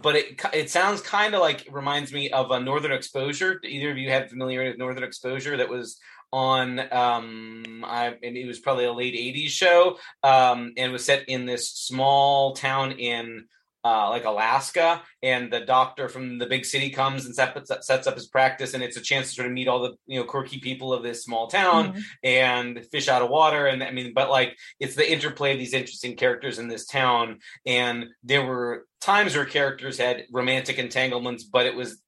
but 0.02 0.16
it 0.16 0.40
it 0.52 0.70
sounds 0.70 1.00
kind 1.00 1.34
of 1.34 1.40
like 1.40 1.66
it 1.66 1.72
reminds 1.72 2.12
me 2.12 2.30
of 2.30 2.50
a 2.50 2.60
Northern 2.60 2.92
Exposure. 2.92 3.58
Either 3.64 3.90
of 3.90 3.98
you 3.98 4.10
have 4.10 4.28
familiarity 4.28 4.70
with 4.70 4.78
Northern 4.78 5.04
Exposure? 5.04 5.56
That 5.56 5.68
was 5.68 5.98
on, 6.32 6.80
um, 6.92 7.84
I, 7.86 8.14
and 8.22 8.36
it 8.36 8.46
was 8.46 8.58
probably 8.60 8.84
a 8.84 8.92
late 8.92 9.14
'80s 9.14 9.50
show, 9.50 9.98
um, 10.22 10.72
and 10.76 10.92
was 10.92 11.04
set 11.04 11.28
in 11.28 11.46
this 11.46 11.70
small 11.70 12.54
town 12.54 12.92
in 12.92 13.46
uh, 13.84 14.08
like 14.10 14.24
Alaska, 14.24 15.02
and 15.24 15.52
the 15.52 15.58
doctor 15.60 16.08
from 16.08 16.38
the 16.38 16.46
big 16.46 16.64
city 16.64 16.88
comes 16.90 17.26
and 17.26 17.34
set, 17.34 17.56
sets 17.84 18.06
up 18.06 18.14
his 18.14 18.28
practice, 18.28 18.74
and 18.74 18.82
it's 18.82 18.96
a 18.96 19.00
chance 19.00 19.28
to 19.30 19.34
sort 19.34 19.46
of 19.48 19.52
meet 19.52 19.66
all 19.66 19.82
the 19.82 19.94
you 20.06 20.20
know 20.20 20.24
quirky 20.24 20.60
people 20.60 20.92
of 20.92 21.02
this 21.02 21.24
small 21.24 21.48
town 21.48 21.92
Mhm. 21.94 22.02
and 22.22 22.86
fish 22.92 23.08
out 23.08 23.22
of 23.22 23.28
water. 23.30 23.66
And 23.66 23.82
I 23.82 23.90
mean, 23.90 24.12
but 24.14 24.30
like 24.30 24.56
it's 24.78 24.94
the 24.94 25.10
interplay 25.10 25.52
of 25.52 25.58
these 25.58 25.74
interesting 25.74 26.16
characters 26.16 26.60
in 26.60 26.68
this 26.68 26.86
town, 26.86 27.40
and 27.66 28.06
there 28.22 28.44
were 28.44 28.86
times 29.00 29.34
where 29.34 29.44
characters 29.46 29.98
had 29.98 30.26
romantic 30.30 30.78
entanglements, 30.78 31.42
but 31.42 31.66
it 31.66 31.74
was 31.74 32.00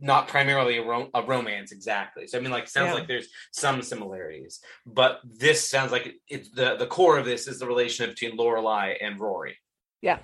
not 0.00 0.28
primarily 0.28 0.78
a, 0.78 0.82
ro- 0.84 1.10
a 1.14 1.22
romance 1.22 1.70
exactly. 1.72 2.26
So 2.26 2.38
I 2.38 2.40
mean, 2.40 2.50
like, 2.50 2.68
sounds 2.68 2.88
Yeah. 2.88 2.94
like 2.94 3.08
there's 3.08 3.28
some 3.52 3.82
similarities, 3.82 4.60
but 4.84 5.20
this 5.24 5.68
sounds 5.68 5.92
like 5.92 6.14
it's 6.28 6.50
the 6.50 6.76
the 6.76 6.86
core 6.86 7.18
of 7.18 7.24
this 7.24 7.46
is 7.46 7.58
the 7.58 7.66
relationship 7.66 8.16
between 8.16 8.36
Lorelai 8.38 8.96
and 9.00 9.20
Rory. 9.20 9.56
Yeah, 10.02 10.18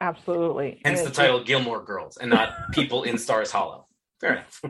absolutely. 0.00 0.80
Hence 0.84 1.02
the 1.02 1.10
title 1.10 1.42
Gilmore 1.42 1.84
Girls 1.84 2.16
and 2.16 2.30
not 2.30 2.72
People 2.72 3.02
in 3.02 3.18
Stars 3.18 3.50
Hollow. 3.50 3.86
Fair 4.20 4.32
enough. 4.32 4.64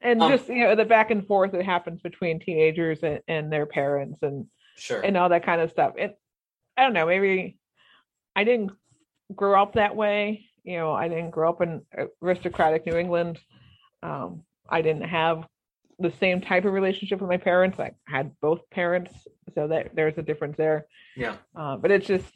and 0.00 0.22
Um, 0.22 0.30
just 0.32 0.48
you 0.48 0.64
know 0.64 0.74
the 0.74 0.84
back 0.84 1.10
and 1.10 1.26
forth 1.26 1.52
that 1.52 1.64
happens 1.64 2.00
between 2.00 2.38
teenagers 2.40 3.00
and, 3.02 3.20
and 3.28 3.52
their 3.52 3.66
parents 3.66 4.20
and 4.22 4.46
Sure. 4.76 5.00
and 5.02 5.16
all 5.16 5.28
that 5.28 5.44
kind 5.44 5.60
of 5.60 5.70
stuff 5.70 5.92
it 5.98 6.18
i 6.78 6.82
don't 6.82 6.94
know 6.94 7.04
maybe 7.04 7.58
i 8.34 8.44
didn't 8.44 8.70
grow 9.34 9.60
up 9.60 9.74
that 9.74 9.94
way 9.94 10.46
you 10.64 10.76
know 10.76 10.92
i 10.92 11.08
didn't 11.08 11.30
grow 11.30 11.48
up 11.48 11.60
in 11.60 11.82
aristocratic 12.22 12.86
new 12.86 12.96
england 12.96 13.38
um, 14.02 14.42
i 14.68 14.80
didn't 14.80 15.02
have 15.08 15.46
the 16.00 16.10
same 16.10 16.40
type 16.40 16.64
of 16.64 16.72
relationship 16.72 17.20
with 17.20 17.28
my 17.28 17.36
parents. 17.36 17.78
I 17.78 17.92
had 18.06 18.32
both 18.40 18.68
parents, 18.70 19.12
so 19.54 19.68
that 19.68 19.94
there's 19.94 20.16
a 20.16 20.22
difference 20.22 20.56
there. 20.56 20.86
Yeah. 21.14 21.36
Uh, 21.54 21.76
but 21.76 21.90
it's 21.90 22.06
just, 22.06 22.32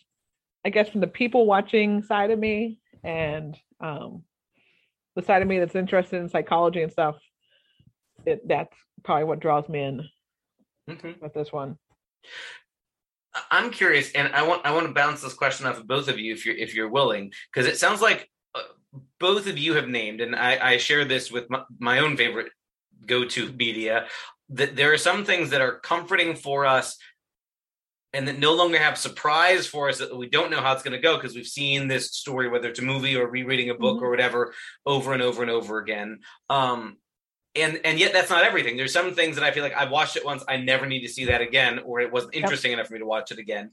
I 0.64 0.70
guess, 0.70 0.88
from 0.88 1.00
the 1.00 1.06
people 1.06 1.46
watching 1.46 2.02
side 2.02 2.30
of 2.30 2.38
me 2.38 2.78
and 3.02 3.56
um, 3.80 4.22
the 5.16 5.22
side 5.22 5.42
of 5.42 5.48
me 5.48 5.58
that's 5.58 5.74
interested 5.74 6.20
in 6.20 6.28
psychology 6.28 6.82
and 6.82 6.92
stuff. 6.92 7.16
It, 8.26 8.46
that's 8.46 8.76
probably 9.02 9.24
what 9.24 9.40
draws 9.40 9.68
me 9.68 9.82
in 9.82 10.02
Okay. 10.90 11.16
with 11.20 11.32
this 11.34 11.52
one. 11.52 11.78
I'm 13.50 13.70
curious, 13.70 14.12
and 14.12 14.32
I 14.34 14.42
want 14.46 14.64
I 14.64 14.72
want 14.72 14.86
to 14.86 14.92
bounce 14.92 15.20
this 15.22 15.34
question 15.34 15.66
off 15.66 15.78
of 15.78 15.86
both 15.86 16.08
of 16.08 16.18
you, 16.18 16.32
if 16.32 16.46
you're 16.46 16.56
if 16.56 16.74
you're 16.74 16.88
willing, 16.88 17.32
because 17.52 17.66
it 17.66 17.78
sounds 17.78 18.00
like 18.00 18.30
uh, 18.54 18.60
both 19.18 19.46
of 19.46 19.58
you 19.58 19.74
have 19.74 19.88
named, 19.88 20.20
and 20.20 20.36
I, 20.36 20.72
I 20.72 20.76
share 20.76 21.04
this 21.04 21.30
with 21.30 21.50
my, 21.50 21.62
my 21.78 21.98
own 21.98 22.16
favorite 22.16 22.52
go-to 23.06 23.52
media. 23.52 24.06
That 24.50 24.76
there 24.76 24.92
are 24.92 24.98
some 24.98 25.24
things 25.24 25.50
that 25.50 25.60
are 25.60 25.80
comforting 25.80 26.36
for 26.36 26.64
us, 26.66 26.96
and 28.12 28.28
that 28.28 28.38
no 28.38 28.54
longer 28.54 28.78
have 28.78 28.96
surprise 28.96 29.66
for 29.66 29.88
us 29.88 29.98
that 29.98 30.16
we 30.16 30.28
don't 30.28 30.50
know 30.50 30.60
how 30.60 30.72
it's 30.72 30.82
going 30.82 30.92
to 30.92 30.98
go 31.02 31.16
because 31.16 31.34
we've 31.34 31.46
seen 31.46 31.88
this 31.88 32.12
story, 32.12 32.48
whether 32.48 32.68
it's 32.68 32.78
a 32.78 32.82
movie 32.82 33.16
or 33.16 33.26
rereading 33.28 33.70
a 33.70 33.74
book 33.74 33.98
Mhm. 33.98 34.02
or 34.02 34.10
whatever, 34.10 34.54
over 34.86 35.12
and 35.12 35.22
over 35.22 35.42
and 35.42 35.50
over 35.50 35.78
again. 35.78 36.20
Um, 36.48 36.98
and 37.56 37.80
and 37.84 37.98
yet 37.98 38.12
that's 38.12 38.30
not 38.30 38.44
everything. 38.44 38.76
There's 38.76 38.92
some 38.92 39.14
things 39.14 39.36
that 39.36 39.44
I 39.44 39.50
feel 39.50 39.62
like 39.62 39.76
I've 39.76 39.90
watched 39.90 40.16
it 40.16 40.24
once, 40.24 40.44
I 40.48 40.56
never 40.56 40.86
need 40.86 41.00
to 41.00 41.08
see 41.08 41.26
that 41.26 41.40
again, 41.40 41.80
or 41.80 42.00
it 42.00 42.12
wasn't 42.12 42.34
interesting 42.34 42.72
enough 42.72 42.88
for 42.88 42.94
me 42.94 43.00
to 43.00 43.06
watch 43.06 43.30
it 43.30 43.38
again. 43.38 43.70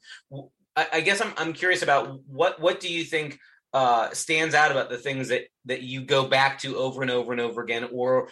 I 0.75 1.01
guess 1.01 1.21
I'm 1.21 1.33
I'm 1.37 1.53
curious 1.53 1.81
about 1.81 2.21
what 2.27 2.59
what 2.61 2.79
do 2.79 2.91
you 2.91 3.03
think 3.03 3.39
uh, 3.73 4.09
stands 4.11 4.53
out 4.53 4.71
about 4.71 4.89
the 4.89 4.97
things 4.97 5.29
that 5.29 5.43
that 5.65 5.81
you 5.81 6.01
go 6.01 6.27
back 6.27 6.59
to 6.59 6.77
over 6.77 7.01
and 7.01 7.11
over 7.11 7.31
and 7.31 7.41
over 7.41 7.61
again, 7.61 7.89
or 7.91 8.29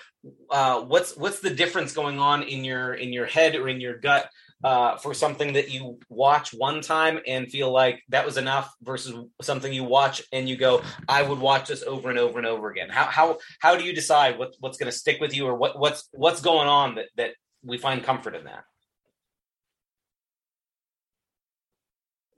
uh, 0.49 0.81
what's 0.81 1.15
what's 1.17 1.39
the 1.39 1.49
difference 1.49 1.93
going 1.93 2.19
on 2.19 2.43
in 2.43 2.63
your 2.63 2.93
in 2.93 3.11
your 3.11 3.25
head 3.25 3.55
or 3.55 3.67
in 3.67 3.81
your 3.81 3.97
gut 3.97 4.29
uh, 4.63 4.97
for 4.97 5.13
something 5.13 5.53
that 5.53 5.69
you 5.69 5.99
watch 6.09 6.53
one 6.53 6.81
time 6.81 7.19
and 7.25 7.49
feel 7.49 7.71
like 7.71 8.01
that 8.09 8.25
was 8.25 8.37
enough 8.37 8.73
versus 8.81 9.15
something 9.41 9.71
you 9.71 9.83
watch 9.83 10.21
and 10.33 10.49
you 10.49 10.57
go, 10.57 10.81
I 11.07 11.23
would 11.23 11.39
watch 11.39 11.69
this 11.69 11.83
over 11.83 12.09
and 12.09 12.19
over 12.19 12.37
and 12.37 12.47
over 12.47 12.69
again. 12.69 12.89
How 12.89 13.05
how 13.05 13.37
how 13.59 13.75
do 13.75 13.83
you 13.83 13.93
decide 13.93 14.37
what 14.37 14.55
what's 14.59 14.77
going 14.77 14.91
to 14.91 14.97
stick 14.97 15.19
with 15.21 15.35
you 15.35 15.45
or 15.45 15.55
what 15.55 15.79
what's 15.79 16.09
what's 16.11 16.41
going 16.41 16.67
on 16.67 16.95
that 16.95 17.05
that 17.15 17.31
we 17.63 17.77
find 17.77 18.03
comfort 18.03 18.35
in 18.35 18.45
that? 18.45 18.65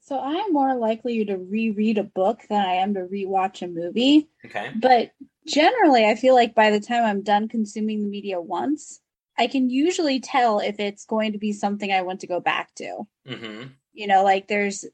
So 0.03 0.17
I 0.17 0.33
am 0.33 0.51
more 0.51 0.75
likely 0.75 1.23
to 1.23 1.37
reread 1.37 1.97
a 1.97 2.03
book 2.03 2.41
than 2.49 2.65
I 2.65 2.73
am 2.73 2.95
to 2.95 3.01
rewatch 3.01 3.61
a 3.61 3.67
movie. 3.67 4.27
Okay. 4.43 4.71
But 4.75 5.11
generally, 5.47 6.05
I 6.05 6.15
feel 6.15 6.35
like 6.35 6.53
by 6.53 6.69
the 6.69 6.81
time 6.81 7.05
I'm 7.05 7.21
done 7.21 7.47
consuming 7.47 8.03
the 8.03 8.09
media 8.09 8.41
once, 8.41 8.99
I 9.41 9.47
can 9.47 9.71
usually 9.71 10.19
tell 10.19 10.59
if 10.59 10.79
it's 10.79 11.05
going 11.05 11.31
to 11.31 11.39
be 11.39 11.51
something 11.51 11.91
I 11.91 12.03
want 12.03 12.19
to 12.19 12.27
go 12.27 12.39
back 12.39 12.75
to. 12.75 13.07
Mm-hmm. 13.27 13.69
You 13.91 14.05
know, 14.05 14.23
like 14.23 14.47
there's 14.47 14.85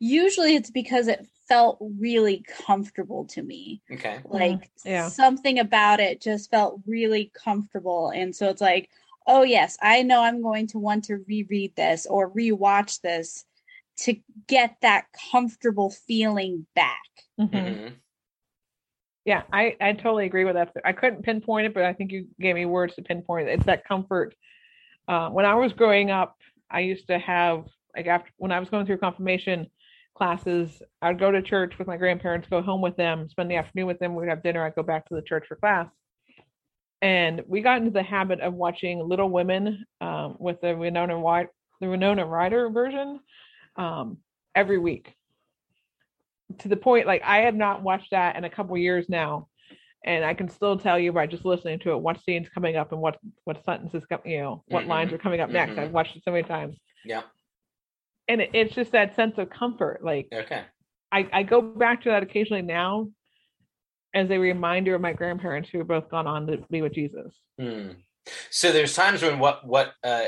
usually 0.00 0.56
it's 0.56 0.72
because 0.72 1.06
it 1.06 1.24
felt 1.48 1.78
really 1.80 2.44
comfortable 2.66 3.26
to 3.26 3.42
me. 3.44 3.80
Okay. 3.92 4.18
Like 4.24 4.72
yeah. 4.84 5.08
something 5.08 5.60
about 5.60 6.00
it 6.00 6.20
just 6.20 6.50
felt 6.50 6.80
really 6.84 7.30
comfortable. 7.32 8.10
And 8.12 8.34
so 8.34 8.48
it's 8.48 8.60
like, 8.60 8.90
oh, 9.28 9.44
yes, 9.44 9.78
I 9.80 10.02
know 10.02 10.24
I'm 10.24 10.42
going 10.42 10.66
to 10.68 10.80
want 10.80 11.04
to 11.04 11.24
reread 11.28 11.76
this 11.76 12.06
or 12.06 12.28
rewatch 12.28 13.02
this 13.02 13.44
to 13.98 14.16
get 14.48 14.78
that 14.82 15.04
comfortable 15.30 15.90
feeling 15.90 16.66
back. 16.74 16.98
Mhm. 17.38 17.50
Mm-hmm. 17.52 17.94
Yeah, 19.24 19.42
I, 19.52 19.76
I 19.80 19.92
totally 19.92 20.26
agree 20.26 20.44
with 20.44 20.54
that. 20.54 20.72
I 20.84 20.92
couldn't 20.92 21.22
pinpoint 21.22 21.66
it, 21.66 21.74
but 21.74 21.84
I 21.84 21.92
think 21.92 22.10
you 22.10 22.26
gave 22.40 22.54
me 22.54 22.64
words 22.64 22.94
to 22.94 23.02
pinpoint 23.02 23.48
it. 23.48 23.52
It's 23.52 23.66
that 23.66 23.86
comfort. 23.86 24.34
Uh, 25.08 25.28
when 25.28 25.44
I 25.44 25.54
was 25.54 25.72
growing 25.72 26.10
up, 26.10 26.36
I 26.70 26.80
used 26.80 27.06
to 27.08 27.18
have 27.18 27.64
like 27.94 28.06
after 28.06 28.30
when 28.38 28.52
I 28.52 28.60
was 28.60 28.70
going 28.70 28.86
through 28.86 28.98
confirmation 28.98 29.66
classes, 30.16 30.82
I'd 31.02 31.18
go 31.18 31.30
to 31.30 31.42
church 31.42 31.78
with 31.78 31.86
my 31.88 31.96
grandparents, 31.96 32.48
go 32.48 32.62
home 32.62 32.80
with 32.80 32.96
them, 32.96 33.28
spend 33.28 33.50
the 33.50 33.56
afternoon 33.56 33.86
with 33.86 33.98
them. 33.98 34.14
We'd 34.14 34.28
have 34.28 34.42
dinner. 34.42 34.64
I'd 34.64 34.74
go 34.74 34.82
back 34.82 35.06
to 35.08 35.14
the 35.14 35.22
church 35.22 35.46
for 35.48 35.56
class. 35.56 35.88
And 37.02 37.42
we 37.46 37.62
got 37.62 37.78
into 37.78 37.90
the 37.90 38.02
habit 38.02 38.40
of 38.40 38.52
watching 38.54 39.06
Little 39.06 39.30
Women 39.30 39.84
um, 40.00 40.36
with 40.38 40.60
the 40.60 40.76
Winona 40.76 41.18
White, 41.18 41.48
the 41.80 41.88
Winona 41.88 42.26
Ryder 42.26 42.68
version 42.68 43.20
um, 43.76 44.18
every 44.54 44.78
week 44.78 45.14
to 46.58 46.68
the 46.68 46.76
point 46.76 47.06
like 47.06 47.22
I 47.24 47.38
have 47.38 47.54
not 47.54 47.82
watched 47.82 48.10
that 48.10 48.36
in 48.36 48.44
a 48.44 48.50
couple 48.50 48.76
years 48.76 49.08
now, 49.08 49.48
and 50.04 50.24
I 50.24 50.34
can 50.34 50.48
still 50.48 50.78
tell 50.78 50.98
you 50.98 51.12
by 51.12 51.26
just 51.26 51.44
listening 51.44 51.78
to 51.80 51.92
it 51.92 52.00
what 52.00 52.20
scenes 52.22 52.48
coming 52.48 52.76
up 52.76 52.92
and 52.92 53.00
what 53.00 53.18
what 53.44 53.64
sentences 53.64 54.04
come, 54.06 54.20
you 54.24 54.38
know, 54.38 54.64
what 54.68 54.86
lines 54.86 55.10
Mhm. 55.10 55.14
are 55.14 55.18
coming 55.18 55.40
up 55.40 55.50
next. 55.50 55.72
Mhm. 55.72 55.78
I've 55.78 55.92
watched 55.92 56.16
it 56.16 56.22
so 56.24 56.32
many 56.32 56.44
times, 56.44 56.76
Yeah. 57.04 57.22
and 58.28 58.40
it, 58.40 58.50
it's 58.52 58.74
just 58.74 58.92
that 58.92 59.14
sense 59.14 59.38
of 59.38 59.50
comfort. 59.50 60.04
Like 60.04 60.28
Okay. 60.32 60.62
I 61.12 61.28
I 61.32 61.42
go 61.42 61.60
back 61.60 62.02
to 62.02 62.10
that 62.10 62.22
occasionally 62.22 62.62
now 62.62 63.08
as 64.14 64.30
a 64.30 64.38
reminder 64.38 64.94
of 64.94 65.00
my 65.00 65.12
grandparents 65.12 65.68
who 65.70 65.78
have 65.78 65.86
both 65.88 66.08
gone 66.08 66.26
on 66.26 66.46
to 66.48 66.56
be 66.70 66.82
with 66.82 66.92
Jesus. 66.94 67.32
Hmm. 67.60 67.90
So 68.50 68.72
there's 68.72 68.94
times 68.94 69.22
when 69.22 69.38
what 69.38 69.66
what 69.66 69.94
uh, 70.04 70.26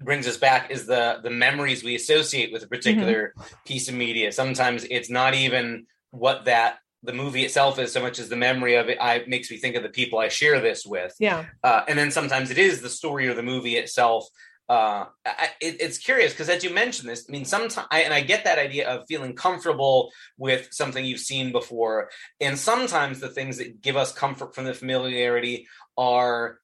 brings 0.00 0.26
us 0.26 0.36
back 0.36 0.70
is 0.70 0.86
the 0.86 1.20
the 1.22 1.30
memories 1.30 1.84
we 1.84 1.94
associate 1.94 2.52
with 2.52 2.62
a 2.62 2.68
particular 2.68 3.34
piece 3.66 3.88
of 3.88 3.94
media. 3.94 4.32
Sometimes 4.32 4.84
it's 4.90 5.10
not 5.10 5.34
even 5.34 5.86
what 6.10 6.46
that 6.46 6.78
the 7.02 7.12
movie 7.12 7.44
itself 7.44 7.78
is 7.78 7.92
so 7.92 8.00
much 8.00 8.18
as 8.18 8.28
the 8.28 8.36
memory 8.36 8.74
of 8.74 8.88
it. 8.88 8.98
I 9.00 9.24
makes 9.26 9.50
me 9.50 9.56
think 9.56 9.76
of 9.76 9.82
the 9.82 9.88
people 9.88 10.18
I 10.18 10.28
share 10.28 10.60
this 10.60 10.84
with. 10.86 11.14
Yeah, 11.18 11.44
uh, 11.62 11.82
and 11.88 11.98
then 11.98 12.10
sometimes 12.10 12.50
it 12.50 12.58
is 12.58 12.80
the 12.80 12.88
story 12.88 13.28
or 13.28 13.34
the 13.34 13.42
movie 13.42 13.76
itself. 13.76 14.26
Uh, 14.68 15.06
I, 15.24 15.50
it, 15.62 15.80
it's 15.80 15.96
curious 15.96 16.32
because 16.32 16.50
as 16.50 16.62
you 16.62 16.68
mentioned 16.68 17.08
this, 17.08 17.24
I 17.26 17.32
mean, 17.32 17.46
sometimes, 17.46 17.86
and 17.90 18.12
I 18.12 18.20
get 18.20 18.44
that 18.44 18.58
idea 18.58 18.86
of 18.86 19.06
feeling 19.08 19.34
comfortable 19.34 20.10
with 20.36 20.68
something 20.72 21.04
you've 21.04 21.20
seen 21.20 21.52
before, 21.52 22.10
and 22.40 22.58
sometimes 22.58 23.20
the 23.20 23.30
things 23.30 23.58
that 23.58 23.80
give 23.80 23.96
us 23.96 24.12
comfort 24.12 24.54
from 24.54 24.64
the 24.64 24.74
familiarity 24.74 25.66
are 25.96 26.58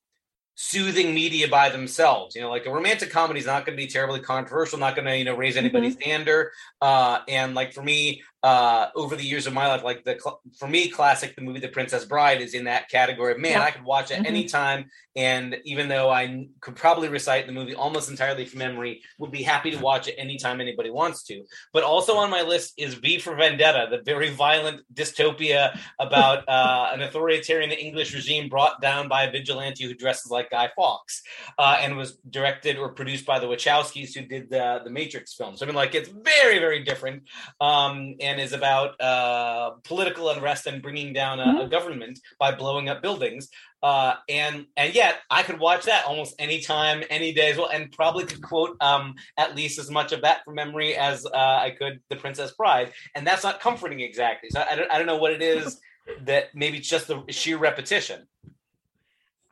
soothing 0.56 1.14
media 1.14 1.48
by 1.48 1.68
themselves. 1.68 2.34
You 2.34 2.42
know, 2.42 2.50
like 2.50 2.66
a 2.66 2.70
romantic 2.70 3.10
comedy 3.10 3.40
is 3.40 3.46
not 3.46 3.66
going 3.66 3.76
to 3.76 3.82
be 3.82 3.90
terribly 3.90 4.20
controversial, 4.20 4.78
not 4.78 4.94
going 4.94 5.06
to 5.06 5.16
you 5.16 5.24
know 5.24 5.36
raise 5.36 5.56
anybody's 5.56 5.94
standard. 5.94 6.50
Uh, 6.80 7.20
and 7.28 7.54
like 7.54 7.72
for 7.72 7.82
me, 7.82 8.22
uh, 8.42 8.88
over 8.94 9.16
the 9.16 9.24
years 9.24 9.46
of 9.46 9.54
my 9.54 9.66
life, 9.66 9.82
like 9.82 10.04
the 10.04 10.18
cl- 10.22 10.40
for 10.58 10.68
me, 10.68 10.88
classic 10.90 11.34
the 11.34 11.40
movie 11.40 11.60
The 11.60 11.68
Princess 11.68 12.04
Bride 12.04 12.42
is 12.42 12.52
in 12.52 12.64
that 12.64 12.90
category. 12.90 13.32
of 13.32 13.38
Man, 13.38 13.52
Yeah. 13.52 13.62
I 13.62 13.70
could 13.70 13.84
watch 13.84 14.10
it 14.10 14.18
Mhm. 14.18 14.26
anytime, 14.26 14.90
and 15.16 15.56
even 15.64 15.88
though 15.88 16.10
I 16.10 16.46
could 16.60 16.76
probably 16.76 17.08
recite 17.08 17.46
the 17.46 17.52
movie 17.52 17.74
almost 17.74 18.10
entirely 18.10 18.44
from 18.44 18.58
memory, 18.58 19.00
would 19.18 19.30
be 19.30 19.42
happy 19.42 19.70
to 19.70 19.78
watch 19.78 20.08
it 20.08 20.16
anytime 20.18 20.60
anybody 20.60 20.90
wants 20.90 21.22
to. 21.24 21.42
But 21.72 21.84
also 21.84 22.16
on 22.16 22.28
my 22.28 22.42
list 22.42 22.74
is 22.76 22.92
V 22.94 23.18
for 23.18 23.34
Vendetta, 23.34 23.88
the 23.90 24.02
very 24.02 24.28
violent 24.28 24.82
dystopia 24.92 25.78
about 25.98 26.46
uh, 26.46 26.90
an 26.92 27.00
authoritarian 27.00 27.70
English 27.70 28.12
regime 28.14 28.50
brought 28.50 28.80
down 28.82 29.08
by 29.08 29.24
a 29.24 29.30
vigilante 29.30 29.84
who 29.84 29.94
dresses 29.94 30.30
like 30.30 30.43
Guy 30.50 30.70
Fawkes, 30.76 31.22
uh, 31.58 31.78
and 31.80 31.96
was 31.96 32.16
directed 32.30 32.78
or 32.78 32.90
produced 32.90 33.26
by 33.26 33.38
the 33.38 33.46
Wachowskis, 33.46 34.14
who 34.14 34.26
did 34.26 34.50
the 34.50 34.80
the 34.84 34.90
Matrix 34.90 35.34
films. 35.34 35.62
I 35.62 35.66
mean, 35.66 35.74
like 35.74 35.94
it's 35.94 36.08
very 36.08 36.58
very 36.58 36.84
different, 36.84 37.24
um, 37.60 38.14
and 38.20 38.40
is 38.40 38.52
about 38.52 39.00
uh, 39.00 39.72
political 39.84 40.30
unrest 40.30 40.66
and 40.66 40.82
bringing 40.82 41.12
down 41.12 41.40
a, 41.40 41.64
a 41.64 41.68
government 41.68 42.18
by 42.38 42.54
blowing 42.54 42.88
up 42.88 43.02
buildings. 43.02 43.48
Uh, 43.82 44.14
and 44.30 44.64
and 44.78 44.94
yet 44.94 45.18
I 45.28 45.42
could 45.42 45.60
watch 45.60 45.84
that 45.84 46.06
almost 46.06 46.34
any 46.38 46.60
time, 46.62 47.04
any 47.10 47.34
day 47.34 47.50
as 47.50 47.58
well, 47.58 47.68
and 47.68 47.92
probably 47.92 48.24
could 48.24 48.42
quote 48.42 48.76
um, 48.80 49.14
at 49.36 49.54
least 49.54 49.78
as 49.78 49.90
much 49.90 50.12
of 50.12 50.22
that 50.22 50.42
from 50.42 50.54
memory 50.54 50.96
as 50.96 51.26
uh, 51.26 51.30
I 51.36 51.74
could 51.78 52.00
The 52.08 52.16
Princess 52.16 52.52
Bride, 52.52 52.92
and 53.14 53.26
that's 53.26 53.44
not 53.44 53.60
comforting 53.60 54.00
exactly. 54.00 54.48
So 54.50 54.64
I 54.68 54.74
don't, 54.74 54.90
I 54.90 54.96
don't 54.96 55.06
know 55.06 55.18
what 55.18 55.32
it 55.32 55.42
is 55.42 55.78
that 56.22 56.54
maybe 56.54 56.78
it's 56.78 56.88
just 56.88 57.08
the 57.08 57.22
sheer 57.28 57.58
repetition. 57.58 58.26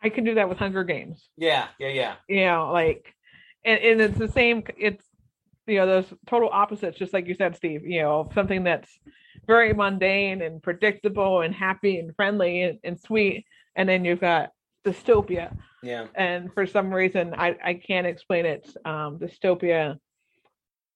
I 0.02 0.08
can 0.08 0.24
do 0.24 0.34
that 0.34 0.48
with 0.48 0.58
Hunger 0.58 0.84
Games. 0.84 1.28
Yeah, 1.36 1.68
yeah, 1.78 1.88
yeah. 1.88 2.14
you 2.28 2.44
know 2.44 2.70
like 2.72 3.14
and, 3.64 3.78
and 3.80 4.00
it's 4.00 4.18
the 4.18 4.28
same 4.28 4.64
it's 4.76 5.04
you 5.66 5.76
know 5.76 5.86
those 5.86 6.12
total 6.26 6.48
opposites 6.50 6.98
just 6.98 7.12
like 7.12 7.26
you 7.28 7.34
said 7.34 7.54
steve 7.54 7.86
you 7.86 8.02
know 8.02 8.28
something 8.34 8.64
that's 8.64 8.90
very 9.46 9.72
mundane 9.72 10.42
and 10.42 10.60
predictable 10.62 11.42
and 11.42 11.54
happy 11.54 11.98
and 11.98 12.14
friendly 12.16 12.62
and, 12.62 12.78
and 12.82 12.98
sweet 12.98 13.44
and 13.76 13.88
then 13.88 14.04
you've 14.04 14.20
got 14.20 14.50
dystopia 14.84 15.56
Yeah. 15.82 16.06
and 16.16 16.52
for 16.52 16.66
some 16.66 16.92
reason 16.92 17.34
i 17.38 17.56
i 17.64 17.74
can't 17.74 18.06
explain 18.08 18.44
it 18.44 18.68
um 18.84 19.18
dystopia 19.20 19.98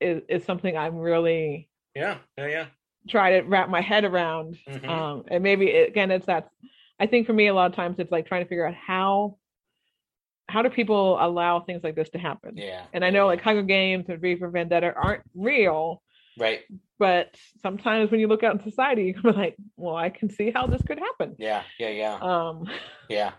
is, 0.00 0.22
is 0.28 0.44
something 0.44 0.76
i'm 0.76 0.96
really 0.96 1.68
Yeah. 1.94 2.18
Yeah. 2.36 2.46
Yeah. 2.48 2.66
try 3.08 3.38
to 3.38 3.46
wrap 3.46 3.68
my 3.68 3.80
head 3.80 4.04
around 4.04 4.58
Mhm. 4.68 4.88
um 4.88 5.24
and 5.28 5.42
maybe 5.44 5.66
it, 5.70 5.88
again 5.88 6.10
it's 6.10 6.26
that 6.26 6.48
i 7.00 7.06
think 7.06 7.26
for 7.26 7.32
me 7.32 7.46
a 7.48 7.54
lot 7.54 7.70
of 7.70 7.76
times 7.76 7.96
it's 7.98 8.10
like 8.12 8.26
trying 8.26 8.42
to 8.44 8.48
figure 8.48 8.66
out 8.66 8.74
how 8.74 9.36
how 10.48 10.62
do 10.62 10.70
people 10.70 11.18
allow 11.20 11.60
things 11.60 11.82
like 11.82 11.96
this 11.96 12.08
to 12.10 12.18
happen 12.18 12.56
Yeah. 12.56 12.82
and 12.92 13.04
I 13.04 13.10
know 13.10 13.26
like 13.26 13.40
Hunger 13.42 13.62
Games 13.62 14.06
and 14.08 14.20
V 14.20 14.36
for 14.36 14.48
Vendetta 14.48 14.92
aren't 14.94 15.22
real, 15.34 16.02
Right. 16.38 16.60
but 17.00 17.34
sometimes 17.62 18.10
when 18.12 18.20
you 18.20 18.28
look 18.28 18.44
out 18.44 18.54
in 18.54 18.62
society, 18.62 19.12
you're 19.24 19.32
like, 19.32 19.56
well, 19.76 19.96
I 19.96 20.08
can 20.10 20.30
see 20.30 20.52
how 20.54 20.66
this 20.68 20.82
could 20.82 21.00
happen. 21.00 21.34
Yeah. 21.38 21.62
Yeah. 21.80 21.88
Yeah. 21.88 22.14
Um, 22.20 22.64
Yeah. 23.08 23.32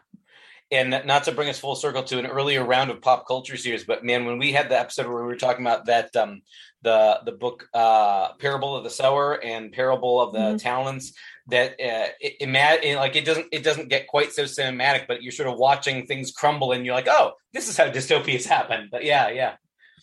And 0.70 0.90
not 1.06 1.24
to 1.24 1.32
bring 1.32 1.50
us 1.50 1.60
full 1.60 1.76
circle 1.76 2.04
to 2.04 2.20
an 2.20 2.26
earlier 2.26 2.64
round 2.64 2.92
of 2.92 3.02
pop 3.02 3.28
culture 3.28 3.58
series, 3.58 3.86
but 3.86 4.04
man, 4.04 4.26
when 4.26 4.38
we 4.38 4.52
had 4.52 4.70
the 4.70 4.80
episode 4.80 5.08
where 5.08 5.24
we 5.24 5.28
were 5.28 5.36
talking 5.36 5.66
about 5.66 5.86
that, 5.86 6.16
um, 6.16 6.42
the 6.82 7.20
the 7.26 7.32
book 7.32 7.68
uh, 7.74 8.34
Parable 8.34 8.76
of 8.76 8.84
the 8.84 8.90
Sower 8.90 9.44
and 9.44 9.72
Parable 9.72 10.22
of 10.22 10.34
the 10.34 10.40
Mhm. 10.40 10.62
Talents, 10.62 11.14
that 11.48 11.72
uh, 11.72 12.10
it, 12.20 12.36
it, 12.42 12.84
it 12.84 12.96
like 12.98 13.16
it 13.16 13.26
doesn't 13.26 13.48
it 13.52 13.64
doesn't 13.64 13.90
get 13.90 14.08
quite 14.08 14.32
so 14.34 14.44
cinematic, 14.44 15.08
but 15.08 15.24
you're 15.24 15.32
sort 15.32 15.50
of 15.50 15.58
watching 15.58 16.06
things 16.06 16.32
crumble, 16.32 16.74
and 16.74 16.86
you're 16.86 16.96
like, 16.96 17.08
oh, 17.10 17.34
this 17.54 17.68
is 17.70 17.78
how 17.78 17.90
dystopias 17.90 18.46
happen. 18.46 18.90
But 18.92 19.06
yeah, 19.06 19.30
yeah. 19.30 19.56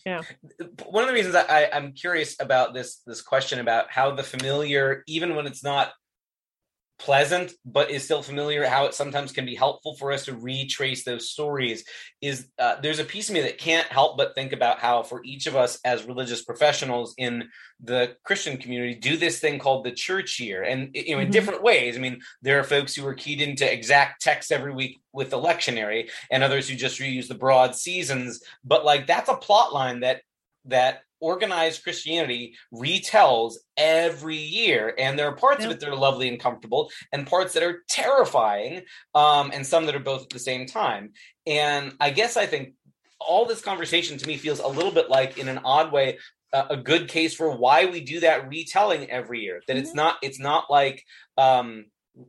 Yeah. 0.05 0.21
One 0.85 1.03
of 1.03 1.07
the 1.09 1.15
reasons 1.15 1.33
I, 1.35 1.67
I'm 1.73 1.93
curious 1.93 2.35
about 2.39 2.73
this 2.75 3.01
this 3.07 3.21
question 3.21 3.59
about 3.59 3.89
how 3.89 4.11
the 4.11 4.21
familiar, 4.21 5.03
even 5.07 5.35
when 5.35 5.47
it's 5.47 5.63
not 5.63 5.93
pleasant 6.97 7.51
but 7.65 7.91
is 7.91 8.03
still 8.03 8.21
familiar 8.21 8.65
how 8.65 8.85
it 8.85 8.93
sometimes 8.93 9.33
can 9.33 9.45
be 9.45 9.53
helpful 9.53 9.95
for 9.97 10.13
us 10.13 10.25
to 10.25 10.33
retrace 10.33 11.03
those 11.03 11.29
stories 11.29 11.83
is 12.21 12.47
uh, 12.57 12.75
there's 12.81 12.99
a 12.99 13.03
piece 13.03 13.27
of 13.27 13.33
me 13.33 13.41
that 13.41 13.57
can't 13.57 13.87
help 13.87 14.17
but 14.17 14.33
think 14.33 14.53
about 14.53 14.79
how 14.79 15.03
for 15.03 15.21
each 15.25 15.45
of 15.45 15.55
us 15.57 15.77
as 15.83 16.05
religious 16.05 16.43
professionals 16.43 17.13
in 17.17 17.43
the 17.83 18.15
christian 18.23 18.57
community 18.57 18.95
do 18.95 19.17
this 19.17 19.39
thing 19.39 19.59
called 19.59 19.83
the 19.83 19.91
church 19.91 20.39
year. 20.39 20.63
And 20.63 20.91
you 20.93 21.15
know 21.15 21.21
in 21.21 21.27
Mhm. 21.27 21.31
different 21.31 21.63
ways. 21.63 21.97
I 21.97 21.99
mean 21.99 22.21
there 22.41 22.59
are 22.59 22.63
folks 22.63 22.95
who 22.95 23.05
are 23.05 23.13
keyed 23.13 23.41
into 23.41 23.69
exact 23.71 24.21
text 24.21 24.51
every 24.51 24.73
week 24.73 24.99
with 25.11 25.29
the 25.29 25.37
lectionary 25.37 26.09
and 26.31 26.43
others 26.43 26.69
who 26.69 26.75
just 26.75 26.99
reuse 26.99 27.27
the 27.27 27.35
broad 27.35 27.75
seasons. 27.75 28.41
But 28.63 28.85
like 28.85 29.05
that's 29.05 29.29
a 29.29 29.35
plot 29.35 29.73
line 29.73 29.99
that 29.99 30.21
that 30.65 31.01
organized 31.19 31.83
Christianity 31.83 32.55
retells 32.73 33.53
every 33.77 34.37
year. 34.37 34.93
And 34.97 35.17
there 35.17 35.27
are 35.27 35.35
parts 35.35 35.65
of 35.65 35.71
it 35.71 35.79
that 35.79 35.89
are 35.89 35.95
lovely 35.95 36.27
and 36.27 36.39
comfortable, 36.39 36.91
and 37.11 37.27
parts 37.27 37.53
that 37.53 37.63
are 37.63 37.83
terrifying, 37.89 38.83
um, 39.13 39.51
and 39.53 39.65
some 39.65 39.85
that 39.85 39.95
are 39.95 39.99
both 39.99 40.23
at 40.23 40.29
the 40.29 40.39
same 40.39 40.65
time. 40.65 41.13
And 41.47 41.93
I 41.99 42.09
guess 42.09 42.37
I 42.37 42.45
think 42.45 42.73
all 43.19 43.45
this 43.45 43.61
conversation 43.61 44.17
to 44.17 44.27
me 44.27 44.37
feels 44.37 44.59
a 44.59 44.67
little 44.67 44.91
bit 44.91 45.09
like, 45.09 45.37
in 45.37 45.47
an 45.47 45.59
odd 45.63 45.91
way, 45.91 46.19
a 46.53 46.65
a 46.71 46.77
good 46.77 47.07
case 47.07 47.33
for 47.33 47.55
why 47.55 47.85
we 47.85 48.01
do 48.01 48.19
that 48.21 48.47
retelling 48.47 49.09
every 49.09 49.41
year. 49.41 49.61
That 49.67 49.77
it's 49.77 49.93
not 49.93 50.17
it's 50.21 50.39
not 50.39 50.65
like 50.69 51.03
um, 51.37 51.85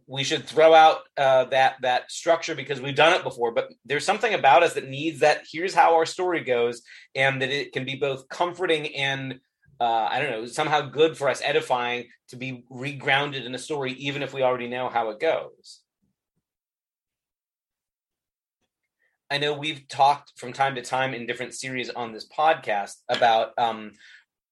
we 0.07 0.25
should 0.25 0.47
throw 0.47 0.75
out 0.75 1.01
uh, 1.17 1.45
that 1.47 1.77
that 1.83 2.11
structure 2.11 2.55
because 2.55 2.81
we've 2.81 2.97
done 2.97 3.15
it 3.15 3.23
before. 3.23 3.53
But 3.53 3.73
there's 3.85 4.05
something 4.05 4.35
about 4.35 4.63
us 4.63 4.75
that 4.75 4.89
needs 4.89 5.21
that. 5.21 5.43
Here's 5.51 5.75
how 5.75 5.95
our 5.95 6.07
story 6.07 6.43
goes, 6.43 6.83
and 7.15 7.41
that 7.43 7.51
it 7.51 7.73
can 7.73 7.85
be 7.85 7.97
both 7.97 8.29
comforting 8.29 8.95
and 8.97 9.41
uh, 9.79 10.09
I 10.11 10.21
don't 10.21 10.31
know 10.31 10.47
somehow 10.47 10.83
good 10.83 11.17
for 11.17 11.29
us, 11.29 11.43
edifying 11.45 12.07
to 12.29 12.37
be 12.37 12.65
regrounded 12.73 13.45
in 13.45 13.55
a 13.55 13.59
story, 13.59 13.93
even 13.93 14.23
if 14.23 14.33
we 14.33 14.43
already 14.43 14.69
know 14.69 14.89
how 14.89 15.11
it 15.11 15.21
goes. 15.21 15.81
I 19.31 19.39
know 19.39 19.55
we've 19.55 19.87
talked 19.89 20.33
from 20.37 20.53
time 20.53 20.77
to 20.77 20.83
time 20.83 21.13
in 21.13 21.27
different 21.27 21.53
series 21.53 21.91
on 21.91 22.13
this 22.13 22.27
podcast 22.29 22.95
about 23.09 23.51
um, 23.59 23.93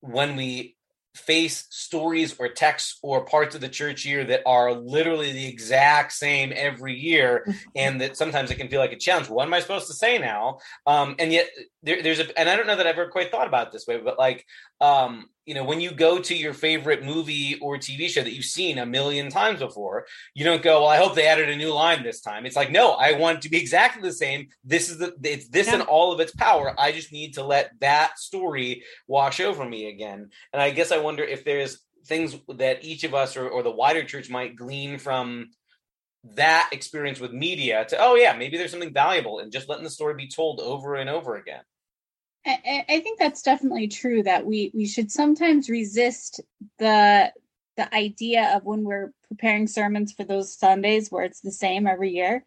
when 0.00 0.36
we 0.36 0.73
face 1.14 1.66
stories 1.70 2.34
or 2.38 2.48
texts 2.48 2.98
or 3.02 3.24
parts 3.24 3.54
of 3.54 3.60
the 3.60 3.68
church 3.68 4.04
year 4.04 4.24
that 4.24 4.42
are 4.46 4.72
literally 4.72 5.32
the 5.32 5.46
exact 5.46 6.12
same 6.12 6.52
every 6.54 6.94
year 6.94 7.46
and 7.76 8.00
that 8.00 8.16
sometimes 8.16 8.50
it 8.50 8.56
can 8.56 8.68
feel 8.68 8.80
like 8.80 8.92
a 8.92 8.96
challenge. 8.96 9.28
What 9.28 9.46
am 9.46 9.54
i 9.54 9.60
supposed 9.60 9.86
to 9.86 9.94
say 9.94 10.18
now? 10.18 10.58
Um, 10.86 11.14
and 11.18 11.32
yet 11.32 11.48
there, 11.84 12.02
there's 12.02 12.18
a 12.18 12.38
and 12.38 12.48
i 12.48 12.56
don't 12.56 12.66
know 12.66 12.76
that 12.76 12.86
i've 12.86 12.98
ever 12.98 13.08
quite 13.08 13.30
thought 13.30 13.46
about 13.46 13.68
it 13.68 13.72
this 13.72 13.86
way 13.86 13.98
but 13.98 14.18
like 14.18 14.44
um, 14.80 15.26
you 15.46 15.54
know 15.54 15.64
when 15.64 15.80
you 15.80 15.90
go 15.92 16.18
to 16.18 16.34
your 16.34 16.52
favorite 16.54 17.04
movie 17.04 17.58
or 17.60 17.76
tv 17.76 18.08
show 18.08 18.22
that 18.22 18.32
you've 18.32 18.44
seen 18.44 18.78
a 18.78 18.86
million 18.86 19.30
times 19.30 19.60
before 19.60 20.06
you 20.34 20.44
don't 20.44 20.62
go 20.62 20.80
well 20.80 20.88
i 20.88 20.96
hope 20.96 21.14
they 21.14 21.26
added 21.26 21.48
a 21.48 21.56
new 21.56 21.72
line 21.72 22.02
this 22.02 22.20
time. 22.20 22.46
It's 22.46 22.56
like 22.56 22.70
no 22.70 22.92
i 22.92 23.12
want 23.12 23.38
it 23.38 23.42
to 23.42 23.50
be 23.50 23.60
exactly 23.60 24.02
the 24.02 24.12
same. 24.12 24.48
This 24.64 24.88
is 24.90 24.98
the 24.98 25.14
it's 25.22 25.48
this 25.48 25.68
Yeah. 25.68 25.76
in 25.76 25.80
all 25.82 26.12
of 26.12 26.20
its 26.20 26.32
power. 26.34 26.74
I 26.78 26.92
just 26.92 27.12
need 27.12 27.34
to 27.34 27.44
let 27.44 27.70
that 27.80 28.18
story 28.18 28.84
wash 29.06 29.40
over 29.40 29.64
me 29.64 29.88
again. 29.88 30.30
And 30.52 30.62
i 30.62 30.70
guess 30.70 30.90
i 30.90 30.98
wonder 30.98 31.22
if 31.22 31.44
there's 31.44 31.78
things 32.06 32.36
that 32.48 32.84
each 32.84 33.04
of 33.04 33.14
us 33.14 33.36
or, 33.36 33.48
or 33.48 33.62
the 33.62 33.70
wider 33.70 34.04
church 34.04 34.28
might 34.30 34.56
glean 34.56 34.98
from 34.98 35.50
that 36.34 36.70
experience 36.72 37.20
with 37.20 37.32
media 37.32 37.84
to 37.84 37.96
oh 37.98 38.14
yeah 38.14 38.34
maybe 38.36 38.56
there's 38.56 38.70
something 38.70 38.92
valuable 38.94 39.40
in 39.40 39.50
just 39.50 39.68
letting 39.68 39.84
the 39.84 39.90
story 39.90 40.14
be 40.14 40.28
told 40.28 40.58
over 40.60 40.94
and 40.94 41.10
over 41.10 41.36
again 41.36 41.62
I, 42.46 42.58
I- 42.66 42.84
I 42.96 43.00
think 43.00 43.18
that's 43.18 43.42
definitely 43.42 43.88
true 43.88 44.22
that 44.22 44.44
we 44.46 44.70
we 44.74 44.86
should 44.86 45.10
sometimes 45.10 45.68
resist 45.70 46.40
the 46.78 47.32
the 47.76 47.94
idea 47.94 48.54
of 48.54 48.64
when 48.64 48.84
we're 48.84 49.12
preparing 49.28 49.66
sermons 49.66 50.12
for 50.12 50.24
those 50.24 50.56
Sundays 50.56 51.10
where 51.10 51.24
it's 51.24 51.40
the 51.40 51.50
same 51.50 51.86
every 51.86 52.12
year 52.12 52.44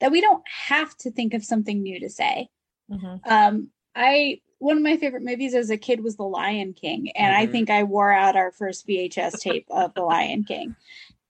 that 0.00 0.10
we 0.10 0.20
don't 0.20 0.42
have 0.48 0.96
to 0.98 1.10
think 1.10 1.34
of 1.34 1.44
something 1.44 1.82
new 1.82 2.00
to 2.00 2.08
say. 2.08 2.48
Mhm. 2.90 3.20
Um, 3.24 3.70
I 3.94 4.40
one 4.58 4.76
of 4.76 4.82
my 4.82 4.96
favorite 4.96 5.24
movies 5.24 5.54
as 5.54 5.70
a 5.70 5.76
kid 5.76 6.02
was 6.04 6.16
The 6.16 6.22
Lion 6.22 6.72
King, 6.72 7.10
and 7.16 7.34
I 7.34 7.46
Mhm. 7.46 7.50
think 7.52 7.70
I 7.70 7.82
wore 7.82 8.12
out 8.12 8.36
our 8.36 8.52
first 8.52 8.86
VHS 8.86 9.40
tape 9.40 9.66
of 9.70 9.92
The 9.94 10.02
Lion 10.02 10.44
King. 10.44 10.76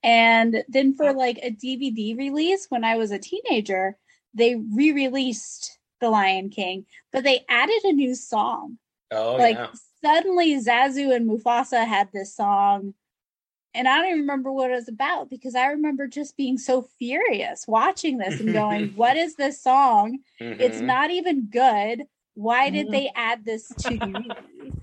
And 0.02 0.64
then 0.68 0.92
for 0.94 1.12
like 1.14 1.38
a 1.42 1.50
DVD 1.50 2.14
release 2.16 2.66
when 2.70 2.84
I 2.84 2.96
was 2.96 3.10
a 3.10 3.18
teenager, 3.18 3.96
they 4.34 4.56
re-released 4.56 5.78
The 6.02 6.10
Lion 6.10 6.50
King, 6.50 6.84
but 7.12 7.24
they 7.24 7.44
added 7.48 7.80
a 7.84 7.92
new 7.92 8.14
song. 8.14 8.76
oh 9.12 9.38
like 9.38 9.56
yeah 9.56 9.68
suddenly 10.04 10.56
Zazu 10.60 11.14
and 11.14 11.30
Mufasa 11.30 11.86
had 11.86 12.10
this 12.12 12.34
song. 12.34 12.94
And 13.72 13.88
I 13.88 13.96
don't 13.98 14.06
even 14.08 14.20
remember 14.22 14.52
what 14.52 14.70
it 14.70 14.74
was 14.74 14.88
about 14.88 15.30
because 15.30 15.54
I 15.54 15.66
remember 15.68 16.06
just 16.08 16.36
being 16.36 16.58
so 16.58 16.82
furious 16.98 17.64
watching 17.68 18.18
this 18.18 18.40
and 18.40 18.52
going, 18.52 18.86
What 18.96 19.16
is 19.16 19.36
this 19.36 19.62
song? 19.62 20.18
It's 20.40 20.80
Mhm. 20.80 20.86
not 20.86 21.10
even 21.10 21.46
good. 21.46 22.02
Why 22.34 22.68
did 22.70 22.90
they 22.90 23.10
add 23.14 23.44
this 23.44 23.68
to 23.86 23.96
the 23.96 24.06
movie? 24.06 24.74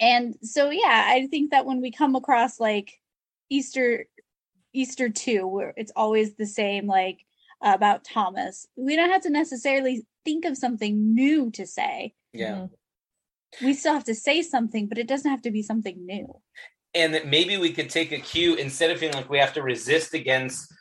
And 0.00 0.34
so 0.42 0.70
yeah, 0.70 1.04
I 1.06 1.28
think 1.28 1.52
that 1.52 1.66
when 1.66 1.80
we 1.80 1.90
come 1.92 2.16
across 2.16 2.58
like 2.58 3.00
Easter 3.48 4.06
Easter 4.72 5.08
2 5.08 5.46
where 5.46 5.72
it's 5.76 5.92
always 5.94 6.34
the 6.34 6.46
same 6.46 6.86
like 6.88 7.24
about 7.64 8.04
Thomas, 8.04 8.66
we 8.76 8.94
don't 8.94 9.10
have 9.10 9.22
to 9.22 9.30
necessarily 9.30 10.06
think 10.24 10.44
of 10.44 10.56
something 10.56 11.14
new 11.14 11.50
to 11.52 11.66
say. 11.66 12.14
yeah 12.32 12.54
Mhm. 12.54 12.70
We 13.62 13.72
still 13.74 13.94
have 13.94 14.04
to 14.04 14.16
say 14.16 14.42
something, 14.42 14.88
but 14.88 14.98
it 14.98 15.06
doesn't 15.06 15.30
have 15.30 15.42
to 15.42 15.50
be 15.50 15.62
something 15.62 16.04
new. 16.06 16.40
and 16.96 17.12
that 17.14 17.26
maybe 17.26 17.56
we 17.56 17.72
could 17.72 17.90
take 17.90 18.12
a 18.12 18.18
cue 18.20 18.54
instead 18.54 18.90
of 18.92 18.98
feeling 19.00 19.16
like 19.16 19.28
we 19.28 19.38
have 19.38 19.52
to 19.54 19.62
resist 19.62 20.14
against 20.14 20.72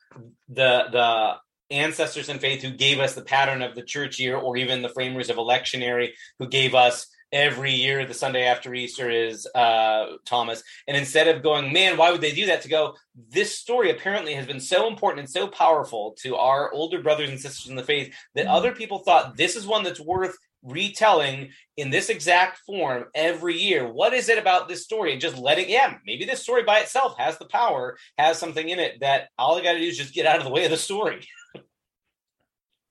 the 0.47 0.85
the 0.91 1.37
ancestors 1.71 2.29
in 2.29 2.37
faith 2.37 2.61
who 2.61 2.69
gave 2.69 2.99
us 2.99 3.15
the 3.15 3.23
pattern 3.23 3.63
of 3.63 3.73
the 3.73 3.81
church 3.81 4.19
year 4.19 4.37
or 4.37 4.55
even 4.57 4.83
the 4.83 4.89
framers 4.89 5.29
of 5.31 5.37
electionary 5.37 6.11
who 6.37 6.47
gave 6.47 6.75
us 6.75 7.07
every 7.33 7.73
year 7.73 8.05
the 8.05 8.13
sunday 8.13 8.43
after 8.45 8.73
easter 8.73 9.09
is 9.09 9.47
uh 9.55 10.05
thomas 10.23 10.63
and 10.87 10.95
instead 10.95 11.27
of 11.27 11.43
going 11.43 11.73
man 11.73 11.97
why 11.97 12.11
would 12.11 12.21
they 12.21 12.31
do 12.31 12.45
that 12.45 12.61
to 12.61 12.69
go 12.69 12.95
this 13.29 13.57
story 13.57 13.89
apparently 13.91 14.33
has 14.33 14.45
been 14.45 14.59
so 14.59 14.87
important 14.87 15.19
and 15.19 15.29
so 15.29 15.47
powerful 15.47 16.15
to 16.17 16.35
our 16.35 16.71
older 16.71 17.01
brothers 17.01 17.29
and 17.29 17.39
sisters 17.39 17.69
in 17.69 17.75
the 17.75 17.83
faith 17.83 18.13
that 18.35 18.45
Mhm. 18.45 18.53
other 18.53 18.71
people 18.73 18.99
thought 18.99 19.35
this 19.35 19.55
is 19.55 19.65
one 19.67 19.83
that's 19.83 19.99
worth 19.99 20.37
retelling 20.61 21.49
in 21.75 21.89
this 21.89 22.07
exact 22.09 22.59
form 22.59 23.05
every 23.13 23.57
year. 23.57 23.85
What 23.91 24.13
is 24.13 24.29
it 24.29 24.37
about 24.37 24.69
this 24.69 24.83
story? 24.83 25.11
And 25.11 25.19
just 25.19 25.37
letting, 25.37 25.69
yeah, 25.69 25.97
maybe 26.05 26.23
this 26.23 26.41
story 26.41 26.63
by 26.63 26.79
itself 26.79 27.17
has 27.17 27.37
the 27.37 27.47
power, 27.47 27.97
has 28.17 28.39
something 28.39 28.69
in 28.69 28.79
it 28.79 29.01
that 29.01 29.27
all 29.37 29.57
I 29.57 29.61
got 29.61 29.73
to 29.73 29.79
do 29.79 29.87
is 29.87 29.97
just 29.97 30.13
get 30.13 30.25
out 30.25 30.37
of 30.37 30.45
the 30.45 30.49
way 30.51 30.63
of 30.63 30.71
the 30.71 30.77
story. 30.77 31.27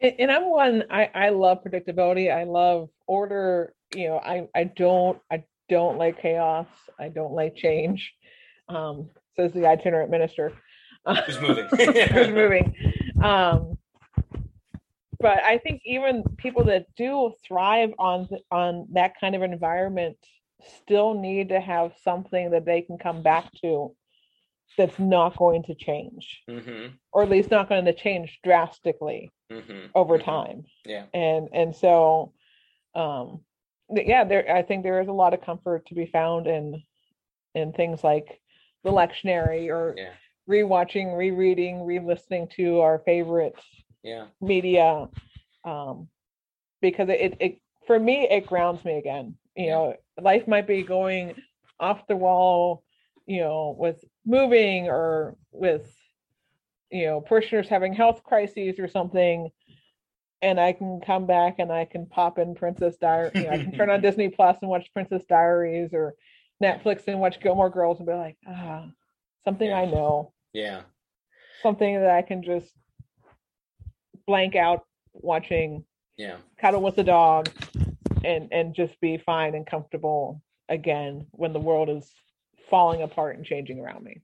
And, 0.02 0.14
and 0.18 0.32
I'm 0.32 0.50
one. 0.50 0.82
I 0.90 1.10
I 1.14 1.28
love 1.28 1.62
predictability. 1.64 2.34
I 2.34 2.42
love 2.44 2.88
order. 3.06 3.72
You 3.94 4.08
know, 4.08 4.18
I 4.18 4.48
I 4.54 4.64
don't 4.64 5.18
I 5.30 5.44
don't 5.68 5.98
like 5.98 6.20
chaos. 6.20 6.66
I 6.98 7.08
don't 7.08 7.32
like 7.32 7.56
change. 7.56 8.12
Um, 8.68 9.10
says 9.36 9.52
the 9.52 9.66
itinerant 9.66 10.10
minister. 10.10 10.52
Who's 11.26 11.40
moving? 11.40 11.66
Who's 11.76 12.28
moving? 12.30 12.74
Um, 13.22 13.76
but 15.18 15.42
I 15.44 15.58
think 15.58 15.82
even 15.84 16.24
people 16.36 16.64
that 16.64 16.86
do 16.96 17.32
thrive 17.46 17.90
on 17.98 18.28
on 18.50 18.86
that 18.92 19.18
kind 19.20 19.34
of 19.34 19.42
environment 19.42 20.16
still 20.78 21.14
need 21.14 21.48
to 21.48 21.60
have 21.60 21.92
something 22.02 22.50
that 22.50 22.64
they 22.64 22.82
can 22.82 22.98
come 22.98 23.22
back 23.22 23.50
to 23.62 23.94
that's 24.78 24.98
not 24.98 25.36
going 25.36 25.62
to 25.64 25.74
change 25.74 26.42
hmm 26.48 26.86
or 27.12 27.22
at 27.22 27.28
least 27.28 27.50
not 27.50 27.68
going 27.68 27.84
to 27.84 27.92
change 27.92 28.38
drastically 28.42 29.30
hmm 29.50 29.86
over 29.94 30.18
time 30.18 30.64
Yeah. 30.86 31.04
and 31.12 31.48
and 31.52 31.74
so 31.76 32.32
um 32.94 33.40
yeah 33.94 34.24
there 34.24 34.50
i 34.54 34.62
think 34.62 34.82
there 34.82 35.00
is 35.00 35.08
a 35.08 35.12
lot 35.12 35.34
of 35.34 35.40
comfort 35.42 35.86
to 35.86 35.94
be 35.94 36.06
found 36.06 36.46
in 36.46 36.82
in 37.54 37.72
things 37.72 38.02
like 38.02 38.40
the 38.84 38.90
lectionary 38.90 39.68
or 39.68 39.94
Yeah. 39.96 40.12
rewatching 40.48 41.16
rereading 41.16 41.84
re-listening 41.84 42.48
to 42.56 42.80
our 42.80 42.98
favorite 43.00 43.54
Yeah. 44.02 44.26
media 44.40 45.08
um 45.64 46.08
because 46.80 47.08
it, 47.08 47.36
it 47.40 47.60
for 47.86 47.98
me 47.98 48.26
it 48.28 48.46
grounds 48.46 48.84
me 48.84 48.98
again 48.98 49.36
you 49.56 49.66
Yeah. 49.66 49.72
know 49.72 49.96
life 50.20 50.46
might 50.48 50.66
be 50.66 50.82
going 50.82 51.34
off 51.78 52.06
the 52.08 52.16
wall 52.16 52.82
you 53.26 53.40
know 53.40 53.74
with 53.78 54.04
moving 54.26 54.88
or 54.88 55.36
with 55.52 55.94
you 56.90 57.06
know 57.06 57.20
parishioners 57.20 57.68
having 57.68 57.92
health 57.92 58.22
crises 58.24 58.78
or 58.78 58.88
something 58.88 59.50
and 60.42 60.60
i 60.60 60.72
can 60.72 61.00
come 61.00 61.26
back 61.26 61.58
and 61.58 61.72
i 61.72 61.84
can 61.84 62.04
pop 62.06 62.38
in 62.38 62.54
princess 62.54 62.96
diary 63.00 63.30
you 63.34 63.44
know, 63.44 63.50
i 63.50 63.58
can 63.58 63.72
turn 63.72 63.88
on 63.90 64.00
disney 64.02 64.28
plus 64.28 64.56
and 64.60 64.70
watch 64.70 64.92
princess 64.92 65.22
diaries 65.28 65.90
or 65.92 66.14
netflix 66.62 67.06
and 67.06 67.18
watch 67.20 67.40
gilmore 67.40 67.70
girls 67.70 67.98
and 67.98 68.06
be 68.06 68.12
like 68.12 68.36
ah 68.48 68.84
something 69.44 69.68
Yeah. 69.68 69.78
i 69.78 69.84
know 69.86 70.32
Yeah. 70.52 70.82
something 71.62 71.94
that 72.00 72.10
i 72.10 72.22
can 72.22 72.42
just 72.42 72.70
blank 74.26 74.54
out 74.56 74.84
watching 75.14 75.84
Yeah. 76.16 76.36
cuddle 76.60 76.82
with 76.82 76.96
the 76.96 77.04
dog 77.04 77.48
and 78.24 78.48
and 78.52 78.74
just 78.74 79.00
be 79.00 79.18
fine 79.18 79.54
and 79.54 79.66
comfortable 79.66 80.42
again 80.68 81.26
when 81.32 81.52
the 81.52 81.60
world 81.60 81.88
is 81.88 82.10
falling 82.70 83.02
apart 83.02 83.36
and 83.36 83.44
changing 83.44 83.78
around 83.80 84.04
me 84.04 84.20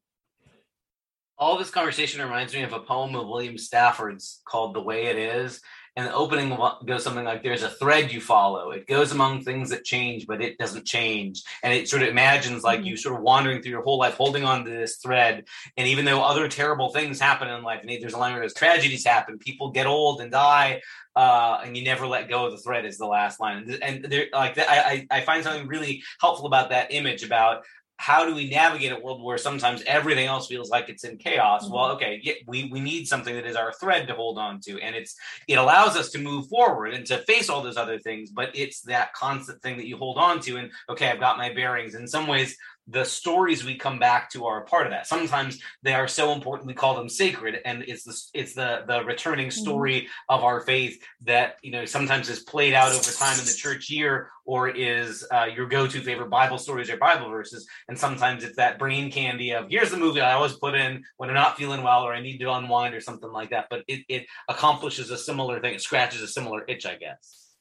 All 1.36 1.56
this 1.58 1.70
conversation 1.70 2.20
reminds 2.22 2.52
me 2.54 2.62
of 2.62 2.72
a 2.72 2.80
poem 2.80 3.14
of 3.14 3.26
William 3.28 3.58
Stafford's 3.58 4.40
called 4.44 4.74
The 4.74 4.82
Way 4.82 5.06
It 5.06 5.16
Is. 5.16 5.60
And 5.96 6.06
the 6.06 6.14
opening 6.14 6.56
goes 6.86 7.04
something 7.04 7.24
like 7.24 7.42
There's 7.42 7.62
a 7.62 7.70
thread 7.70 8.12
you 8.12 8.20
follow. 8.20 8.70
It 8.70 8.86
goes 8.86 9.12
among 9.12 9.42
things 9.42 9.70
that 9.70 9.84
change, 9.84 10.26
but 10.26 10.40
it 10.40 10.58
doesn't 10.58 10.86
change. 10.86 11.42
And 11.62 11.72
it 11.72 11.88
sort 11.88 12.02
of 12.02 12.08
imagines 12.08 12.62
like 12.62 12.84
you 12.84 12.96
sort 12.96 13.16
of 13.16 13.22
wandering 13.22 13.62
through 13.62 13.72
your 13.72 13.82
whole 13.82 13.98
life 13.98 14.14
holding 14.14 14.44
on 14.44 14.64
to 14.64 14.70
this 14.70 14.96
thread. 14.96 15.44
And 15.76 15.88
even 15.88 16.04
though 16.04 16.22
other 16.22 16.48
terrible 16.48 16.90
things 16.90 17.20
happen 17.20 17.48
in 17.48 17.62
life, 17.62 17.80
and 17.82 17.90
there's 17.90 18.14
a 18.14 18.18
line 18.18 18.32
where 18.32 18.42
those 18.42 18.54
tragedies 18.54 19.04
happen, 19.04 19.38
people 19.38 19.70
get 19.70 19.86
old 19.86 20.20
and 20.20 20.30
die, 20.30 20.82
uh, 21.16 21.60
and 21.64 21.76
you 21.76 21.82
never 21.82 22.06
let 22.06 22.28
go 22.28 22.46
of 22.46 22.52
the 22.52 22.58
thread 22.58 22.84
is 22.84 22.96
the 22.96 23.06
last 23.06 23.40
line. 23.40 23.56
And, 23.56 23.82
and 23.82 24.04
there, 24.04 24.26
like 24.32 24.56
I, 24.56 25.06
I 25.10 25.18
I 25.18 25.20
find 25.22 25.42
something 25.42 25.66
really 25.66 26.04
helpful 26.20 26.46
about 26.46 26.70
that 26.70 26.92
image 26.92 27.24
about 27.24 27.64
how 27.98 28.24
do 28.24 28.34
we 28.34 28.48
navigate 28.48 28.92
a 28.92 28.98
world 28.98 29.22
where 29.22 29.36
sometimes 29.36 29.82
everything 29.86 30.26
else 30.26 30.46
feels 30.46 30.70
like 30.70 30.88
it's 30.88 31.04
in 31.04 31.18
chaos? 31.18 31.68
Well 31.68 31.84
mm-hmm. 31.84 31.96
okay 31.96 32.20
yeah, 32.22 32.34
we, 32.46 32.70
we 32.72 32.80
need 32.80 33.06
something 33.06 33.34
that 33.34 33.46
is 33.46 33.56
our 33.56 33.72
thread 33.74 34.08
to 34.08 34.14
hold 34.14 34.38
on 34.38 34.60
to 34.60 34.80
and 34.80 34.96
it's 34.96 35.16
it 35.46 35.58
allows 35.58 35.96
us 35.96 36.10
to 36.10 36.18
move 36.18 36.48
forward 36.48 36.94
and 36.94 37.04
to 37.06 37.18
face 37.18 37.48
all 37.50 37.62
those 37.62 37.76
other 37.76 37.98
things 37.98 38.30
but 38.30 38.50
it's 38.54 38.80
that 38.82 39.12
constant 39.12 39.60
thing 39.62 39.76
that 39.76 39.86
you 39.86 39.96
hold 39.96 40.16
on 40.16 40.40
to 40.40 40.56
and 40.56 40.70
okay 40.88 41.08
i've 41.10 41.20
got 41.20 41.36
my 41.36 41.52
bearings. 41.52 41.94
In 41.94 42.06
some 42.06 42.26
ways 42.26 42.56
the 42.88 43.04
stories 43.04 43.64
we 43.64 43.76
come 43.76 43.98
back 43.98 44.30
to 44.30 44.46
are 44.46 44.62
a 44.62 44.64
part 44.64 44.86
of 44.86 44.92
that 44.92 45.06
sometimes 45.06 45.60
they 45.82 45.94
are 45.94 46.08
so 46.08 46.32
important 46.32 46.66
we 46.66 46.74
call 46.74 46.94
them 46.94 47.08
sacred 47.08 47.60
and 47.64 47.82
it's 47.86 48.04
the 48.04 48.38
it's 48.38 48.54
the 48.54 48.84
the 48.86 49.04
returning 49.04 49.50
story 49.50 50.08
of 50.28 50.42
our 50.42 50.60
faith 50.60 51.02
that 51.22 51.56
you 51.62 51.70
know 51.70 51.84
sometimes 51.84 52.28
is 52.28 52.40
played 52.40 52.74
out 52.74 52.92
over 52.92 53.10
time 53.12 53.38
in 53.38 53.44
the 53.44 53.54
church 53.56 53.90
year 53.90 54.30
or 54.44 54.68
is 54.68 55.26
uh, 55.30 55.44
your 55.44 55.66
go-to 55.66 56.00
favorite 56.00 56.30
bible 56.30 56.58
stories 56.58 56.90
or 56.90 56.96
bible 56.96 57.28
verses 57.30 57.66
and 57.88 57.98
sometimes 57.98 58.44
it's 58.44 58.56
that 58.56 58.78
brain 58.78 59.10
candy 59.10 59.52
of 59.52 59.66
here's 59.68 59.90
the 59.90 59.96
movie 59.96 60.20
I 60.20 60.32
always 60.32 60.54
put 60.54 60.74
in 60.74 61.04
when 61.16 61.30
I'm 61.30 61.34
not 61.34 61.56
feeling 61.56 61.82
well 61.82 62.02
or 62.02 62.12
I 62.12 62.20
need 62.20 62.38
to 62.38 62.52
unwind 62.52 62.94
or 62.94 63.00
something 63.00 63.30
like 63.30 63.50
that. 63.50 63.66
But 63.70 63.84
it, 63.88 64.04
it 64.08 64.26
accomplishes 64.48 65.10
a 65.10 65.18
similar 65.18 65.60
thing. 65.60 65.74
It 65.74 65.80
scratches 65.80 66.22
a 66.22 66.28
similar 66.28 66.64
itch, 66.66 66.86
I 66.86 66.96
guess. 66.96 67.54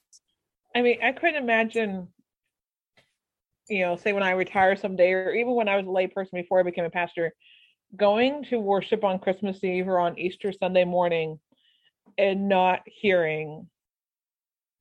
I 0.76 0.82
mean, 0.82 1.00
I 1.04 1.12
couldn't 1.12 1.42
imagine, 1.42 2.10
you 3.70 3.82
know, 3.82 3.96
say 3.96 4.14
when 4.14 4.24
I 4.24 4.32
retire 4.32 4.76
someday, 4.76 5.12
or 5.12 5.34
even 5.34 5.54
when 5.56 5.68
I 5.68 5.78
was 5.78 5.86
a 5.86 5.90
layperson 5.90 6.34
before 6.34 6.60
I 6.60 6.64
became 6.64 6.86
a 6.86 6.90
pastor, 6.90 7.34
going 7.96 8.44
to 8.46 8.60
worship 8.60 9.04
on 9.04 9.20
Christmas 9.20 9.64
Eve 9.64 9.88
or 9.88 10.00
on 10.00 10.20
Easter 10.20 10.52
Sunday 10.52 10.84
morning 10.84 11.40
and 12.18 12.50
not 12.50 12.82
hearing 12.86 13.68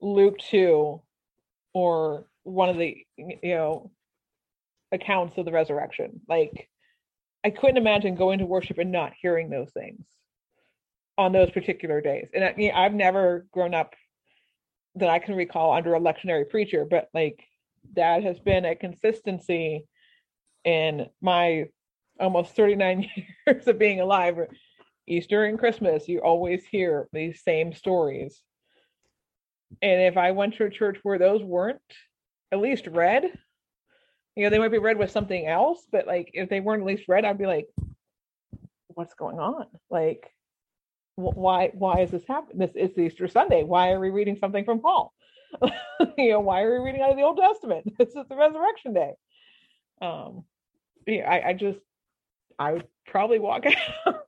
Luke 0.01 0.39
2 0.39 1.01
or 1.73 2.27
one 2.43 2.69
of 2.69 2.79
the, 2.79 2.97
you 3.17 3.39
know, 3.45 3.91
accounts 4.93 5.37
of 5.37 5.45
the 5.45 5.53
resurrection. 5.53 6.21
Like, 6.29 6.69
I 7.45 7.51
couldn't 7.51 7.77
imagine 7.77 8.15
going 8.15 8.39
to 8.39 8.47
worship 8.47 8.79
and 8.79 8.91
not 8.91 9.13
hearing 9.21 9.51
those 9.51 9.71
things 9.71 10.05
on 11.19 11.33
those 11.33 11.51
particular 11.51 12.01
days. 12.01 12.29
And 12.35 12.45
I, 12.45 12.55
you 12.57 12.71
know, 12.71 12.77
I've 12.77 12.95
never 12.95 13.47
grown 13.53 13.75
up 13.75 13.95
that 14.97 15.09
I 15.09 15.19
can 15.19 15.35
recall 15.35 15.73
under 15.75 15.95
a 15.95 16.01
lectionary 16.01 16.49
preacher, 16.49 16.85
but 16.85 17.09
like 17.15 17.41
that 17.95 18.23
has 18.23 18.39
been 18.41 18.65
a 18.65 18.75
consistency 18.75 19.87
in 20.65 21.07
my 21.21 21.67
almost 22.19 22.55
39 22.57 23.09
years 23.47 23.67
of 23.67 23.79
being 23.79 24.01
alive. 24.01 24.37
Easter 25.09 25.45
and 25.45 25.59
Christmas, 25.59 26.09
you 26.09 26.21
always 26.21 26.65
hear 26.67 27.09
these 27.13 27.43
same 27.43 27.73
stories. 27.73 28.43
And 29.83 30.03
if 30.03 30.17
I 30.17 30.33
went 30.33 30.55
to 30.57 30.65
a 30.65 30.71
church 30.71 30.99
where 31.03 31.19
those 31.19 31.43
weren't 31.43 31.81
at 32.51 32.61
least 32.61 32.87
read, 32.89 33.25
you 34.35 34.45
know, 34.45 34.51
they 34.51 34.59
might 34.59 34.71
be 34.71 34.79
read 34.79 34.99
with 34.99 35.11
something 35.11 35.47
else, 35.47 35.87
but 35.91 36.07
like 36.07 36.31
if 36.35 36.49
they 36.49 36.61
weren't 36.61 36.83
at 36.83 36.87
least 36.87 37.09
read, 37.09 37.25
I'd 37.25 37.39
be 37.39 37.47
like, 37.47 37.67
what's 38.89 39.15
going 39.15 39.39
on? 39.39 39.67
Like, 39.91 40.31
wh- 41.17 41.37
why 41.37 41.71
why 41.75 42.01
is 42.01 42.11
this 42.11 42.25
happening? 42.27 42.59
This 42.59 42.75
is 42.75 42.99
Easter 42.99 43.29
Sunday. 43.29 43.63
Why 43.63 43.93
are 43.93 44.01
we 44.01 44.11
reading 44.11 44.37
something 44.37 44.65
from 44.65 44.81
Paul? 44.81 45.13
you 46.19 46.31
know, 46.31 46.41
why 46.41 46.63
are 46.63 46.81
we 46.81 46.87
reading 46.87 47.03
out 47.03 47.11
of 47.11 47.17
the 47.17 47.23
Old 47.23 47.39
Testament? 47.39 47.93
This 47.99 48.09
is 48.11 48.27
the 48.29 48.37
resurrection 48.37 48.95
day. 48.95 49.13
Um, 50.01 50.45
yeah, 51.07 51.29
I, 51.31 51.49
I 51.49 51.53
just 51.53 51.79
I 52.59 52.73
would 52.73 52.87
probably 53.07 53.39
walk 53.39 53.65
out 54.07 54.27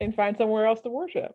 and 0.00 0.14
find 0.14 0.36
somewhere 0.36 0.66
else 0.66 0.80
to 0.82 0.90
worship. 0.90 1.32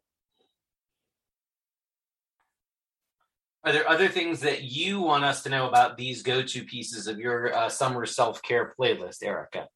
Are 3.66 3.72
there 3.72 3.88
other 3.88 4.10
things 4.10 4.42
that 4.42 4.64
you 4.64 5.00
want 5.00 5.24
us 5.24 5.44
to 5.44 5.50
know 5.50 5.70
about 5.70 5.96
these 5.96 6.22
go-to 6.22 6.66
pieces 6.66 7.08
of 7.08 7.18
your 7.18 7.56
uh, 7.56 7.70
summer 7.70 8.06
self-care 8.06 8.74
playlist, 8.78 9.24
Erica? 9.24 9.68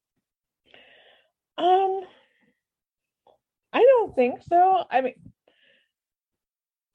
Um, 1.56 2.02
I 3.72 3.80
don't 3.80 4.14
think 4.14 4.40
so. 4.46 4.84
I 4.90 5.00
mean, 5.00 5.14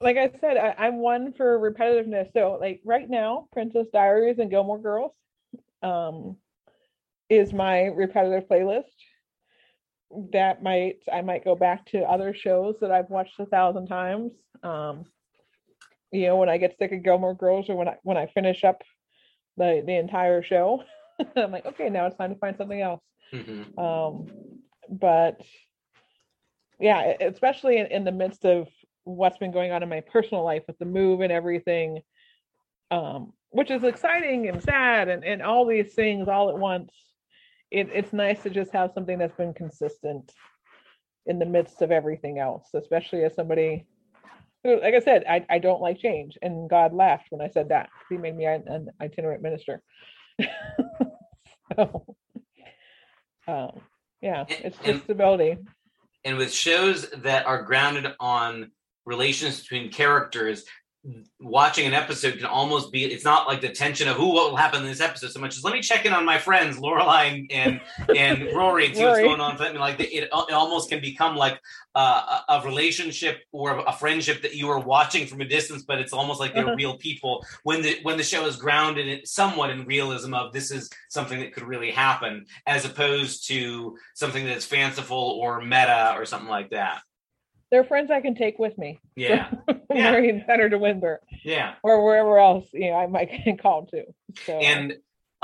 like 0.04 0.18
I 0.18 0.30
said, 0.40 0.58
I, 0.58 0.74
I'm 0.78 0.98
one 0.98 1.32
for 1.34 1.58
repetitiveness. 1.58 2.32
So, 2.34 2.58
like 2.60 2.82
right 2.84 3.10
now, 3.10 3.48
Princess 3.52 3.88
Diaries 3.92 4.38
and 4.38 4.50
Gilmore 4.50 4.80
Girls, 4.80 5.12
um, 5.82 6.36
is 7.30 7.52
my 7.52 7.86
repetitive 7.86 8.48
playlist. 8.48 8.84
That 10.32 10.62
might 10.62 10.98
I 11.12 11.22
might 11.22 11.44
go 11.44 11.56
back 11.56 11.86
to 11.86 12.02
other 12.02 12.34
shows 12.34 12.76
that 12.80 12.92
I've 12.92 13.10
watched 13.10 13.40
a 13.40 13.46
thousand 13.46 13.88
times. 13.88 14.32
Um, 14.62 15.06
you 16.12 16.26
know, 16.26 16.36
when 16.36 16.48
I 16.48 16.58
get 16.58 16.76
sick 16.78 16.92
of 16.92 17.02
Gilmore 17.02 17.34
Girls, 17.34 17.68
or 17.68 17.76
when 17.76 17.88
I 17.88 17.96
when 18.04 18.16
I 18.18 18.26
finish 18.26 18.64
up 18.64 18.82
the 19.56 19.82
the 19.86 19.96
entire 19.96 20.42
show, 20.42 20.82
I'm 21.36 21.50
like, 21.52 21.66
okay, 21.66 21.90
now 21.90 22.06
it's 22.06 22.16
time 22.16 22.32
to 22.34 22.38
find 22.38 22.56
something 22.56 22.80
else 22.80 23.00
Mhm. 23.32 23.78
um 23.78 24.26
but 24.90 25.40
yeah 26.78 27.14
especially 27.20 27.78
in, 27.78 27.86
in 27.86 28.04
the 28.04 28.12
midst 28.12 28.44
of 28.44 28.68
what's 29.04 29.38
been 29.38 29.52
going 29.52 29.72
on 29.72 29.82
in 29.82 29.88
my 29.88 30.00
personal 30.00 30.44
life 30.44 30.62
with 30.66 30.78
the 30.78 30.84
move 30.84 31.20
and 31.20 31.32
everything 31.32 32.00
um 32.90 33.32
which 33.50 33.70
is 33.70 33.84
exciting 33.84 34.48
and 34.48 34.62
sad 34.62 35.08
and, 35.08 35.24
and 35.24 35.42
all 35.42 35.66
these 35.66 35.94
things 35.94 36.28
all 36.28 36.50
at 36.50 36.58
once 36.58 36.92
it, 37.70 37.88
it's 37.92 38.12
nice 38.12 38.42
to 38.42 38.50
just 38.50 38.72
have 38.72 38.92
something 38.92 39.18
that's 39.18 39.36
been 39.36 39.54
consistent 39.54 40.32
in 41.26 41.38
the 41.38 41.46
midst 41.46 41.82
of 41.82 41.90
everything 41.90 42.38
else 42.38 42.68
especially 42.74 43.24
as 43.24 43.34
somebody 43.34 43.86
who 44.62 44.80
like 44.80 44.94
i 44.94 45.00
said 45.00 45.24
i, 45.28 45.44
I 45.48 45.58
don't 45.58 45.80
like 45.80 45.98
change 45.98 46.36
and 46.42 46.68
god 46.68 46.92
laughed 46.92 47.26
when 47.30 47.40
i 47.40 47.48
said 47.48 47.68
that. 47.70 47.88
He 48.08 48.16
made 48.16 48.36
me 48.36 48.46
an, 48.46 48.64
an 48.66 48.88
itinerant 49.00 49.42
minister. 49.42 49.82
So 51.76 52.14
um 53.48 53.80
yeah 54.20 54.44
it's 54.48 54.78
just 54.78 55.04
stability. 55.04 55.56
and 56.24 56.36
with 56.36 56.52
shows 56.52 57.08
that 57.10 57.46
are 57.46 57.62
grounded 57.62 58.12
on 58.20 58.70
relations 59.06 59.60
between 59.60 59.90
characters 59.90 60.64
watching 61.38 61.86
an 61.86 61.92
episode 61.92 62.38
can 62.38 62.46
almost 62.46 62.90
be 62.90 63.04
it's 63.04 63.24
not 63.26 63.46
like 63.46 63.60
the 63.60 63.68
tension 63.68 64.08
of 64.08 64.16
who 64.16 64.32
what 64.32 64.50
will 64.50 64.56
happen 64.56 64.80
in 64.80 64.88
this 64.88 65.02
episode? 65.02 65.30
so 65.30 65.38
much 65.38 65.54
as 65.54 65.62
let 65.62 65.74
me 65.74 65.82
check 65.82 66.06
in 66.06 66.14
on 66.14 66.24
my 66.24 66.38
friends 66.38 66.78
Lorelai 66.78 67.46
and 67.50 67.78
and 68.16 68.48
Rory 68.56 68.86
and 68.86 68.96
see 68.96 69.04
what's 69.04 69.20
going 69.20 69.38
on. 69.40 69.60
I 69.60 69.68
mean, 69.70 69.80
like 69.80 70.00
it, 70.00 70.06
it 70.14 70.30
almost 70.32 70.88
can 70.88 71.02
become 71.02 71.36
like 71.36 71.60
uh, 71.94 72.38
a 72.48 72.54
a 72.54 72.64
relationship 72.64 73.40
or 73.52 73.84
a 73.86 73.92
friendship 73.92 74.40
that 74.40 74.54
you 74.54 74.70
are 74.70 74.80
watching 74.80 75.26
from 75.26 75.42
a 75.42 75.44
distance 75.44 75.82
but 75.82 75.98
it's 75.98 76.14
almost 76.14 76.40
like 76.40 76.54
they're 76.54 76.64
Uh-huh. 76.64 76.74
real 76.76 76.96
people. 76.96 77.44
When 77.64 77.82
the 77.82 77.98
when 78.02 78.16
the 78.16 78.22
show 78.24 78.46
is 78.46 78.56
grounded 78.56 79.06
in 79.06 79.26
somewhat 79.26 79.68
in 79.68 79.84
realism 79.84 80.32
of 80.32 80.54
this 80.54 80.70
is 80.70 80.88
something 81.10 81.38
that 81.40 81.52
could 81.52 81.64
really 81.64 81.90
happen 81.90 82.46
as 82.66 82.86
opposed 82.86 83.46
to 83.48 83.94
something 84.14 84.46
that's 84.46 84.64
fanciful 84.64 85.38
or 85.42 85.60
meta 85.60 86.14
or 86.16 86.24
something 86.24 86.48
like 86.48 86.70
that 86.70 87.02
they're 87.74 87.84
friends 87.84 88.08
i 88.12 88.20
can 88.20 88.36
take 88.36 88.58
with 88.58 88.78
me. 88.78 89.00
Yeah. 89.16 89.50
Yeah. 89.92 90.14
And 90.14 90.44
Center 90.46 90.70
to 90.70 90.78
Windsor 90.78 91.20
yeah. 91.44 91.74
Or 91.82 92.04
wherever 92.04 92.38
else 92.38 92.66
you 92.72 92.90
know 92.90 92.96
i 92.96 93.06
might 93.06 93.30
get 93.44 93.60
called 93.60 93.88
to 93.90 94.04
so 94.46 94.52
and 94.54 94.94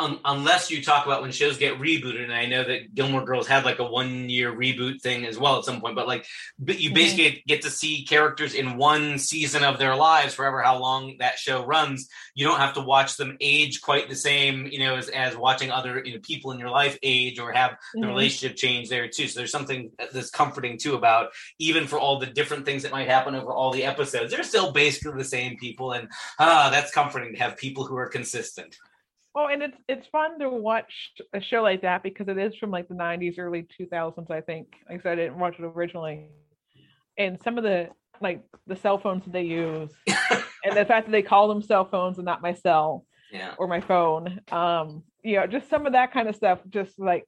un- 0.01 0.21
unless 0.25 0.71
you 0.71 0.83
talk 0.83 1.07
about 1.07 1.23
when 1.23 1.31
shows 1.33 1.57
get 1.59 1.79
rebooted, 1.79 2.23
and 2.23 2.33
I 2.33 2.47
know 2.47 2.65
that 2.65 2.95
Gilmore 2.95 3.25
Girls 3.25 3.47
had 3.47 3.65
like 3.65 3.79
a 3.79 3.85
one 3.85 4.29
year 4.29 4.53
reboot 4.53 5.01
thing 5.01 5.27
as 5.27 5.39
well 5.39 5.59
at 5.59 5.65
some 5.65 5.81
point, 5.81 5.95
but 5.95 6.07
like, 6.09 6.27
but 6.59 6.81
you 6.81 6.91
Mhm. 6.91 6.95
basically 6.95 7.43
get 7.47 7.63
to 7.63 7.71
see 7.71 8.05
characters 8.05 8.55
in 8.55 8.77
one 8.77 9.19
season 9.19 9.63
of 9.65 9.79
their 9.79 9.95
lives, 9.97 10.35
forever 10.35 10.63
how 10.63 10.79
long 10.79 11.17
that 11.19 11.39
show 11.39 11.65
runs. 11.65 12.09
You 12.35 12.47
don't 12.47 12.59
have 12.59 12.75
to 12.75 12.81
watch 12.81 13.17
them 13.17 13.37
age 13.41 13.81
quite 13.81 14.09
the 14.09 14.17
same, 14.17 14.67
you 14.67 14.79
know, 14.81 14.97
as, 14.97 15.09
as 15.09 15.37
watching 15.37 15.71
other 15.71 16.03
you 16.05 16.15
know 16.15 16.21
people 16.23 16.53
in 16.53 16.59
your 16.59 16.71
life 16.71 16.99
age 17.03 17.39
or 17.39 17.53
have 17.53 17.77
the 17.95 18.01
Mhm. 18.01 18.09
relationship 18.09 18.57
change 18.57 18.89
there 18.89 19.09
too. 19.09 19.29
So 19.29 19.39
there's 19.41 19.53
something 19.53 19.91
that's 20.13 20.31
comforting 20.31 20.79
too 20.79 20.95
about 20.95 21.31
even 21.59 21.87
for 21.87 21.99
all 21.99 22.19
the 22.19 22.27
different 22.27 22.65
things 22.65 22.83
that 22.83 22.93
might 22.93 23.09
happen 23.09 23.35
over 23.35 23.53
all 23.53 23.71
the 23.73 23.85
episodes, 23.85 24.33
they're 24.33 24.43
still 24.43 24.73
basically 24.73 25.17
the 25.19 25.25
same 25.29 25.57
people, 25.59 25.93
and 25.93 26.09
ah, 26.39 26.71
that's 26.71 26.91
comforting 26.93 27.33
to 27.35 27.39
have 27.39 27.57
people 27.57 27.85
who 27.85 27.97
are 27.97 28.09
consistent. 28.09 28.77
Oh, 29.35 29.47
and 29.47 29.62
it's 29.62 29.76
it's 29.89 30.07
fun 30.09 30.39
to 30.41 30.49
watch 30.51 31.12
a 31.33 31.41
show 31.41 31.62
like 31.62 31.83
that 31.83 32.03
because 32.03 32.26
it 32.28 32.37
is 32.37 32.57
from 32.57 32.70
like 32.70 32.89
the 32.89 32.95
'90s, 32.95 33.39
early 33.39 33.66
2000s, 33.81 34.31
I 34.31 34.41
think. 34.41 34.68
Like 34.89 35.01
I 35.01 35.03
said, 35.03 35.12
I 35.12 35.22
didn't 35.22 35.39
watch 35.39 35.55
it 35.59 35.62
originally, 35.64 36.26
and 37.16 37.41
some 37.43 37.57
of 37.57 37.62
the 37.64 37.91
like 38.20 38.43
the 38.66 38.76
cell 38.76 38.99
phones 38.99 39.24
that 39.24 39.33
they 39.33 39.45
use, 39.45 39.91
and 40.64 40.76
the 40.76 40.85
fact 40.85 41.07
that 41.07 41.12
they 41.12 41.22
call 41.22 41.49
them 41.49 41.62
cell 41.62 41.85
phones 41.89 42.18
and 42.18 42.24
not 42.24 42.43
my 42.43 42.53
cell 42.55 43.07
Yeah. 43.33 43.55
or 43.57 43.68
my 43.68 43.81
phone, 43.81 44.41
um, 44.51 45.05
you 45.22 45.37
know, 45.37 45.47
just 45.47 45.70
some 45.70 45.87
of 45.87 45.93
that 45.93 46.12
kind 46.12 46.28
of 46.28 46.35
stuff. 46.35 46.59
Just 46.68 46.99
like, 46.99 47.24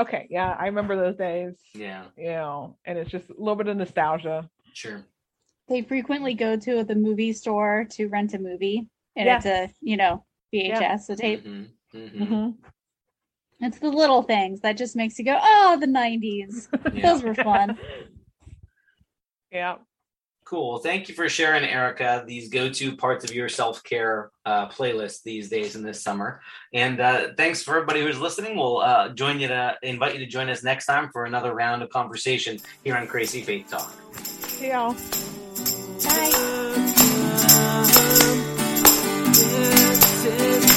okay, 0.00 0.28
yeah, 0.30 0.56
I 0.58 0.66
remember 0.66 0.94
those 0.96 1.16
days, 1.16 1.54
Yeah. 1.74 2.04
you 2.16 2.28
know, 2.30 2.76
and 2.84 2.96
it's 2.98 3.10
just 3.10 3.28
a 3.30 3.34
little 3.36 3.56
bit 3.56 3.66
of 3.66 3.76
nostalgia. 3.76 4.48
Sure. 4.74 5.04
They 5.68 5.82
frequently 5.82 6.34
go 6.34 6.56
to 6.56 6.84
the 6.84 6.94
movie 6.94 7.32
store 7.32 7.86
to 7.90 8.06
rent 8.06 8.32
a 8.34 8.38
movie, 8.38 8.86
and 9.16 9.26
Yeah. 9.26 9.36
it's 9.38 9.46
a 9.46 9.70
you 9.80 9.96
know 9.96 10.24
VHS, 10.52 11.10
a 11.10 11.16
tape. 11.16 11.44
Mhm. 11.44 11.66
Mhm. 11.94 12.18
Mhm. 12.28 12.54
It's 13.60 13.78
the 13.78 13.90
little 13.90 14.22
things 14.22 14.60
that 14.60 14.76
just 14.76 14.96
makes 14.96 15.18
you 15.18 15.24
go, 15.24 15.38
"Oh, 15.40 15.76
the 15.78 15.86
'90s. 15.86 16.68
Yeah. 16.94 17.12
Those 17.12 17.22
were 17.22 17.34
fun." 17.34 17.78
yeah. 19.52 19.76
Cool. 20.44 20.78
Thank 20.78 21.08
you 21.08 21.14
for 21.14 21.28
sharing, 21.28 21.62
Erica, 21.62 22.24
these 22.26 22.48
go-to 22.48 22.96
parts 22.96 23.24
of 23.24 23.32
your 23.32 23.48
self-care 23.48 24.32
uh, 24.44 24.68
playlist 24.68 25.22
these 25.22 25.48
days 25.48 25.76
in 25.76 25.84
this 25.84 26.02
summer. 26.02 26.40
And 26.74 26.98
uh, 27.00 27.28
thanks 27.36 27.62
for 27.62 27.76
everybody 27.76 28.02
who's 28.02 28.18
listening. 28.18 28.56
We'll 28.56 28.78
uh, 28.78 29.10
join 29.10 29.38
you 29.38 29.46
to 29.46 29.76
invite 29.84 30.14
you 30.14 30.18
to 30.18 30.26
join 30.26 30.48
us 30.48 30.64
next 30.64 30.86
time 30.86 31.08
for 31.12 31.24
another 31.24 31.54
round 31.54 31.84
of 31.84 31.90
conversation 31.90 32.58
here 32.82 32.96
on 32.96 33.06
Crazy 33.06 33.42
Faith 33.42 33.70
Talk. 33.70 33.94
Yeah. 34.60 34.92
faces. 40.22 40.69